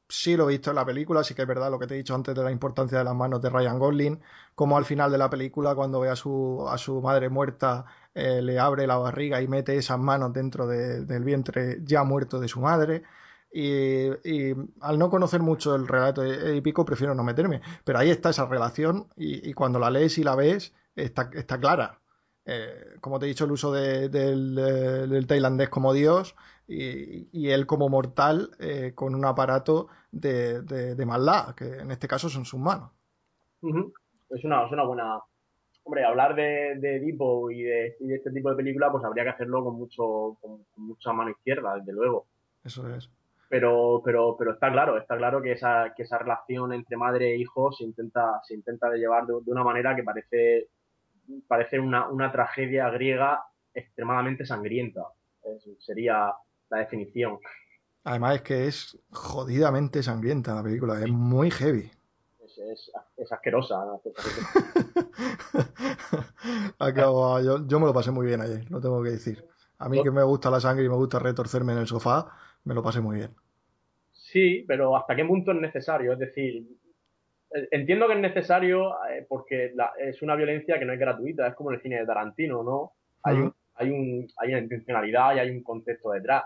[0.10, 1.98] Sí lo he visto en la película, sí que es verdad lo que te he
[1.98, 4.22] dicho antes de la importancia de las manos de Ryan Gosling,
[4.56, 7.86] como al final de la película, cuando ve a su, a su madre muerta,
[8.16, 12.40] eh, le abre la barriga y mete esas manos dentro de- del vientre ya muerto
[12.42, 13.04] de su madre.
[13.54, 14.10] Y,
[14.82, 17.62] al no conocer mucho el relato épico, prefiero no meterme.
[17.86, 21.60] Pero ahí está esa relación y, y cuando la lees y la ves, está, está
[21.60, 22.01] clara.
[22.46, 26.36] Eh, como te he dicho, el uso de- del, eh, del tailandés como dios
[26.68, 32.08] y, y él como mortal eh, con un aparato de, de- maldad, que en este
[32.08, 32.92] caso son sus manos.
[34.30, 35.20] Es una, es una buena...
[35.84, 39.32] Hombre, hablar de, Edipo y de, y de este tipo de película, pues habría que
[39.32, 42.28] hacerlo con mucho con, con mucha mano izquierda, desde luego.
[42.64, 43.10] Eso es.
[43.50, 47.38] Pero, pero, pero está claro, está claro que esa, que esa relación entre madre e
[47.38, 50.70] hijo se intenta, se intenta de llevar de, de una manera que parece,
[51.48, 53.44] parece una, una tragedia griega
[53.74, 55.04] extremadamente sangrienta.
[55.44, 56.34] Es- sería
[56.70, 57.40] la definición.
[58.04, 61.92] Además es que es jodidamente sangrienta la película, es muy heavy.
[62.44, 63.86] Es, es, es asquerosa.
[63.86, 64.02] ¿no?
[66.80, 69.46] Acabo- yo, yo me lo pasé muy bien ayer, lo tengo que decir.
[69.80, 72.28] A mí que me gusta la sangre y me gusta retorcerme en el sofá,
[72.64, 73.36] me lo pasé muy bien.
[74.14, 76.14] Sí, pero ¿hasta qué punto es necesario?
[76.14, 76.66] Es decir,
[77.72, 81.56] entiendo que es necesario eh, porque la- es una violencia que no es gratuita, es
[81.56, 82.94] como en el cine de Tarantino, ¿no?
[83.24, 83.56] Hay, un, Ujú.
[83.76, 86.44] hay, un, hay una intencionalidad y hay un contexto detrás.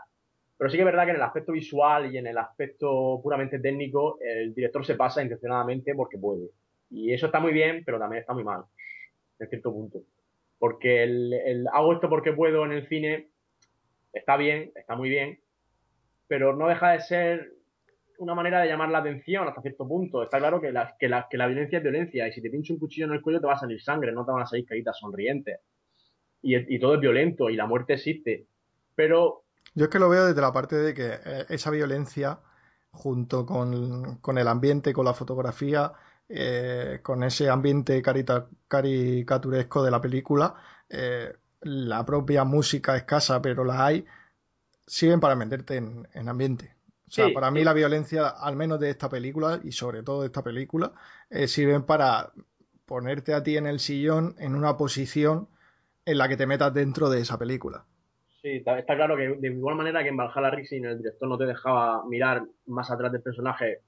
[0.58, 3.60] Pero sí que es verdad que en el aspecto visual y en el aspecto puramente
[3.60, 6.50] técnico, el director se pasa intencionadamente porque puede.
[6.90, 8.64] Y eso está muy bien, pero también está muy mal,
[9.40, 10.00] en cierto punto.
[10.58, 13.28] Porque el, el hago esto porque puedo en el cine
[14.14, 15.40] está bien, está muy bien,
[16.28, 17.52] pero no deja de ser
[18.20, 20.24] una manera de llamar la atención hasta cierto punto.
[20.24, 22.74] Está claro que la, que la, que la violencia es violencia y si te pincha
[22.74, 24.66] un cuchillo en el cuello te va a salir sangre, no te van a salir
[24.66, 25.60] caritas sonrientes.
[26.42, 28.48] Y, y todo es violento y la muerte existe.
[28.96, 29.44] Pero
[29.74, 32.40] Yo es que lo veo desde la parte de que eh, esa violencia,
[32.92, 35.92] junto con, con el ambiente, con la fotografía,
[36.30, 40.56] eh, con ese ambiente carita- caricaturesco de la película,
[40.90, 44.06] eh, la propia música escasa, pero la hay,
[44.88, 46.75] sirven para meterte en, en ambiente.
[47.08, 47.66] O sea, Sí, para mí sí.
[47.66, 50.92] la violencia, al menos de esta película, y sobre todo de esta película,
[51.30, 52.32] eh, sirven para
[52.86, 55.48] ponerte a ti en el sillón en una posición
[56.06, 57.86] en la que te metas dentro de esa película.
[58.42, 61.38] Sí, está, está claro que de igual manera que en Valhalla Rising el director no
[61.38, 63.80] te dejaba mirar más atrás del personaje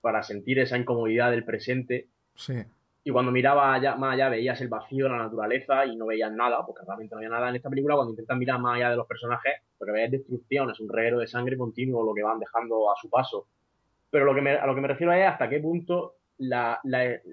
[0.00, 2.54] para sentir esa incomodidad del presente, Sí.
[3.04, 6.64] y cuando miraba allá, más allá veías el vacío, la naturaleza y no veías nada,
[6.64, 9.06] porque realmente no había nada en esta película, cuando intentas mirar más allá de los
[9.06, 12.38] personajes, lo que ves es destrucción, es un reguero de sangre continuo lo que van
[12.38, 13.46] dejando a su paso.
[14.10, 16.80] Pero lo que me- a lo que me refiero es hasta qué punto la,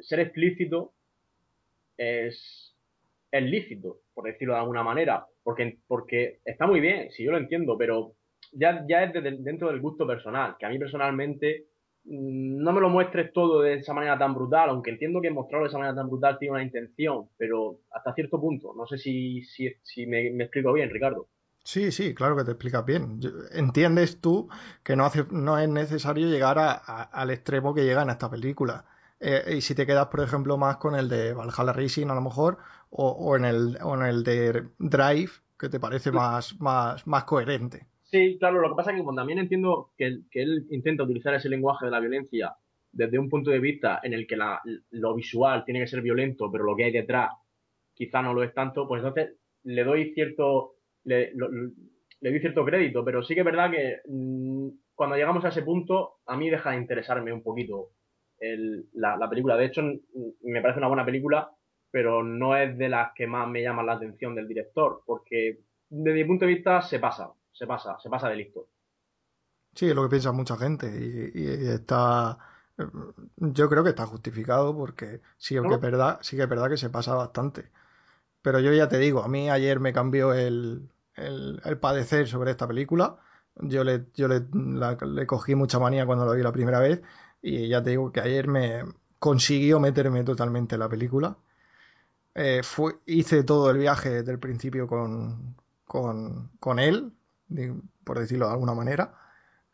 [0.02, 0.94] ser explícito
[1.98, 2.76] es,
[3.32, 7.38] es lícito, por decirlo de alguna manera, porque, porque está muy bien, si yo lo
[7.38, 8.14] entiendo, pero
[8.52, 11.66] ya, ya es de- dentro del gusto personal, que a mí personalmente
[12.06, 15.66] mm, no me lo muestres todo de esa manera tan brutal, aunque entiendo que mostrarlo
[15.66, 19.42] de esa manera tan brutal tiene una intención, pero hasta cierto punto, no sé si,
[19.44, 21.28] si, me explico bien, Ricardo.
[21.66, 23.20] Sí, sí, claro que te explicas bien.
[23.52, 24.48] Entiendes tú
[24.84, 28.30] que no hace, no es necesario llegar a- a- al extremo que llega en esta
[28.30, 28.86] película.
[29.20, 32.22] Eh, y si te quedas, por ejemplo, más con el de Valhalla Rising, a lo
[32.22, 32.58] mejor,
[32.92, 37.24] o, o en el, o en el de Drive, que te parece más, más, más
[37.24, 37.88] coherente.
[38.04, 41.04] Sí, claro, lo que pasa es que como también entiendo que, él- que él intenta
[41.04, 42.56] utilizar ese lenguaje de la violencia
[42.92, 44.62] desde un punto de vista en el que la-
[44.92, 47.32] lo visual tiene que ser violento, pero lo que hay detrás
[47.94, 50.75] quizá no lo es tanto, pues entonces le doy cierto
[51.06, 55.46] le, lo- le doy cierto crédito, pero sí que es verdad que mm, cuando llegamos
[55.46, 57.92] a ese punto a mí deja de interesarme un poquito
[58.40, 59.58] el- la, la película.
[59.58, 59.82] De hecho,
[60.44, 61.52] me parece una buena película,
[61.92, 65.60] pero no es de las que más me llaman la atención del director, porque
[65.90, 68.68] desde mi punto de vista se pasa, se pasa, se pasa de listo.
[69.76, 72.38] Sí, es lo que piensa mucha gente y, y está,
[73.38, 76.78] yo creo que está justificado porque sí que es verdad, sí que es verdad que
[76.78, 77.72] se pasa bastante.
[78.42, 82.68] Pero yo ya te digo, a mí ayer me cambió el, el, padecer sobre esta
[82.68, 83.18] película.
[83.56, 84.46] Yo le, yo le,
[85.28, 87.02] cogí mucha manía cuando la vi la primera vez
[87.42, 88.84] y ya te digo que ayer me
[89.20, 91.38] consiguió meterme totalmente en la película.
[92.34, 95.56] Eh, fue, hice todo el viaje desde el principio con,
[95.86, 97.14] con, con él,
[98.04, 99.14] por decirlo de alguna manera,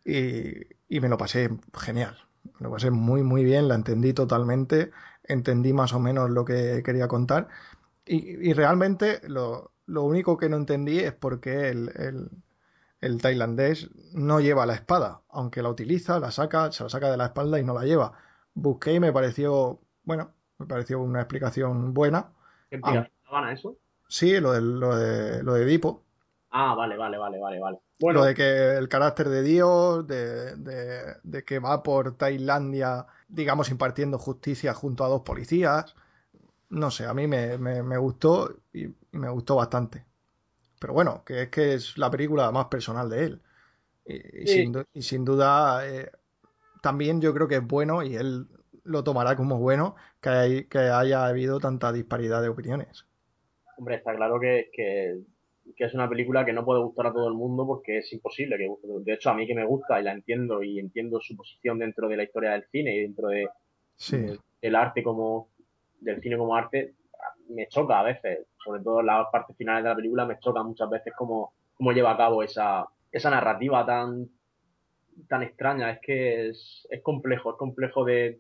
[0.06, 0.52] y,
[0.90, 2.18] y me lo pasé genial.
[2.60, 4.92] Me lo pasé muy, muy bien, la entendí totalmente,
[5.24, 7.48] entendí más o menos lo que quería contar.
[8.06, 12.30] Y, y realmente lo, lo único que no entendí es por qué el, el-
[13.02, 17.18] el tailandés no lleva la espada, aunque la utiliza, la saca, se la saca de
[17.18, 18.14] la espalda y no la lleva.
[18.54, 22.32] Busqué y me pareció, bueno, me pareció una explicación buena.
[22.70, 23.78] ¿Qué explicación daban a eso?
[24.08, 26.04] Sí, lo de, lo de, lo de Edipo,
[26.52, 27.80] Ah, vale, vale, vale, vale, vale.
[28.00, 33.70] lo de que el carácter de Dios, de, de- de que va por Tailandia, digamos,
[33.70, 35.96] impartiendo justicia junto a dos policías.
[36.70, 40.06] No sé, a mí me, me- me gustó y, y me gustó bastante.
[40.80, 43.44] Pero bueno, que es que es la película más personal de él.
[44.06, 44.48] Y, y Sí.
[44.48, 46.12] sin, du- y sin duda, eh,
[46.82, 48.48] también yo creo que es bueno y él
[48.84, 53.08] lo tomará como bueno que, hay- que haya habido tanta disparidad de opiniones.
[53.78, 55.20] hombre, está claro que, que,
[55.76, 58.58] que es una película que no puede gustar a todo el mundo porque es imposible
[58.58, 58.88] que guste.
[59.04, 62.08] De hecho, a mí que me gusta y la entiendo y entiendo su posición dentro
[62.08, 63.48] de la historia del cine y dentro de,
[63.98, 65.50] Sí, de- del arte como
[66.00, 66.96] del cine como arte
[67.50, 70.90] me choca a veces sobre todo las partes finales de la película me choca muchas
[70.90, 74.30] veces cómo, cómo lleva a cabo esa, esa narrativa tan
[75.28, 78.38] tan extraña es que es, es complejo es complejo de,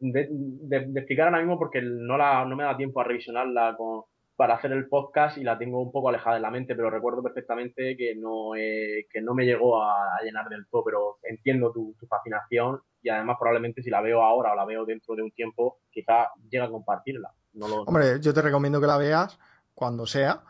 [0.95, 4.03] explicar ahora mismo porque no la no me da tiempo a revisionarla con,
[4.35, 7.21] para hacer el podcast y la tengo un poco alejada de la mente pero recuerdo
[7.21, 11.93] perfectamente que no eh, que no me llegó a, llenar del todo pero entiendo tu,
[11.99, 15.31] tu fascinación y además probablemente si la veo ahora o la veo dentro de un
[15.31, 17.31] tiempo, quizá llegue a compartirla.
[17.53, 17.81] No lo...
[17.81, 19.39] Hombre, yo te recomiendo que la veas
[19.81, 20.43] cuando sea,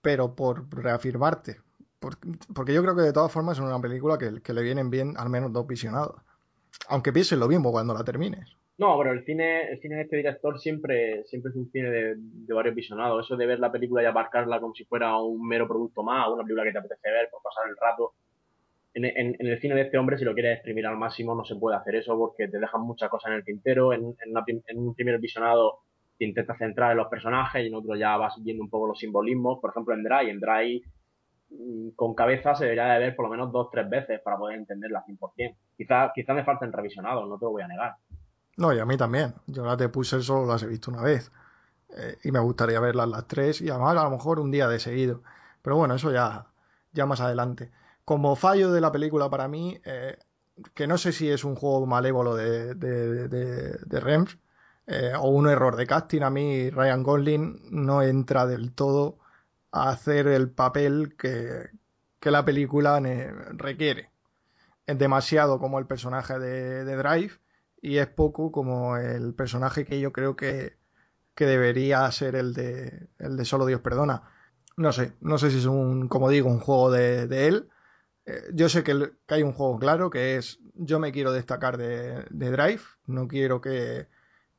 [0.00, 1.58] pero por reafirmarte.
[1.98, 2.16] Por-
[2.54, 5.28] porque yo creo que de todas formas es una película que, le vienen bien al
[5.28, 6.16] menos dos visionados.
[6.88, 8.56] Aunque pienses lo mismo cuando la termines.
[8.78, 12.54] No, pero el cine, el cine de este director siempre, siempre es un cine de,
[12.54, 13.26] varios visionados.
[13.26, 16.42] Eso de ver la película y abarcarla como si fuera un mero producto más, una
[16.42, 18.14] película que te apetece ver por pasar el rato.
[18.94, 21.76] En, el cine de este hombre, si lo quieres exprimir al máximo, no se puede
[21.76, 23.92] hacer eso porque te dejan muchas cosas en el tintero.
[23.92, 24.16] En
[24.74, 25.80] un primer visionado
[26.20, 28.98] te intentas centrar en los personajes y en otro ya vas viendo un poco los
[28.98, 29.58] simbolismos.
[29.58, 30.84] Por ejemplo, en Dry, en Dry
[31.48, 34.58] mm, con cabeza se debería de ver por lo menos dos tres veces para poder
[34.58, 35.56] entenderla 100%.
[35.78, 37.96] Quizá, quizá me falten revisionados, no te lo voy a negar.
[38.58, 39.32] No, y a mí también.
[39.46, 41.32] Yo las de Puzzle solo las he visto una vez.
[41.96, 44.78] Eh, y me gustaría verlas las tres y además a lo mejor un día de
[44.78, 45.22] seguido.
[45.62, 46.48] Pero bueno, eso ya,
[46.92, 47.70] ya más adelante.
[48.04, 50.18] Como fallo de la película para mí, eh,
[50.74, 54.36] que no sé si es un juego malévolo de, de, de, de Rems
[54.90, 59.18] eh, o un error de casting, a mí Ryan Gosling no entra del todo
[59.70, 61.70] a hacer el papel que,
[62.18, 63.00] que la película
[63.52, 64.10] requiere.
[64.86, 67.34] Es demasiado como el personaje de, de Drive
[67.80, 70.76] y es poco como el personaje que yo creo que,
[71.36, 74.24] que debería ser el de, el de Solo Dios Perdona.
[74.76, 77.68] No sé, no sé si es un, como digo, un juego de, de él.
[78.26, 81.76] Eh, yo sé que, que hay un juego claro que es yo me quiero destacar
[81.76, 84.08] de, de Drive, no quiero que,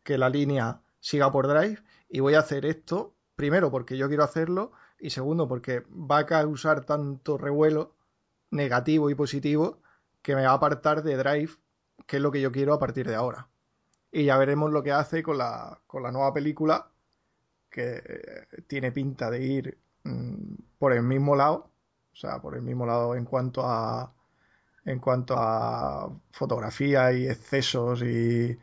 [0.04, 4.24] que la línea siga por Drive y voy a hacer esto, primero porque yo quiero
[4.24, 7.96] hacerlo y segundo porque va a causar tanto revuelo
[8.52, 9.82] negativo y positivo
[10.22, 11.52] que me va a apartar de Drive,
[12.06, 13.48] que es lo que yo quiero a partir de ahora.
[14.12, 16.92] Y ya veremos lo que hace con la, con la nueva película,
[17.70, 21.72] que eh, tiene pinta de ir mm, por el mismo lado,
[22.12, 24.14] o sea, por el mismo lado en cuanto a
[24.84, 28.58] en cuanto a fotografía y excesos y.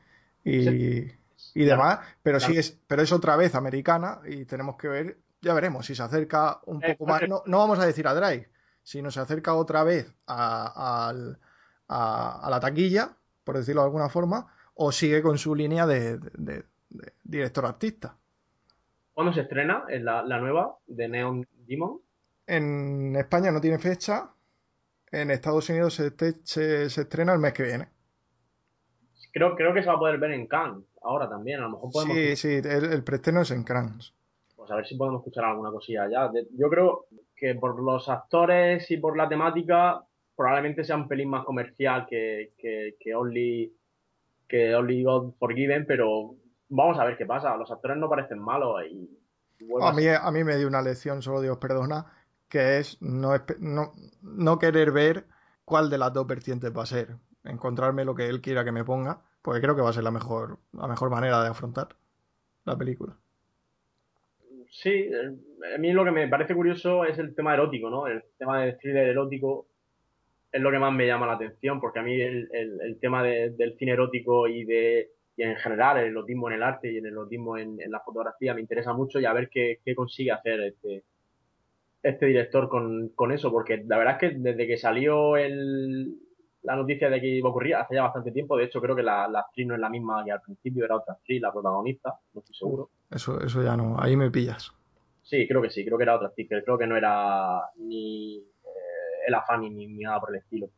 [1.62, 2.52] y demás, pero Claro.
[2.54, 6.02] sí es, pero es otra vez americana y tenemos que ver, ya veremos si se
[6.02, 8.48] acerca un Eh, poco más, no, no vamos a decir a Drive,
[8.82, 11.10] sino se acerca otra vez a,
[11.88, 16.18] a- a la taquilla, por decirlo de alguna forma, o sigue con su línea de,
[16.18, 18.16] de- de- de director artista.
[19.12, 22.00] ¿Cuándo se estrena en la, la nueva de Neon Demon?
[22.46, 24.30] En España no tiene fecha,
[25.12, 26.14] en Estados Unidos se-
[26.44, 27.88] se estrena el mes que viene.
[29.32, 31.60] Creo, creo que se va a poder ver en Cannes ahora también.
[31.60, 34.12] A lo mejor podemos Sí, sí, el, el preestreno es en Cannes.
[34.56, 36.06] pues a ver si podemos escuchar alguna cosilla.
[36.28, 37.06] De- Yo creo
[37.36, 40.02] que por los actores y por la temática
[40.36, 43.72] probablemente sea un pelín más comercial que, que, que Only
[44.48, 46.34] que Only God Forgiven, pero
[46.68, 47.56] vamos a ver qué pasa.
[47.56, 49.08] Los actores no parecen malos y
[49.82, 52.06] A mí, a mí me dio una lección, solo Dios perdona,
[52.48, 53.92] que es no, no,
[54.22, 55.26] no querer ver
[55.64, 57.16] cuál de las dos vertientes va a ser.
[57.48, 60.10] Encontrarme lo que él quiera que me ponga, porque creo que va a ser la
[60.12, 61.96] mejor, la mejor manera de afrontar
[62.64, 63.16] la película.
[64.70, 68.06] sí, eh, a mí lo que me parece curioso es el tema erótico, ¿no?
[68.06, 69.66] El tema del thriller erótico
[70.52, 73.50] es lo que más me llama la atención, porque a mí el, el- tema de-
[73.52, 77.06] del cine erótico y de y en general el erotismo en el arte y el
[77.06, 80.60] erotismo en, en la fotografía me interesa mucho y a ver qué, qué consigue hacer
[80.62, 81.04] este,
[82.02, 86.14] este director con, con eso, porque la verdad es que desde que salió el,
[86.62, 89.02] la noticia de que iba a ocurrir, hace ya bastante tiempo, de hecho creo que
[89.02, 92.14] la, la actriz no es la misma que al principio, era otra actriz, la protagonista,
[92.34, 92.90] no estoy seguro.
[93.10, 94.72] Eso, eso ya no, ahí me pillas.
[95.22, 99.26] Sí, creo que sí, creo que era otra actriz, creo que no era ni eh,
[99.28, 100.68] Ella Fanning ni, ni nada por el estilo.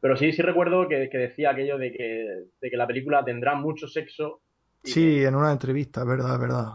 [0.00, 3.54] Pero sí, sí recuerdo que, que decía aquello de que, de que la película tendrá
[3.54, 4.40] mucho sexo.
[4.82, 6.66] Sí, en una entrevista, es verdad, es verdad.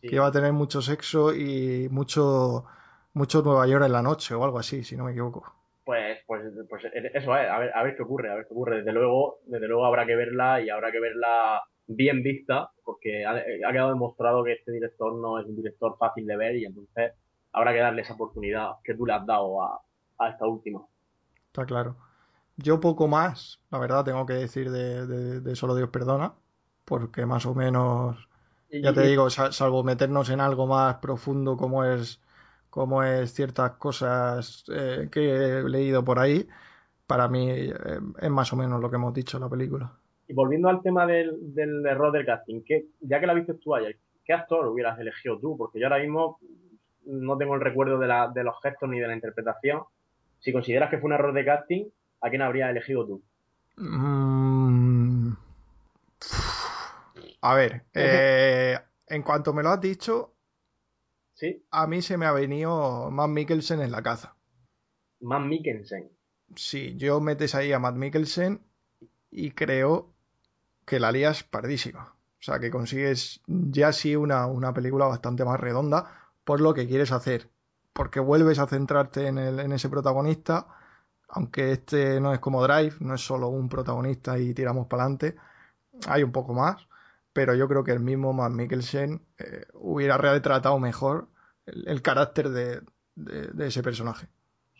[0.00, 2.64] sí, Que iba a tener mucho sexo y mucho,
[3.12, 5.59] mucho Nueva York en la noche o algo así, si no me equivoco.
[5.90, 8.76] Pues, pues, pues eso es, a ver, a ver qué ocurre, a ver qué ocurre.
[8.78, 13.32] Desde luego, desde luego habrá que verla y habrá que verla bien vista, porque ha,
[13.32, 17.12] ha quedado demostrado que este director no es un director fácil de ver y entonces
[17.52, 19.80] habrá que darle esa oportunidad que tú le has dado a,
[20.18, 20.80] a esta última.
[21.46, 21.96] Está claro.
[22.56, 26.34] Yo poco más, la verdad, tengo que decir de, de- de Solo Dios perdona,
[26.84, 28.28] porque más o menos,
[28.82, 32.20] ya te digo, sa- salvo meternos en algo más profundo como es,
[32.70, 35.30] como es ciertas cosas eh, que
[35.60, 36.48] he leído por ahí,
[37.06, 37.74] para mí eh,
[38.20, 39.92] es más o menos lo que hemos dicho en la película.
[40.28, 43.74] Y volviendo al tema del, del error del casting, ¿qué, ya que la viste tú
[43.74, 45.56] ayer, ¿qué actor hubieras elegido tú?
[45.56, 46.38] Porque yo ahora mismo
[47.04, 49.82] no tengo el recuerdo de, la- de los gestos ni de la interpretación.
[50.38, 51.84] Si consideras que fue un error de casting,
[52.20, 53.22] ¿a quién habrías elegido tú?
[53.78, 55.32] Mm.
[57.42, 60.34] A ver, eh, en cuanto me lo has dicho,
[61.40, 61.64] ¿Sí?
[61.70, 64.36] a mí se me ha venido Matt Mikkelsen en la caza.
[65.20, 66.10] Matt Mikkelsen.
[66.54, 68.60] Sí, yo metes ahí a Matt Mikkelsen
[69.30, 70.12] y creo
[70.84, 72.14] que la lías pardísima.
[72.40, 76.86] O sea, que consigues ya sí una, una película bastante más redonda por lo que
[76.86, 77.48] quieres hacer.
[77.94, 80.66] Porque vuelves a centrarte en, el, en ese protagonista,
[81.26, 85.36] aunque este no es como Drive, no es solo un protagonista y tiramos para adelante.
[86.06, 86.86] Hay un poco más,
[87.32, 91.28] pero yo creo que el mismo Matt Mikkelsen eh, hubiera retratado mejor
[91.66, 92.80] el, el carácter de,
[93.14, 94.28] de- de ese personaje.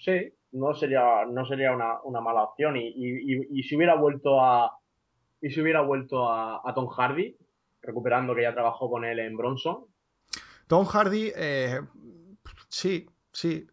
[0.04, 2.76] Sí, no sería, no sería una, una mala opción.
[2.76, 4.72] Y, y, y- y si hubiera vuelto a.
[5.40, 7.36] Y si hubiera vuelto a, a Tom Hardy,
[7.82, 9.86] recuperando que ya trabajó con él en Bronson,
[10.66, 11.80] Tom Hardy, eh,
[12.68, 13.66] sí, sí,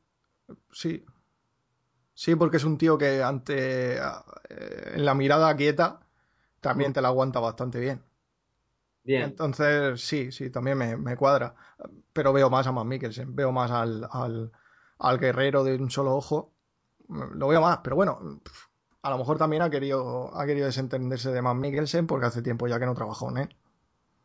[0.71, 1.05] sí.
[2.13, 4.01] Sí, porque es un tío que ante eh,
[4.95, 5.99] en la mirada quieta
[6.61, 8.03] también te la aguanta bastante bien.
[9.07, 9.23] Bien.
[9.23, 11.55] Entonces, sí, sí, también me, me cuadra.
[12.13, 14.51] Pero veo más a Matt Mikkelsen, veo más al, al,
[14.99, 16.51] al guerrero de un solo ojo.
[17.09, 18.19] Lo veo más, pero bueno,
[19.01, 22.67] a lo mejor también ha querido, ha querido desentenderse de Matt Mikkelsen porque hace tiempo
[22.67, 23.55] ya que no trabajó en él.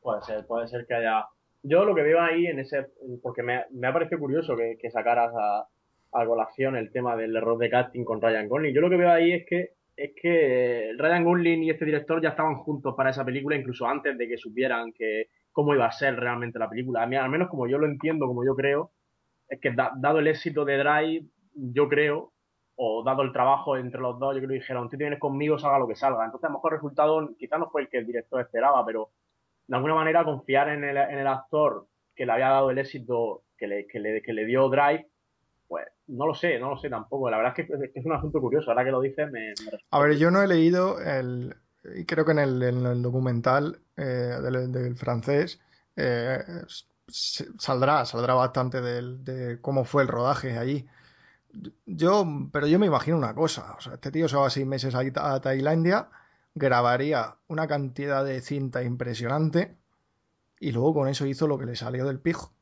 [0.02, 1.26] Puede ser, puede ser que haya.
[1.62, 2.90] Yo lo que veo ahí en ese.
[3.22, 5.68] Porque me, me ha parecido curioso que, que sacaras a,
[6.12, 8.74] a colación el tema del error de casting con Ryan Gosling.
[8.74, 12.30] Yo lo que veo ahí es que es que Ryan Gosling y este director ya
[12.30, 16.16] estaban juntos para esa película incluso antes de que supieran que cómo iba a ser
[16.16, 17.02] realmente la película.
[17.02, 18.90] A mí, al menos como yo lo entiendo, como yo creo,
[19.48, 22.32] es que da- dado el éxito de Drive, yo creo,
[22.76, 25.78] o dado el trabajo entre los dos, yo creo que dijeron, tú tienes conmigo, salga
[25.78, 26.24] lo que salga.
[26.24, 29.10] Entonces, a lo mejor el resultado quizás no fue el que el director esperaba, pero
[29.66, 33.44] de alguna manera confiar en el, en el actor que le había dado el éxito
[33.56, 35.06] que le, que le, que le dio Drive,
[35.72, 37.30] pues no lo sé, no lo sé tampoco.
[37.30, 38.70] La verdad es que, es que es un asunto curioso.
[38.70, 41.56] Ahora que lo dices, me, me A ver, yo no he leído el,
[41.96, 44.02] y creo que en el, en el documental eh,
[44.42, 45.60] del, del francés
[45.96, 46.38] eh,
[47.08, 50.86] saldrá, saldrá bastante del- de cómo fue el rodaje allí.
[51.86, 54.94] Yo, pero yo me imagino una cosa, o sea, este tío se va seis meses
[54.94, 55.00] a,
[55.34, 56.08] a Tailandia,
[56.54, 59.76] grabaría una cantidad de cinta impresionante
[60.60, 62.54] y luego con eso hizo lo que le salió del pijo.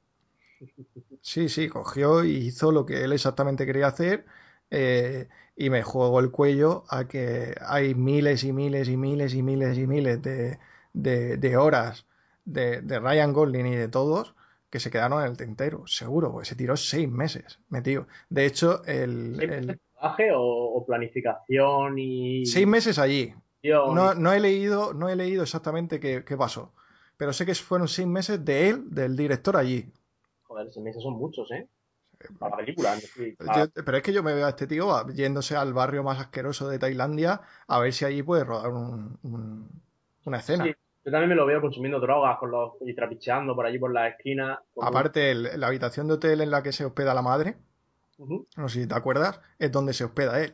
[1.23, 4.24] Sí, sí, cogió y hizo lo que él exactamente quería hacer
[4.70, 9.43] eh, y me juego el cuello a que hay miles y miles y miles y
[9.43, 10.59] miles y miles de,
[10.95, 12.07] de- de horas
[12.45, 14.35] de, de Ryan Gosling y de todos
[14.70, 18.07] que se quedaron en el tintero, seguro, porque se tiró seis meses metido.
[18.31, 22.47] De hecho, el, ¿Seis el- meses de rodaje o, o planificación y...
[22.47, 23.35] seis meses allí.
[23.85, 26.73] No, no he leído, no he leído exactamente qué, qué pasó,
[27.16, 29.91] pero sé que fueron seis meses de él, del director allí.
[30.51, 31.68] Joder, seis meses son muchos, ¿eh?
[32.40, 32.94] Para la película.
[32.94, 35.55] es decir, para- Yo- pero es que yo me veo a este tío a- yéndose
[35.55, 39.68] al barrio más asqueroso de Tailandia a ver si allí puede rodar un- un-
[40.24, 40.64] una escena.
[40.64, 40.74] Sí,
[41.05, 44.10] yo también me lo veo consumiendo drogas con los, y trapicheando por allí por las
[44.12, 44.59] esquinas.
[44.74, 47.56] un- Aparte, el- la habitación de hotel en la que se hospeda la madre,
[48.56, 50.52] no sé si te acuerdas, es donde se hospeda él.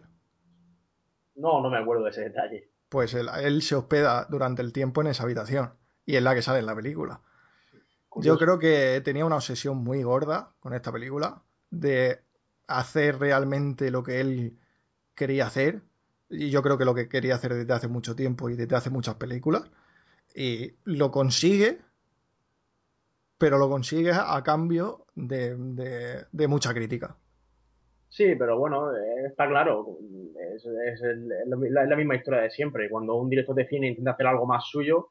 [1.36, 2.70] No, no me acuerdo de ese detalle.
[2.90, 5.72] Pues él, él se hospeda durante el tiempo en esa habitación
[6.04, 7.22] y es la que sale en la película.
[8.16, 12.20] Yo creo que tenía una obsesión muy gorda con esta película de
[12.66, 14.58] hacer realmente lo que él
[15.14, 15.82] quería hacer.
[16.30, 18.90] Y yo creo que lo que quería hacer desde hace mucho tiempo y desde hace
[18.90, 19.70] muchas películas.
[20.34, 21.80] Y lo consigue,
[23.38, 27.16] pero lo consigue a cambio de, de- de mucha crítica.
[28.08, 29.98] Sí, pero bueno, eh, está claro,
[30.54, 32.88] es, es el- es lo mi- la, es la misma historia de siempre.
[32.88, 35.10] Cuando un director de cine intenta hacer algo más suyo,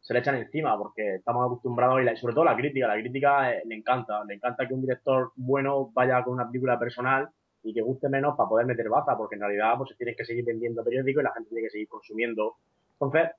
[0.00, 3.52] se le echan encima porque estamos acostumbrados y la- sobre todo la crítica, la crítica
[3.54, 7.28] eh, le encanta, le encanta que un director bueno vaya con una película personal
[7.62, 10.24] y que guste menos para poder meter baza, porque en realidad pues se tiene que
[10.24, 12.56] seguir vendiendo periódicos y la gente tiene que seguir consumiendo.
[12.94, 13.30] Entonces,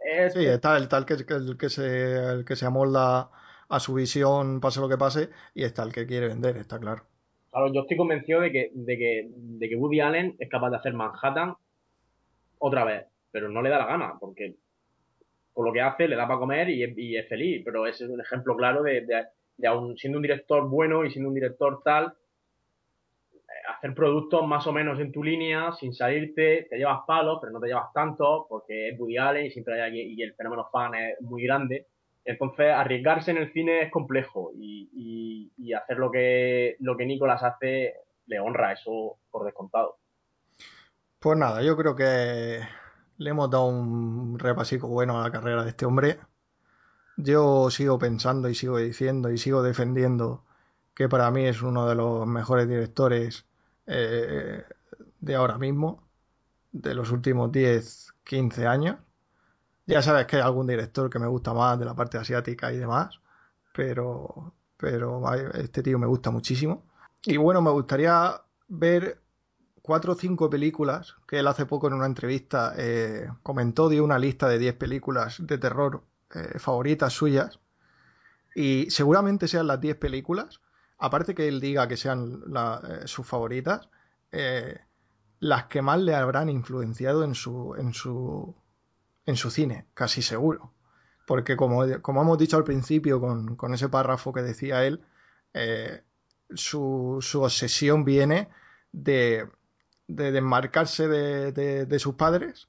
[0.00, 3.30] es, Sí, está el tal que, que- el que se, el que se amolda
[3.68, 7.04] a su visión, pase lo que pase, y está el que quiere vender, está claro.
[7.50, 10.76] Claro, yo estoy convencido de que, de que, de que Woody Allen es capaz de
[10.76, 11.56] hacer Manhattan
[12.58, 14.56] otra vez, pero no le da la gana, porque
[15.56, 18.20] por lo que hace le da para comer y es, feliz, pero ese es un
[18.20, 19.06] ejemplo claro de,
[19.66, 22.12] aun siendo un director bueno y siendo un director tal,
[23.32, 23.38] eh,
[23.74, 27.60] hacer productos más o menos en tu línea, sin salirte, te llevas palos, pero no
[27.60, 31.18] te llevas tanto, porque es Woody Allen y siempre hay y el fenómeno fan es
[31.22, 31.86] muy grande.
[32.22, 37.94] Entonces, arriesgarse en el cine es complejo y, hacer lo que, lo que Nicolas hace
[38.26, 39.96] le honra eso por descontado.
[41.18, 42.60] Pues nada, yo creo que
[43.18, 46.18] le hemos dado un repasico bueno a la carrera de este hombre.
[47.16, 50.44] Yo sigo pensando y sigo diciendo y sigo defendiendo
[50.94, 53.46] que para mí es uno de los mejores directores
[53.86, 54.64] eh,
[55.20, 56.08] de ahora mismo,
[56.72, 58.96] de los últimos 10, 15 años.
[59.86, 62.78] Ya sabes que hay algún director que me gusta más de la parte asiática y
[62.78, 63.20] demás,
[63.72, 66.84] pero, pero este tío me gusta muchísimo.
[67.24, 69.20] Y bueno, me gustaría ver
[69.86, 74.18] cuatro o cinco películas que él hace poco en una entrevista eh, comentó, dio una
[74.18, 76.02] lista de 10 películas de terror
[76.34, 77.60] eh, favoritas suyas
[78.56, 80.60] y seguramente sean las 10 películas,
[80.98, 83.88] aparte que él diga que sean eh, sus favoritas,
[85.38, 88.56] las que más le habrán influenciado en su, en su,
[89.24, 90.72] en su cine, casi seguro.
[91.28, 95.00] Porque como, como hemos dicho al principio con, con ese párrafo que decía él,
[96.54, 98.48] su, su obsesión viene
[98.92, 99.48] de,
[100.08, 102.68] de desmarcarse de, de, de, sus padres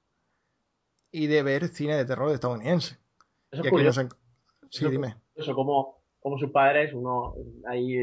[1.11, 2.97] y de ver cine de terror estadounidense.
[3.51, 4.01] Eso es curioso.
[4.69, 5.15] Sí, Eso- dime.
[5.35, 7.35] Eso, como, como sus padres, uno
[7.67, 7.95] ahí,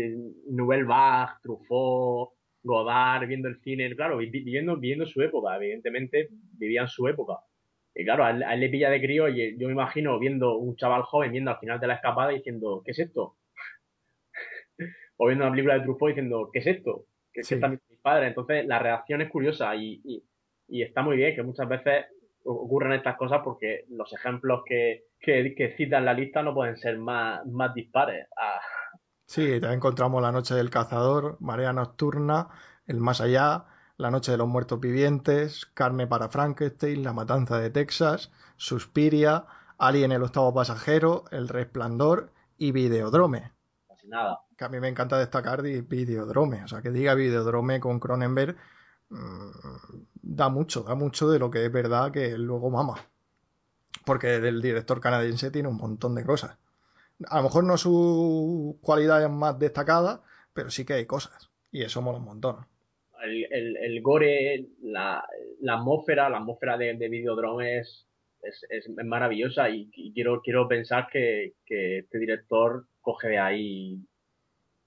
[0.48, 2.30] Nouvelle Vague, Truffaut,
[2.62, 7.40] Godard, viendo el cine, claro, vi- viviendo, viviendo su época, evidentemente vivían su época.
[7.94, 10.56] Y claro, a él, a él le pilla de crío y yo me imagino viendo
[10.56, 13.36] un chaval joven viendo al final de la escapada y diciendo, ¿qué es esto?
[15.16, 17.06] o viendo una película de Truffaut diciendo, ¿qué es esto?
[17.32, 17.54] ¿Qué, qué Sí.
[17.54, 18.28] están padres?
[18.28, 20.24] Entonces, la reacción es curiosa y, y,
[20.68, 22.06] y está muy bien que muchas veces
[22.44, 26.98] ocurren estas cosas porque los ejemplos que, que, que citan la lista no pueden ser
[26.98, 28.28] más, más dispares.
[28.36, 28.60] Ah,
[29.26, 32.48] Sí, también encontramos La Noche del Cazador, Marea Nocturna,
[32.86, 33.66] El Más Allá,
[33.98, 39.44] La Noche de los Muertos Vivientes, Carne para Frankenstein, La Matanza de Texas, Suspiria,
[39.78, 43.52] Alien el Octavo Pasajero, El Resplandor y Videodrome.
[43.88, 44.43] casi nada.
[44.56, 46.64] Que a mí me encanta destacar de Videodrome.
[46.64, 48.56] O sea, que diga Videodrome con Cronenberg
[49.10, 49.50] mm,
[50.22, 52.94] da mucho, da mucho de lo que es verdad que luego mama.
[54.04, 56.58] Porque del director canadiense tiene un montón de cosas.
[57.28, 60.20] A lo mejor no sus cualidades más destacadas,
[60.52, 61.50] pero sí que hay cosas.
[61.70, 62.66] Y eso mola un montón.
[63.22, 65.24] El, el, el gore, la,
[65.68, 68.06] atmósfera, la atmósfera de, de Videodrome es,
[69.04, 74.06] maravillosa y, y quiero, quiero pensar que, que este director coge de ahí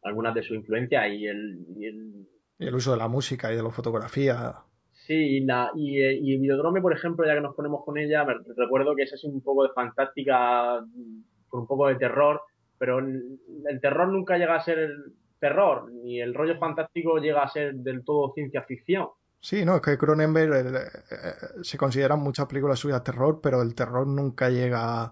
[0.04, 2.28] algunas de sus influencias y el, y el
[2.60, 4.56] Y el uso de la música y de la fotografía.
[4.92, 8.26] Sí, y, la, y, eh, y Videodrome, por ejemplo, ya que nos ponemos con ella,
[8.26, 10.84] me recuerdo que es así un poco de fantástica,
[11.48, 12.42] con un poco de terror,
[12.78, 17.44] pero el, el terror nunca llega a ser el terror, ni el rollo fantástico llega
[17.44, 19.08] a ser del todo ciencia ficción.
[19.40, 23.76] Sí, no, es que Cronenberg eh, eh, se consideran muchas películas suyas terror, pero el
[23.76, 25.12] terror nunca llega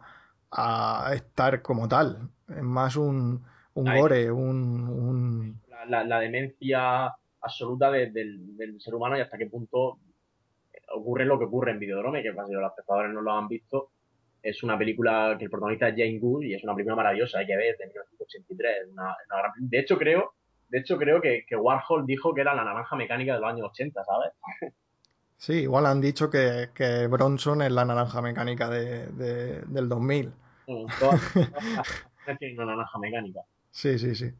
[0.52, 2.30] a estar como tal.
[2.50, 3.46] Es más un,
[3.76, 7.06] un gore, un, un- La, la, la demencia
[7.42, 10.00] absoluta de- del, del ser humano y hasta qué punto
[10.94, 13.92] ocurre lo que ocurre en Videodrome, que para si los espectadores no lo han visto,
[14.42, 17.48] es una película que el protagonista es Jane Gould y es una película maravillosa, hay
[17.48, 18.92] que ver, de 1983.
[18.92, 20.34] Una, una gran- De hecho, creo,
[20.70, 23.68] de hecho, creo que, que Warhol dijo que era la naranja mecánica de los años
[23.72, 24.32] 80, ¿sabes?
[25.38, 30.32] Sí, igual han dicho que, que Bronson es la naranja mecánica de, de- del 2000.
[30.68, 31.22] Mm, Todas,
[32.58, 33.42] una naranja mecánica.
[33.76, 34.34] Sí, sí, sí.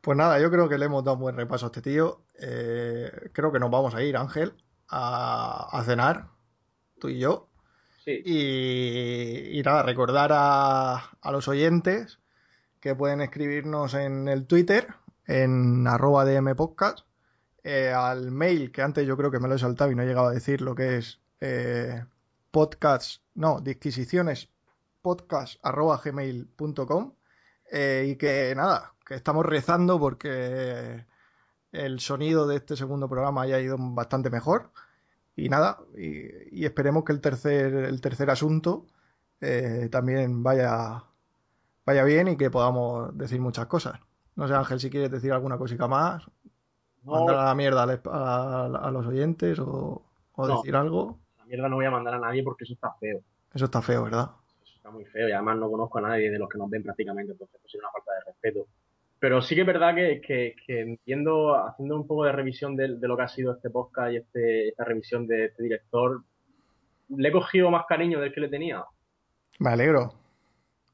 [0.00, 2.22] Pues nada, yo creo que le hemos dado un buen repaso a este tío.
[2.40, 4.54] Eh, creo que nos vamos a ir, Ángel,
[4.88, 6.28] a, a cenar,
[7.00, 7.48] tú y yo.
[8.04, 12.20] Sí, Y, y nada, recordar a, a los oyentes
[12.80, 14.88] que pueden escribirnos en el Twitter,
[15.26, 17.06] en arroba dmpodcast,
[17.64, 20.06] eh, al mail, que antes yo creo que me lo he saltado y no he
[20.06, 22.04] llegado a decir lo que es eh,
[22.50, 24.50] podcast, no, disquisiciones
[25.02, 27.14] podcast arroba gmail.com
[27.70, 31.04] eh, y que nada, que estamos rezando porque
[31.72, 34.72] el sonido de este segundo programa haya ido bastante mejor
[35.36, 38.86] y nada, y, y esperemos que el tercer, el tercer asunto
[39.40, 41.04] eh, también vaya,
[41.86, 44.00] vaya bien y que podamos decir muchas cosas.
[44.36, 46.24] No sé, Ángel, si quieres decir alguna cosita más,
[47.04, 50.02] No, mandar a la mierda a, a los oyentes o,
[50.32, 50.56] o No.
[50.56, 51.18] decir algo.
[51.38, 53.20] la mierda no voy a mandar a nadie porque eso está feo.
[53.54, 54.30] Eso está feo, ¿verdad?
[54.90, 57.32] Está muy feo y además no conozco a nadie de los que nos ven prácticamente,
[57.32, 58.66] entonces pues sería una falta de respeto.
[59.20, 62.96] Pero sí que es verdad que, que, que entiendo, haciendo un poco de revisión de,
[62.96, 66.22] de lo que ha sido este podcast y este, esta revisión de este director,
[67.08, 68.84] le he cogido más cariño del que le tenía.
[69.60, 70.14] Me alegro.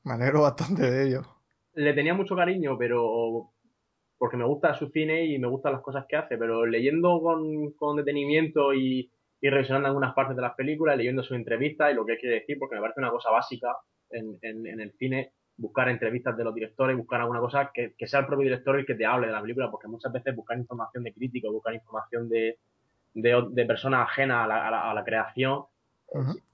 [0.04, 1.22] Me alegro bastante de ello.
[1.74, 3.50] Le tenía mucho cariño, pero
[4.18, 7.70] porque me gusta su cine y me gustan las cosas que hace, pero leyendo con,
[7.72, 9.10] con detenimiento y,
[9.40, 12.28] y revisionando algunas partes de las películas, leyendo sus entrevistas y lo que hay que
[12.28, 13.76] decir, porque me parece una cosa básica
[14.10, 18.06] en, en, en el cine, buscar entrevistas de los directores, buscar alguna cosa que, que
[18.06, 20.58] sea el propio director el que te hable de la película, porque muchas veces buscar
[20.58, 22.58] información de críticos, buscar información de,
[23.14, 25.64] de, de personas ajenas a la, a la, a la creación,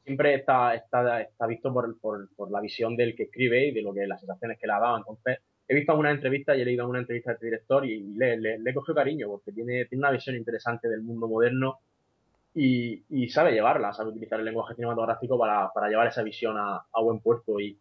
[0.05, 3.83] siempre está, está, está visto por, por, por la visión del que escribe y de
[3.83, 4.97] lo que las sensaciones que le ha dado.
[4.99, 5.39] Entonces,
[5.69, 8.59] he visto algunas entrevistas y he leído alguna entrevista de este director y le, le,
[8.59, 11.79] le he cogido cariño porque tiene, tiene una visión interesante del mundo moderno
[12.55, 16.77] y, y sabe llevarla, sabe utilizar el lenguaje cinematográfico para, para llevar esa visión a,
[16.93, 17.79] a buen puerto y,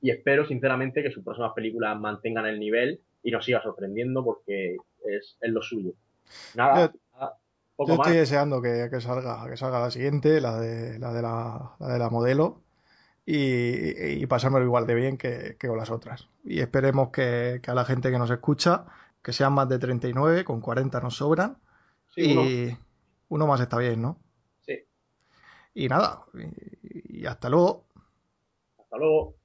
[0.00, 4.76] y espero sinceramente que sus próximas películas mantengan el nivel y nos siga sorprendiendo porque
[5.04, 5.92] es, es lo suyo.
[6.54, 7.38] Nada, nada,
[7.76, 8.06] poco Yo más.
[8.08, 11.88] estoy deseando que, que salga, que salga la siguiente, la de la, de la, la,
[11.88, 12.62] de la modelo,
[13.26, 16.28] y, y pasármelo igual de bien que, que con las otras.
[16.44, 18.86] Y esperemos que, que a la gente que nos escucha,
[19.22, 21.58] que sean más de 39, con 40 nos sobran,
[22.14, 22.54] Sí, y uno
[23.28, 24.18] más está bien, ¿no?
[24.66, 24.78] Sí.
[25.74, 27.86] Y nada, y, y hasta luego.
[28.78, 29.36] Hasta luego.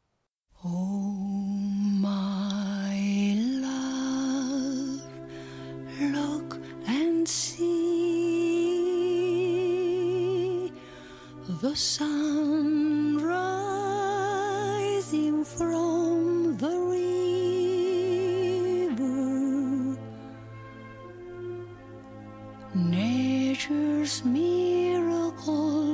[0.61, 1.15] Oh,
[2.01, 5.01] my love,
[6.11, 7.89] look and see
[11.61, 14.35] the sun rising
[15.45, 16.88] from the
[23.69, 25.88] Nature's miracle